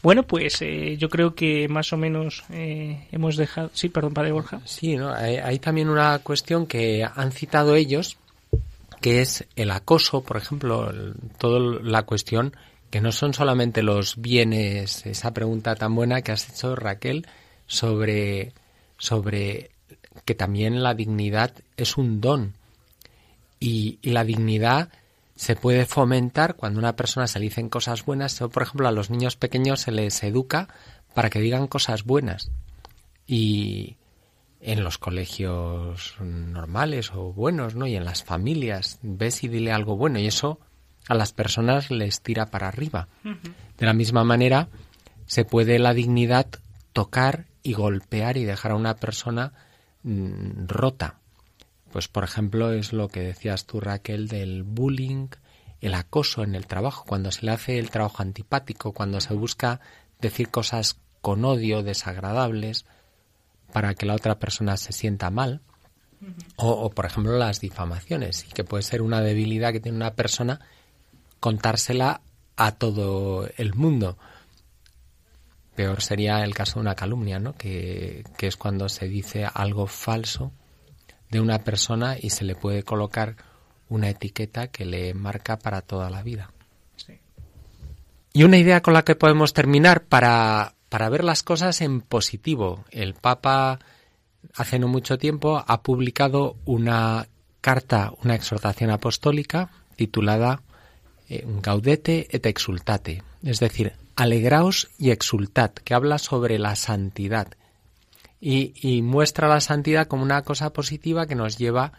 bueno, 0.04 0.24
pues 0.24 0.62
eh, 0.62 0.95
yo 0.97 1.10
creo 1.10 1.36
que 1.36 1.68
más 1.68 1.91
o 1.93 1.97
menos 1.97 2.43
eh, 2.51 3.08
hemos 3.12 3.36
dejado... 3.36 3.72
Sí, 3.74 3.89
perdón, 3.89 4.14
Padre 4.14 4.32
Borja. 4.32 4.62
Sí, 4.66 4.95
¿no? 4.95 5.14
hay, 5.14 5.38
hay 5.38 5.60
también 5.60 5.89
una 5.89 6.20
cuestión 6.20 6.68
que 6.68 7.04
han 7.04 7.32
citado 7.32 7.76
ellos, 7.76 8.18
que 9.01 9.22
es 9.22 9.45
el 9.56 9.72
acoso, 9.72 10.24
por 10.24 10.38
ejemplo, 10.38 10.91
toda 11.38 11.60
la 11.82 12.04
cuestión 12.04 12.54
que 12.93 13.01
no 13.01 13.12
son 13.12 13.34
solamente 13.34 13.82
los 13.82 14.22
bienes, 14.22 15.08
esa 15.08 15.34
pregunta 15.34 15.76
tan 15.76 15.95
buena 15.95 16.22
que 16.22 16.32
has 16.32 16.47
hecho, 16.47 16.76
Raquel, 16.76 17.26
sobre, 17.68 18.53
sobre 18.97 19.72
que 20.26 20.36
también 20.36 20.84
la 20.84 20.93
dignidad 20.93 21.53
es 21.78 21.97
un 21.97 22.22
don. 22.22 22.53
Y, 23.59 23.99
y, 24.01 24.11
la 24.11 24.26
dignidad 24.26 24.89
se 25.36 25.55
puede 25.55 25.86
fomentar 25.86 26.55
cuando 26.55 26.80
una 26.80 26.95
persona 26.95 27.28
se 27.28 27.39
le 27.39 27.45
dicen 27.45 27.70
cosas 27.70 28.05
buenas. 28.05 28.38
Por 28.39 28.64
ejemplo, 28.64 28.88
a 28.88 28.91
los 28.91 29.09
niños 29.09 29.36
pequeños 29.36 29.82
se 29.82 29.91
les 29.91 30.22
educa 30.24 30.68
para 31.14 31.30
que 31.30 31.39
digan 31.39 31.68
cosas 31.68 32.03
buenas. 32.03 32.51
Y 33.26 33.95
en 34.59 34.84
los 34.84 34.97
colegios 34.97 36.16
normales 36.20 37.11
o 37.14 37.34
buenos, 37.34 37.76
¿no? 37.76 37.86
Y 37.88 37.95
en 37.95 38.05
las 38.05 38.24
familias, 38.24 38.99
ves 39.01 39.43
y 39.43 39.47
dile 39.47 39.72
algo 39.72 39.97
bueno. 39.97 40.20
Y 40.20 40.28
eso 40.28 40.59
a 41.07 41.16
las 41.16 41.34
personas 41.34 41.91
les 41.91 42.22
tira 42.22 42.47
para 42.47 42.68
arriba. 42.70 43.07
Uh 43.26 43.30
-huh. 43.30 43.53
De 43.78 43.86
la 43.86 43.93
misma 43.93 44.24
manera, 44.24 44.70
se 45.26 45.45
puede 45.45 45.80
la 45.80 45.93
dignidad 45.93 46.47
tocar 46.93 47.45
y 47.64 47.74
golpear 47.74 48.38
y 48.38 48.43
dejar 48.43 48.74
a 48.74 48.76
una 48.76 48.97
persona 48.97 49.53
mmm, 50.03 50.68
rota. 50.68 51.20
Pues, 51.91 52.07
por 52.07 52.24
ejemplo, 52.24 52.72
es 52.72 52.91
lo 52.91 53.07
que 53.07 53.22
decías 53.22 53.66
tú, 53.66 53.80
Raquel, 53.80 54.28
del 54.28 54.64
bullying, 54.64 55.28
el 55.80 55.93
acoso 55.93 56.43
en 56.43 56.55
el 56.55 56.68
trabajo, 56.68 57.05
cuando 57.07 57.32
se 57.32 57.45
le 57.45 57.51
hace 57.51 57.80
el 57.80 57.89
trabajo 57.89 58.22
antipático, 58.22 58.93
cuando 58.93 59.22
se 59.22 59.34
busca 59.34 59.80
decir 60.20 60.49
cosas 60.49 60.97
con 61.22 61.45
odio, 61.45 61.84
desagradables, 61.84 62.86
para 63.72 63.93
que 63.93 64.05
la 64.05 64.16
otra 64.16 64.39
persona 64.39 64.78
se 64.78 64.91
sienta 64.91 65.30
mal. 65.30 65.61
O, 66.55 66.70
o, 66.70 66.89
por 66.89 67.05
ejemplo, 67.05 67.38
las 67.38 67.59
difamaciones, 67.59 68.45
y 68.45 68.53
que 68.53 68.64
puede 68.64 68.84
ser 68.84 69.01
una 69.01 69.20
debilidad 69.20 69.74
que 69.74 69.82
tiene 69.82 69.97
una 69.97 70.14
persona 70.14 70.61
contársela 71.41 72.22
a 72.55 72.72
todo 72.72 73.49
el 73.57 73.74
mundo. 73.74 74.18
Peor 75.76 76.01
sería 76.01 76.43
el 76.43 76.53
caso 76.53 76.76
de 76.76 76.82
una 76.82 76.95
calumnia, 76.95 77.39
¿no? 77.39 77.53
Que, 77.53 78.24
que 78.38 78.47
es 78.47 78.57
cuando 78.57 78.89
se 78.89 79.07
dice 79.07 79.47
algo 79.51 79.88
falso 79.88 80.51
de 81.30 81.41
una 81.41 81.59
persona 81.59 82.15
y 82.19 82.30
se 82.30 82.43
le 82.43 82.55
puede 82.55 82.84
colocar 82.84 83.36
una 83.89 84.09
etiqueta 84.09 84.67
que 84.67 84.86
le 84.86 85.13
marca 85.13 85.57
para 85.57 85.82
toda 85.82 86.09
la 86.09 86.24
vida. 86.24 86.51
Y 88.34 88.43
una 88.43 88.57
idea 88.57 88.82
con 88.82 88.93
la 88.93 89.03
que 89.03 89.15
podemos 89.15 89.53
terminar 89.53 90.03
para, 90.05 90.74
para 90.89 91.09
ver 91.09 91.24
las 91.24 91.43
cosas 91.43 91.82
en 91.82 92.01
positivo. 92.01 92.84
El 92.89 93.13
Papa 93.13 93.80
hace 94.55 94.80
no 94.80 94.88
mucho 94.88 95.17
tiempo 95.17 95.63
ha 95.65 95.82
publicado 95.84 96.55
una 96.65 97.28
carta, 97.61 98.11
una 98.24 98.36
exhortación 98.36 98.89
apostólica 98.89 99.69
titulada 99.95 100.61
eh, 101.30 101.45
Gaudete 101.61 102.28
et 102.30 102.45
exultate, 102.45 103.24
es 103.43 103.59
decir, 103.59 103.93
alegraos 104.16 104.89
y 104.97 105.11
exultad, 105.11 105.72
que 105.72 105.93
habla 105.93 106.18
sobre 106.18 106.59
la 106.59 106.76
santidad 106.76 107.49
y, 108.45 109.01
muestra 109.01 109.47
la 109.47 109.61
santidad 109.61 110.07
como 110.07 110.24
una 110.24 110.41
cosa 110.41 110.74
positiva 110.74 111.28
que 111.28 111.36
nos 111.36 111.57
lleva 111.57 111.93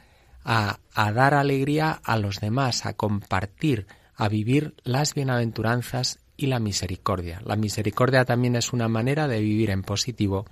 a 0.45 0.79
dar 0.95 1.33
alegría 1.33 2.01
a 2.05 2.19
los 2.19 2.39
demás, 2.41 2.85
a 2.85 2.93
compartir, 2.93 3.87
a 4.15 4.29
vivir 4.29 4.75
las 4.85 5.15
bienaventuranzas 5.15 6.19
y 6.37 6.47
la 6.49 6.59
misericordia. 6.59 7.41
La 7.45 7.57
misericordia 7.57 8.27
también 8.27 8.57
es 8.57 8.75
una 8.75 8.89
manera 8.89 9.27
de 9.27 9.41
vivir 9.41 9.71
en 9.71 9.83
positivo 9.83 10.45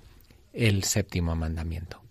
el 0.51 0.83
séptimo 0.83 1.35
mandamiento. 1.35 2.02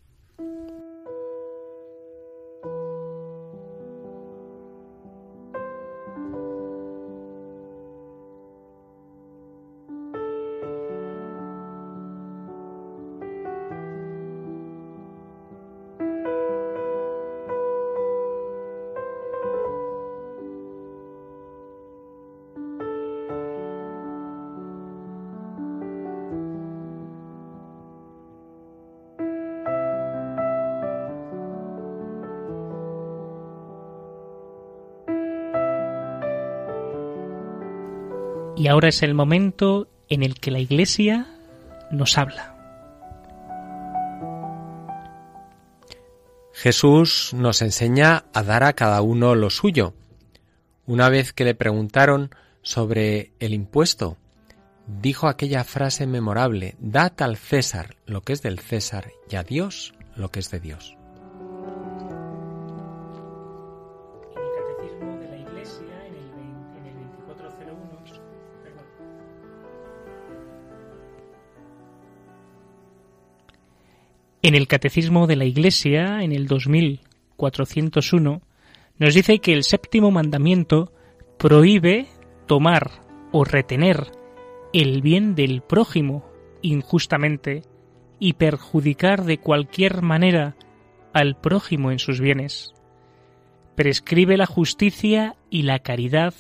Ahora 38.72 38.88
es 38.88 39.02
el 39.02 39.14
momento 39.14 39.88
en 40.08 40.22
el 40.22 40.40
que 40.40 40.50
la 40.50 40.58
Iglesia 40.58 41.26
nos 41.90 42.16
habla. 42.16 42.56
Jesús 46.54 47.32
nos 47.34 47.60
enseña 47.60 48.24
a 48.32 48.42
dar 48.42 48.64
a 48.64 48.72
cada 48.72 49.02
uno 49.02 49.34
lo 49.34 49.50
suyo. 49.50 49.94
Una 50.86 51.08
vez 51.08 51.32
que 51.32 51.44
le 51.44 51.54
preguntaron 51.54 52.30
sobre 52.62 53.32
el 53.40 53.52
impuesto, 53.52 54.16
dijo 54.86 55.28
aquella 55.28 55.64
frase 55.64 56.06
memorable, 56.06 56.76
Dad 56.78 57.12
al 57.18 57.36
César 57.36 57.96
lo 58.06 58.22
que 58.22 58.32
es 58.32 58.42
del 58.42 58.58
César 58.58 59.12
y 59.30 59.36
a 59.36 59.42
Dios 59.42 59.92
lo 60.16 60.30
que 60.30 60.40
es 60.40 60.50
de 60.50 60.60
Dios. 60.60 60.96
En 74.44 74.56
el 74.56 74.66
Catecismo 74.66 75.28
de 75.28 75.36
la 75.36 75.44
Iglesia, 75.44 76.24
en 76.24 76.32
el 76.32 76.48
2401, 76.48 78.42
nos 78.98 79.14
dice 79.14 79.38
que 79.38 79.52
el 79.52 79.62
séptimo 79.62 80.10
mandamiento 80.10 80.92
prohíbe 81.38 82.08
tomar 82.48 82.90
o 83.30 83.44
retener 83.44 84.10
el 84.72 85.00
bien 85.00 85.36
del 85.36 85.62
prójimo 85.62 86.28
injustamente 86.60 87.62
y 88.18 88.32
perjudicar 88.32 89.22
de 89.24 89.38
cualquier 89.38 90.02
manera 90.02 90.56
al 91.12 91.40
prójimo 91.40 91.92
en 91.92 92.00
sus 92.00 92.20
bienes. 92.20 92.74
Prescribe 93.76 94.36
la 94.36 94.46
justicia 94.46 95.36
y 95.50 95.62
la 95.62 95.78
caridad 95.78 96.34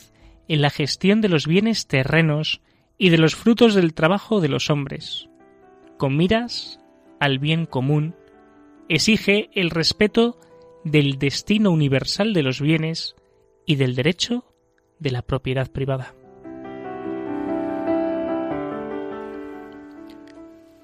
en 0.48 0.60
la 0.60 0.70
gestión 0.70 1.20
de 1.20 1.28
los 1.28 1.46
bienes 1.46 1.86
terrenos 1.86 2.62
y 2.98 3.10
de 3.10 3.18
los 3.18 3.36
frutos 3.36 3.76
del 3.76 3.94
trabajo 3.94 4.40
de 4.40 4.48
los 4.48 4.70
hombres, 4.70 5.28
con 5.98 6.16
miras 6.16 6.81
al 7.22 7.38
bien 7.38 7.66
común, 7.66 8.16
exige 8.88 9.48
el 9.54 9.70
respeto 9.70 10.40
del 10.82 11.20
destino 11.20 11.70
universal 11.70 12.32
de 12.32 12.42
los 12.42 12.60
bienes 12.60 13.14
y 13.64 13.76
del 13.76 13.94
derecho 13.94 14.44
de 14.98 15.12
la 15.12 15.22
propiedad 15.22 15.70
privada. 15.70 16.16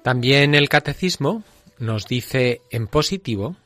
También 0.01 0.55
el 0.55 0.69
catecismo 0.69 1.43
nos 1.77 2.07
dice 2.07 2.61
en 2.71 2.87
positivo 2.87 3.57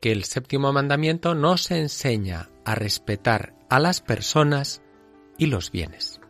que 0.00 0.10
el 0.10 0.24
séptimo 0.24 0.72
mandamiento 0.72 1.36
nos 1.36 1.70
enseña 1.70 2.48
a 2.64 2.74
respetar 2.74 3.54
a 3.70 3.78
las 3.78 4.00
personas 4.00 4.82
y 5.38 5.46
los 5.46 5.70
bienes. 5.70 6.20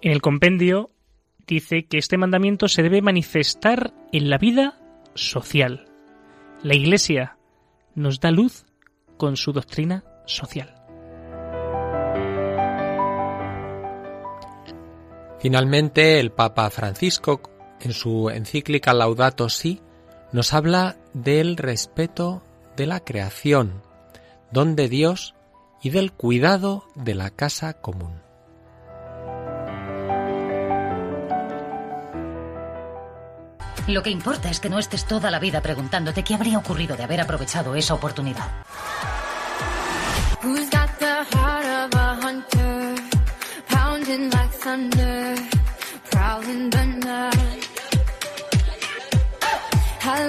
En 0.00 0.10
el 0.10 0.20
compendio 0.20 0.90
dice 1.52 1.84
que 1.84 1.98
este 1.98 2.16
mandamiento 2.16 2.68
se 2.68 2.82
debe 2.82 3.02
manifestar 3.02 3.92
en 4.12 4.30
la 4.30 4.38
vida 4.38 4.78
social. 5.14 5.86
La 6.62 6.74
Iglesia 6.74 7.36
nos 7.94 8.20
da 8.20 8.30
luz 8.30 8.64
con 9.18 9.36
su 9.36 9.52
doctrina 9.52 10.04
social. 10.26 10.74
Finalmente, 15.40 16.20
el 16.20 16.30
Papa 16.30 16.70
Francisco, 16.70 17.42
en 17.80 17.92
su 17.92 18.30
encíclica 18.30 18.94
Laudato 18.94 19.48
Si, 19.48 19.80
nos 20.32 20.54
habla 20.54 20.96
del 21.12 21.56
respeto 21.56 22.42
de 22.76 22.86
la 22.86 23.00
creación, 23.00 23.82
don 24.52 24.76
de 24.76 24.88
Dios 24.88 25.34
y 25.82 25.90
del 25.90 26.12
cuidado 26.12 26.84
de 26.94 27.14
la 27.14 27.30
casa 27.30 27.74
común. 27.74 28.22
Lo 33.88 34.02
que 34.02 34.10
importa 34.10 34.48
es 34.48 34.60
que 34.60 34.70
no 34.70 34.78
estés 34.78 35.04
toda 35.04 35.30
la 35.30 35.38
vida 35.38 35.60
preguntándote 35.60 36.22
qué 36.22 36.34
habría 36.34 36.58
ocurrido 36.58 36.96
de 36.96 37.02
haber 37.02 37.20
aprovechado 37.20 37.74
esa 37.74 37.94
oportunidad. 37.94 38.46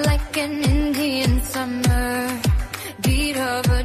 Like 0.06 0.36
an 0.38 0.64
Indian 0.64 1.42
summer, 1.42 2.40
beat 3.02 3.36
of 3.36 3.68
a 3.68 3.84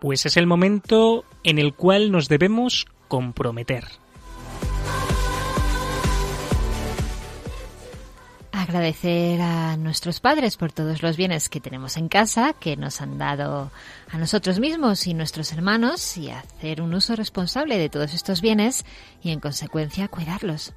Pues 0.00 0.24
es 0.24 0.36
el 0.36 0.46
momento 0.46 1.24
en 1.42 1.58
el 1.58 1.74
cual 1.74 2.12
nos 2.12 2.28
debemos 2.28 2.86
comprometer. 3.08 3.84
Agradecer 8.68 9.40
a 9.42 9.76
nuestros 9.76 10.18
padres 10.18 10.56
por 10.56 10.72
todos 10.72 11.00
los 11.00 11.16
bienes 11.16 11.48
que 11.48 11.60
tenemos 11.60 11.96
en 11.96 12.08
casa, 12.08 12.52
que 12.52 12.76
nos 12.76 13.00
han 13.00 13.16
dado 13.16 13.70
a 14.10 14.18
nosotros 14.18 14.58
mismos 14.58 15.06
y 15.06 15.14
nuestros 15.14 15.52
hermanos, 15.52 16.16
y 16.16 16.30
hacer 16.30 16.82
un 16.82 16.92
uso 16.92 17.14
responsable 17.14 17.78
de 17.78 17.88
todos 17.88 18.12
estos 18.12 18.40
bienes 18.40 18.84
y, 19.22 19.30
en 19.30 19.38
consecuencia, 19.38 20.08
cuidarlos. 20.08 20.74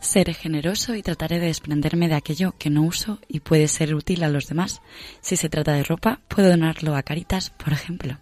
Seré 0.00 0.34
generoso 0.34 0.96
y 0.96 1.02
trataré 1.04 1.38
de 1.38 1.46
desprenderme 1.46 2.08
de 2.08 2.16
aquello 2.16 2.56
que 2.58 2.70
no 2.70 2.82
uso 2.82 3.20
y 3.28 3.38
puede 3.38 3.68
ser 3.68 3.94
útil 3.94 4.24
a 4.24 4.30
los 4.30 4.48
demás. 4.48 4.82
Si 5.20 5.36
se 5.36 5.48
trata 5.48 5.74
de 5.74 5.84
ropa, 5.84 6.22
puedo 6.26 6.48
donarlo 6.48 6.96
a 6.96 7.04
Caritas, 7.04 7.50
por 7.50 7.72
ejemplo. 7.72 8.18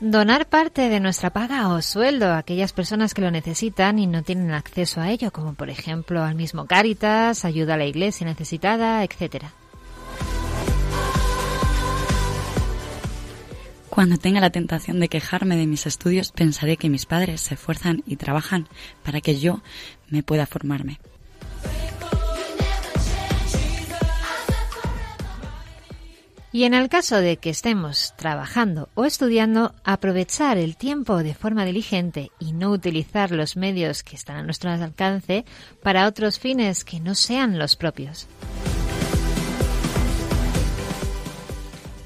Donar 0.00 0.46
parte 0.50 0.90
de 0.90 1.00
nuestra 1.00 1.30
paga 1.30 1.68
o 1.68 1.80
sueldo 1.80 2.26
a 2.26 2.36
aquellas 2.36 2.74
personas 2.74 3.14
que 3.14 3.22
lo 3.22 3.30
necesitan 3.30 3.98
y 3.98 4.06
no 4.06 4.22
tienen 4.22 4.50
acceso 4.50 5.00
a 5.00 5.10
ello, 5.10 5.32
como 5.32 5.54
por 5.54 5.70
ejemplo 5.70 6.22
al 6.22 6.34
mismo 6.34 6.66
Cáritas, 6.66 7.46
ayuda 7.46 7.74
a 7.74 7.76
la 7.78 7.86
iglesia 7.86 8.26
necesitada, 8.26 9.02
etcétera. 9.02 9.52
Cuando 13.88 14.18
tenga 14.18 14.42
la 14.42 14.50
tentación 14.50 15.00
de 15.00 15.08
quejarme 15.08 15.56
de 15.56 15.66
mis 15.66 15.86
estudios, 15.86 16.30
pensaré 16.30 16.76
que 16.76 16.90
mis 16.90 17.06
padres 17.06 17.40
se 17.40 17.54
esfuerzan 17.54 18.02
y 18.04 18.16
trabajan 18.16 18.68
para 19.02 19.22
que 19.22 19.40
yo 19.40 19.62
me 20.10 20.22
pueda 20.22 20.44
formarme. 20.44 21.00
Y 26.56 26.64
en 26.64 26.72
el 26.72 26.88
caso 26.88 27.16
de 27.20 27.36
que 27.36 27.50
estemos 27.50 28.14
trabajando 28.16 28.88
o 28.94 29.04
estudiando, 29.04 29.74
aprovechar 29.84 30.56
el 30.56 30.78
tiempo 30.78 31.22
de 31.22 31.34
forma 31.34 31.66
diligente 31.66 32.30
y 32.38 32.54
no 32.54 32.70
utilizar 32.70 33.30
los 33.30 33.58
medios 33.58 34.02
que 34.02 34.16
están 34.16 34.36
a 34.36 34.42
nuestro 34.42 34.70
alcance 34.70 35.44
para 35.82 36.06
otros 36.06 36.38
fines 36.38 36.82
que 36.82 36.98
no 36.98 37.14
sean 37.14 37.58
los 37.58 37.76
propios. 37.76 38.26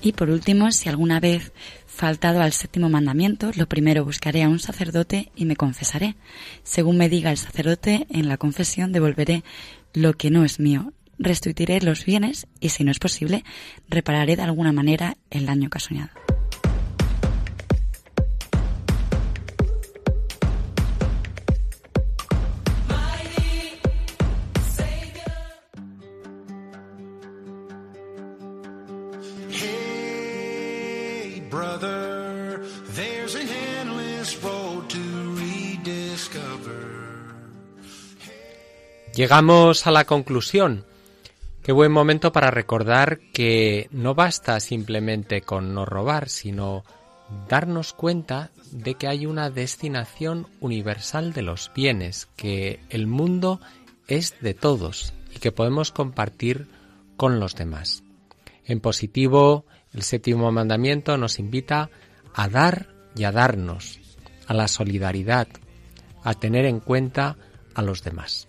Y 0.03 0.14
por 0.14 0.30
último, 0.30 0.72
si 0.72 0.88
alguna 0.88 1.20
vez 1.20 1.53
faltado 1.86 2.40
al 2.40 2.53
séptimo 2.53 2.88
mandamiento, 2.88 3.53
lo 3.55 3.68
primero 3.68 4.05
buscaré 4.05 4.42
a 4.42 4.48
un 4.48 4.59
sacerdote 4.59 5.30
y 5.36 5.44
me 5.44 5.55
confesaré. 5.55 6.16
Según 6.64 6.96
me 6.96 7.09
diga 7.09 7.30
el 7.30 7.38
sacerdote, 7.38 8.09
en 8.11 8.26
la 8.26 8.36
confesión 8.36 8.90
devolveré 8.90 9.44
lo 9.92 10.14
que 10.14 10.30
no 10.30 10.44
es 10.44 10.59
mío, 10.59 10.92
restituiré 11.20 11.80
los 11.80 12.04
bienes 12.04 12.46
y, 12.58 12.70
si 12.70 12.82
no 12.82 12.90
es 12.90 12.98
posible, 12.98 13.44
repararé 13.88 14.36
de 14.36 14.42
alguna 14.42 14.72
manera 14.72 15.16
el 15.30 15.46
daño 15.46 15.68
ocasionado. 15.68 16.10
Llegamos 39.20 39.86
a 39.86 39.90
la 39.90 40.06
conclusión. 40.06 40.86
Qué 41.70 41.74
buen 41.74 41.92
momento 41.92 42.32
para 42.32 42.50
recordar 42.50 43.20
que 43.32 43.88
no 43.92 44.16
basta 44.16 44.58
simplemente 44.58 45.40
con 45.40 45.72
no 45.72 45.84
robar, 45.84 46.28
sino 46.28 46.82
darnos 47.48 47.92
cuenta 47.92 48.50
de 48.72 48.96
que 48.96 49.06
hay 49.06 49.24
una 49.24 49.50
destinación 49.50 50.48
universal 50.58 51.32
de 51.32 51.42
los 51.42 51.70
bienes, 51.72 52.26
que 52.34 52.80
el 52.90 53.06
mundo 53.06 53.60
es 54.08 54.34
de 54.40 54.52
todos 54.52 55.12
y 55.32 55.38
que 55.38 55.52
podemos 55.52 55.92
compartir 55.92 56.66
con 57.16 57.38
los 57.38 57.54
demás. 57.54 58.02
En 58.64 58.80
positivo, 58.80 59.64
el 59.92 60.02
séptimo 60.02 60.50
mandamiento 60.50 61.16
nos 61.18 61.38
invita 61.38 61.88
a 62.34 62.48
dar 62.48 62.88
y 63.14 63.22
a 63.22 63.30
darnos, 63.30 64.00
a 64.48 64.54
la 64.54 64.66
solidaridad, 64.66 65.46
a 66.24 66.34
tener 66.34 66.64
en 66.64 66.80
cuenta 66.80 67.36
a 67.76 67.82
los 67.82 68.02
demás. 68.02 68.48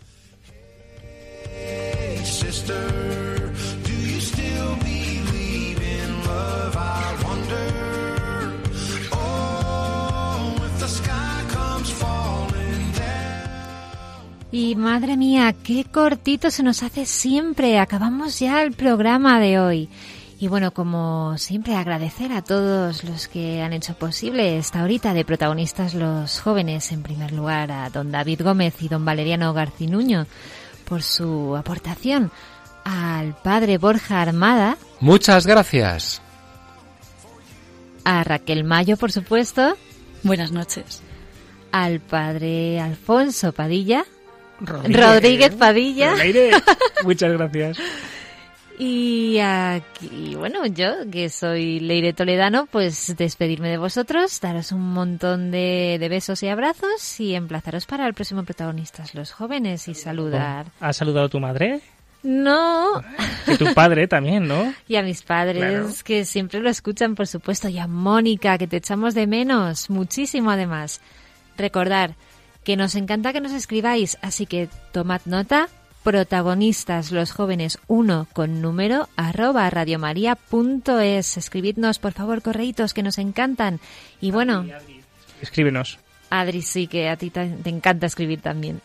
Y 14.52 14.76
madre 14.76 15.16
mía, 15.16 15.54
qué 15.64 15.86
cortito 15.86 16.52
se 16.52 16.64
nos 16.64 16.84
hace 16.84 17.06
siempre. 17.06 17.80
Acabamos 17.80 18.40
ya 18.40 18.62
el 18.64 18.74
programa 18.74 19.40
de 19.40 19.60
hoy. 19.60 19.90
Y 20.40 20.48
bueno, 20.48 20.72
como 20.74 21.38
siempre, 21.38 21.76
agradecer 21.76 22.32
a 22.34 22.42
todos 22.42 23.04
los 23.04 23.28
que 23.28 23.62
han 23.62 23.74
hecho 23.74 23.94
posible 23.94 24.58
esta 24.58 24.84
horita 24.84 25.14
de 25.14 25.24
protagonistas 25.24 25.94
los 25.94 26.40
jóvenes. 26.42 26.92
En 26.92 27.04
primer 27.04 27.32
lugar, 27.32 27.72
a 27.72 27.90
don 27.90 28.12
David 28.12 28.42
Gómez 28.44 28.82
y 28.82 28.90
don 28.90 29.06
Valeriano 29.06 29.54
Garcinuño 29.54 30.26
por 30.86 31.04
su 31.04 31.56
aportación. 31.56 32.32
Al 32.84 33.36
padre 33.36 33.78
Borja 33.78 34.22
Armada, 34.22 34.78
Muchas 35.00 35.46
gracias. 35.46 36.22
a 38.04 38.24
Raquel 38.24 38.64
Mayo, 38.64 38.98
por 38.98 39.12
supuesto. 39.12 39.78
Buenas 40.24 40.52
noches. 40.52 41.04
Al 41.72 42.00
padre 42.02 42.82
Alfonso 42.82 43.54
Padilla. 43.54 44.04
Rodríguez. 44.62 45.06
Rodríguez 45.06 45.56
Padilla. 45.56 46.14
Muchas 47.04 47.32
gracias. 47.34 47.78
Y 48.80 49.38
aquí, 49.38 50.34
bueno, 50.36 50.66
yo, 50.66 51.08
que 51.12 51.30
soy 51.30 51.80
Leire 51.80 52.14
Toledano, 52.14 52.66
pues 52.66 53.16
despedirme 53.16 53.70
de 53.70 53.78
vosotros, 53.78 54.42
daros 54.42 54.72
un 54.72 54.94
montón 54.94 55.52
de, 55.52 55.98
de 56.00 56.10
besos 56.10 56.42
y 56.42 56.48
abrazos 56.48 57.20
y 57.20 57.36
emplazaros 57.36 57.86
para 57.86 58.08
el 58.08 58.16
próximo 58.16 58.44
protagonistas, 58.44 59.14
los 59.14 59.34
jóvenes, 59.34 59.88
y 59.88 59.94
saludar. 59.94 60.66
¿Has 60.80 60.98
saludado 60.98 61.28
a 61.28 61.30
tu 61.30 61.40
madre? 61.40 61.82
No, 62.24 63.02
Y 63.48 63.56
tu 63.58 63.72
padre 63.76 64.08
también, 64.08 64.48
¿no? 64.48 64.74
y 64.88 64.96
a 64.96 65.04
mis 65.04 65.22
padres, 65.22 65.58
Claro. 65.58 65.90
que 66.04 66.26
siempre 66.26 66.60
lo 66.60 66.70
escuchan, 66.70 67.14
por 67.14 67.28
supuesto, 67.28 67.68
y 67.70 67.78
a 67.78 67.86
Mónica, 67.88 68.58
que 68.58 68.68
te 68.68 68.78
echamos 68.78 69.14
de 69.14 69.28
menos, 69.28 69.92
muchísimo 69.92 70.50
además. 70.50 71.02
Recordar 71.58 72.16
que 72.64 72.76
nos 72.76 72.96
encanta 72.96 73.34
que 73.34 73.42
nos 73.42 73.52
escribáis, 73.52 74.18
así 74.22 74.46
que 74.46 74.70
tomad 74.92 75.22
nota, 75.26 75.70
protagonistas 76.04 77.12
los 77.12 77.32
jóvenes 77.32 77.80
1 77.88 78.28
con 78.34 78.62
número 78.62 79.10
arroba 79.16 79.70
radiomaria.es. 79.70 81.38
Escribidnos, 81.38 82.00
por 82.00 82.14
favor, 82.14 82.42
correitos 82.42 82.94
que 82.94 83.04
nos 83.04 83.18
encantan. 83.18 83.80
Y 84.20 84.32
bueno, 84.32 84.66
Escríbenos. 85.42 86.00
Adri, 86.30 86.62
sí 86.62 86.88
que 86.88 87.10
a 87.10 87.18
ti 87.18 87.30
te, 87.30 87.48
te 87.50 87.70
encanta 87.70 88.06
escribir 88.06 88.42
también. 88.42 88.82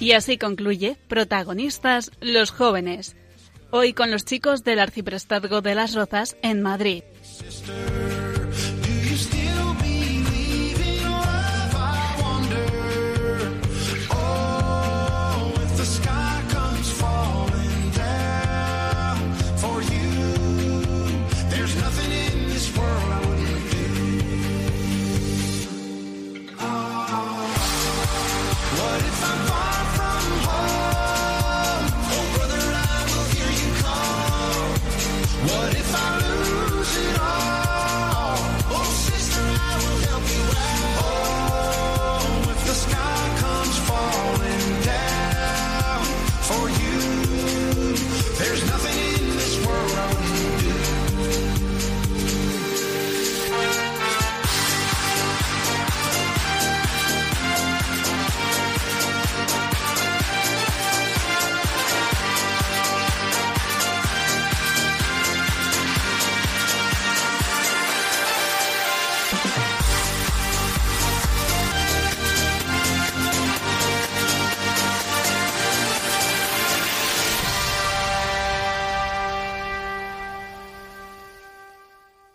Y 0.00 0.12
así 0.12 0.36
concluye 0.36 0.98
Protagonistas 1.08 2.10
los 2.20 2.50
jóvenes. 2.50 3.16
Hoy 3.76 3.92
con 3.92 4.12
los 4.12 4.24
chicos 4.24 4.62
del 4.62 4.78
Arciprestazgo 4.78 5.60
de 5.60 5.74
las 5.74 5.94
Rozas 5.94 6.36
en 6.42 6.62
Madrid. 6.62 7.02